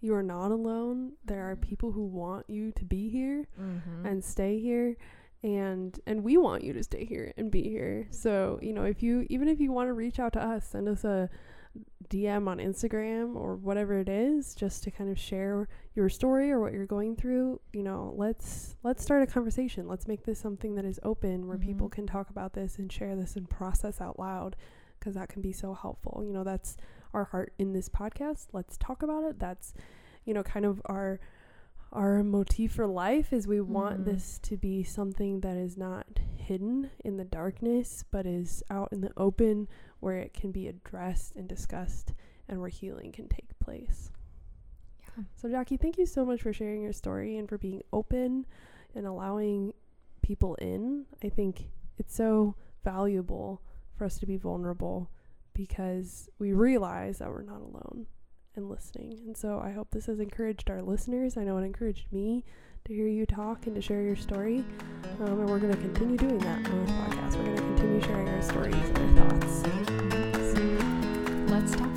you 0.00 0.14
are 0.14 0.22
not 0.22 0.50
alone. 0.50 1.12
There 1.24 1.48
are 1.48 1.54
mm-hmm. 1.54 1.68
people 1.68 1.92
who 1.92 2.04
want 2.04 2.48
you 2.48 2.72
to 2.72 2.84
be 2.84 3.08
here 3.08 3.48
mm-hmm. 3.60 4.06
and 4.06 4.24
stay 4.24 4.58
here 4.58 4.96
and 5.42 6.00
and 6.06 6.24
we 6.24 6.36
want 6.36 6.64
you 6.64 6.72
to 6.72 6.82
stay 6.82 7.04
here 7.04 7.32
and 7.36 7.50
be 7.50 7.62
here. 7.62 8.08
So, 8.10 8.58
you 8.62 8.72
know, 8.72 8.84
if 8.84 9.02
you 9.02 9.26
even 9.28 9.46
if 9.48 9.60
you 9.60 9.72
want 9.72 9.88
to 9.88 9.92
reach 9.92 10.18
out 10.18 10.32
to 10.34 10.42
us, 10.42 10.66
send 10.66 10.88
us 10.88 11.04
a 11.04 11.28
DM 12.08 12.48
on 12.48 12.58
Instagram 12.58 13.34
or 13.34 13.56
whatever 13.56 13.98
it 13.98 14.08
is 14.08 14.54
just 14.54 14.82
to 14.84 14.90
kind 14.90 15.10
of 15.10 15.18
share 15.18 15.68
your 15.94 16.08
story 16.08 16.50
or 16.50 16.60
what 16.60 16.72
you're 16.72 16.86
going 16.86 17.16
through, 17.16 17.60
you 17.72 17.82
know, 17.82 18.14
let's 18.16 18.76
let's 18.82 19.02
start 19.02 19.22
a 19.22 19.26
conversation. 19.26 19.88
Let's 19.88 20.06
make 20.06 20.24
this 20.24 20.38
something 20.38 20.74
that 20.74 20.84
is 20.84 21.00
open 21.02 21.46
where 21.46 21.56
mm-hmm. 21.56 21.66
people 21.66 21.88
can 21.88 22.06
talk 22.06 22.30
about 22.30 22.52
this 22.52 22.78
and 22.78 22.92
share 22.92 23.16
this 23.16 23.36
and 23.36 23.48
process 23.48 24.00
out 24.00 24.18
loud 24.18 24.56
because 24.98 25.14
that 25.14 25.28
can 25.28 25.42
be 25.42 25.52
so 25.52 25.74
helpful. 25.74 26.22
You 26.24 26.32
know, 26.32 26.44
that's 26.44 26.76
our 27.12 27.24
heart 27.24 27.52
in 27.58 27.72
this 27.72 27.88
podcast. 27.88 28.48
Let's 28.52 28.76
talk 28.76 29.02
about 29.02 29.24
it. 29.24 29.38
That's 29.38 29.74
you 30.24 30.34
know, 30.34 30.42
kind 30.42 30.64
of 30.64 30.80
our 30.86 31.20
our 31.94 32.24
motif 32.24 32.72
for 32.72 32.86
life 32.86 33.32
is 33.32 33.46
we 33.46 33.60
want 33.60 34.00
mm-hmm. 34.00 34.10
this 34.10 34.40
to 34.42 34.56
be 34.56 34.82
something 34.82 35.40
that 35.40 35.56
is 35.56 35.76
not 35.76 36.06
hidden 36.36 36.90
in 37.04 37.16
the 37.16 37.24
darkness 37.24 38.04
but 38.10 38.26
is 38.26 38.62
out 38.68 38.88
in 38.92 39.00
the 39.00 39.12
open 39.16 39.68
where 40.00 40.18
it 40.18 40.34
can 40.34 40.50
be 40.50 40.68
addressed 40.68 41.36
and 41.36 41.48
discussed 41.48 42.12
and 42.48 42.60
where 42.60 42.68
healing 42.68 43.12
can 43.12 43.28
take 43.28 43.58
place. 43.58 44.10
Yeah. 45.00 45.24
So, 45.34 45.48
Jackie, 45.48 45.76
thank 45.76 45.96
you 45.96 46.04
so 46.04 46.24
much 46.24 46.42
for 46.42 46.52
sharing 46.52 46.82
your 46.82 46.92
story 46.92 47.38
and 47.38 47.48
for 47.48 47.56
being 47.56 47.82
open 47.92 48.44
and 48.94 49.06
allowing 49.06 49.72
people 50.22 50.56
in. 50.56 51.06
I 51.22 51.28
think 51.28 51.70
it's 51.96 52.14
so 52.14 52.56
valuable 52.82 53.62
for 53.96 54.04
us 54.04 54.18
to 54.18 54.26
be 54.26 54.36
vulnerable 54.36 55.10
because 55.54 56.28
we 56.38 56.52
realize 56.52 57.18
that 57.18 57.30
we're 57.30 57.42
not 57.42 57.60
alone 57.60 58.06
and 58.56 58.68
listening. 58.70 59.20
And 59.26 59.36
so 59.36 59.60
I 59.62 59.72
hope 59.72 59.88
this 59.90 60.06
has 60.06 60.20
encouraged 60.20 60.70
our 60.70 60.82
listeners. 60.82 61.36
I 61.36 61.44
know 61.44 61.58
it 61.58 61.64
encouraged 61.64 62.06
me 62.12 62.44
to 62.84 62.92
hear 62.94 63.08
you 63.08 63.26
talk 63.26 63.66
and 63.66 63.74
to 63.74 63.80
share 63.80 64.02
your 64.02 64.16
story. 64.16 64.64
Um, 65.20 65.40
and 65.40 65.48
we're 65.48 65.58
going 65.58 65.72
to 65.72 65.80
continue 65.80 66.16
doing 66.16 66.38
that 66.38 66.68
on 66.68 66.84
this 66.84 66.94
podcast. 66.94 67.36
We're 67.36 67.44
going 67.44 67.56
to 67.56 67.62
continue 67.62 68.00
sharing 68.02 68.28
our 68.28 68.42
stories 68.42 68.74
and 68.74 69.18
our 69.18 69.30
thoughts. 69.30 69.64
Let's 71.50 71.76
talk. 71.76 71.93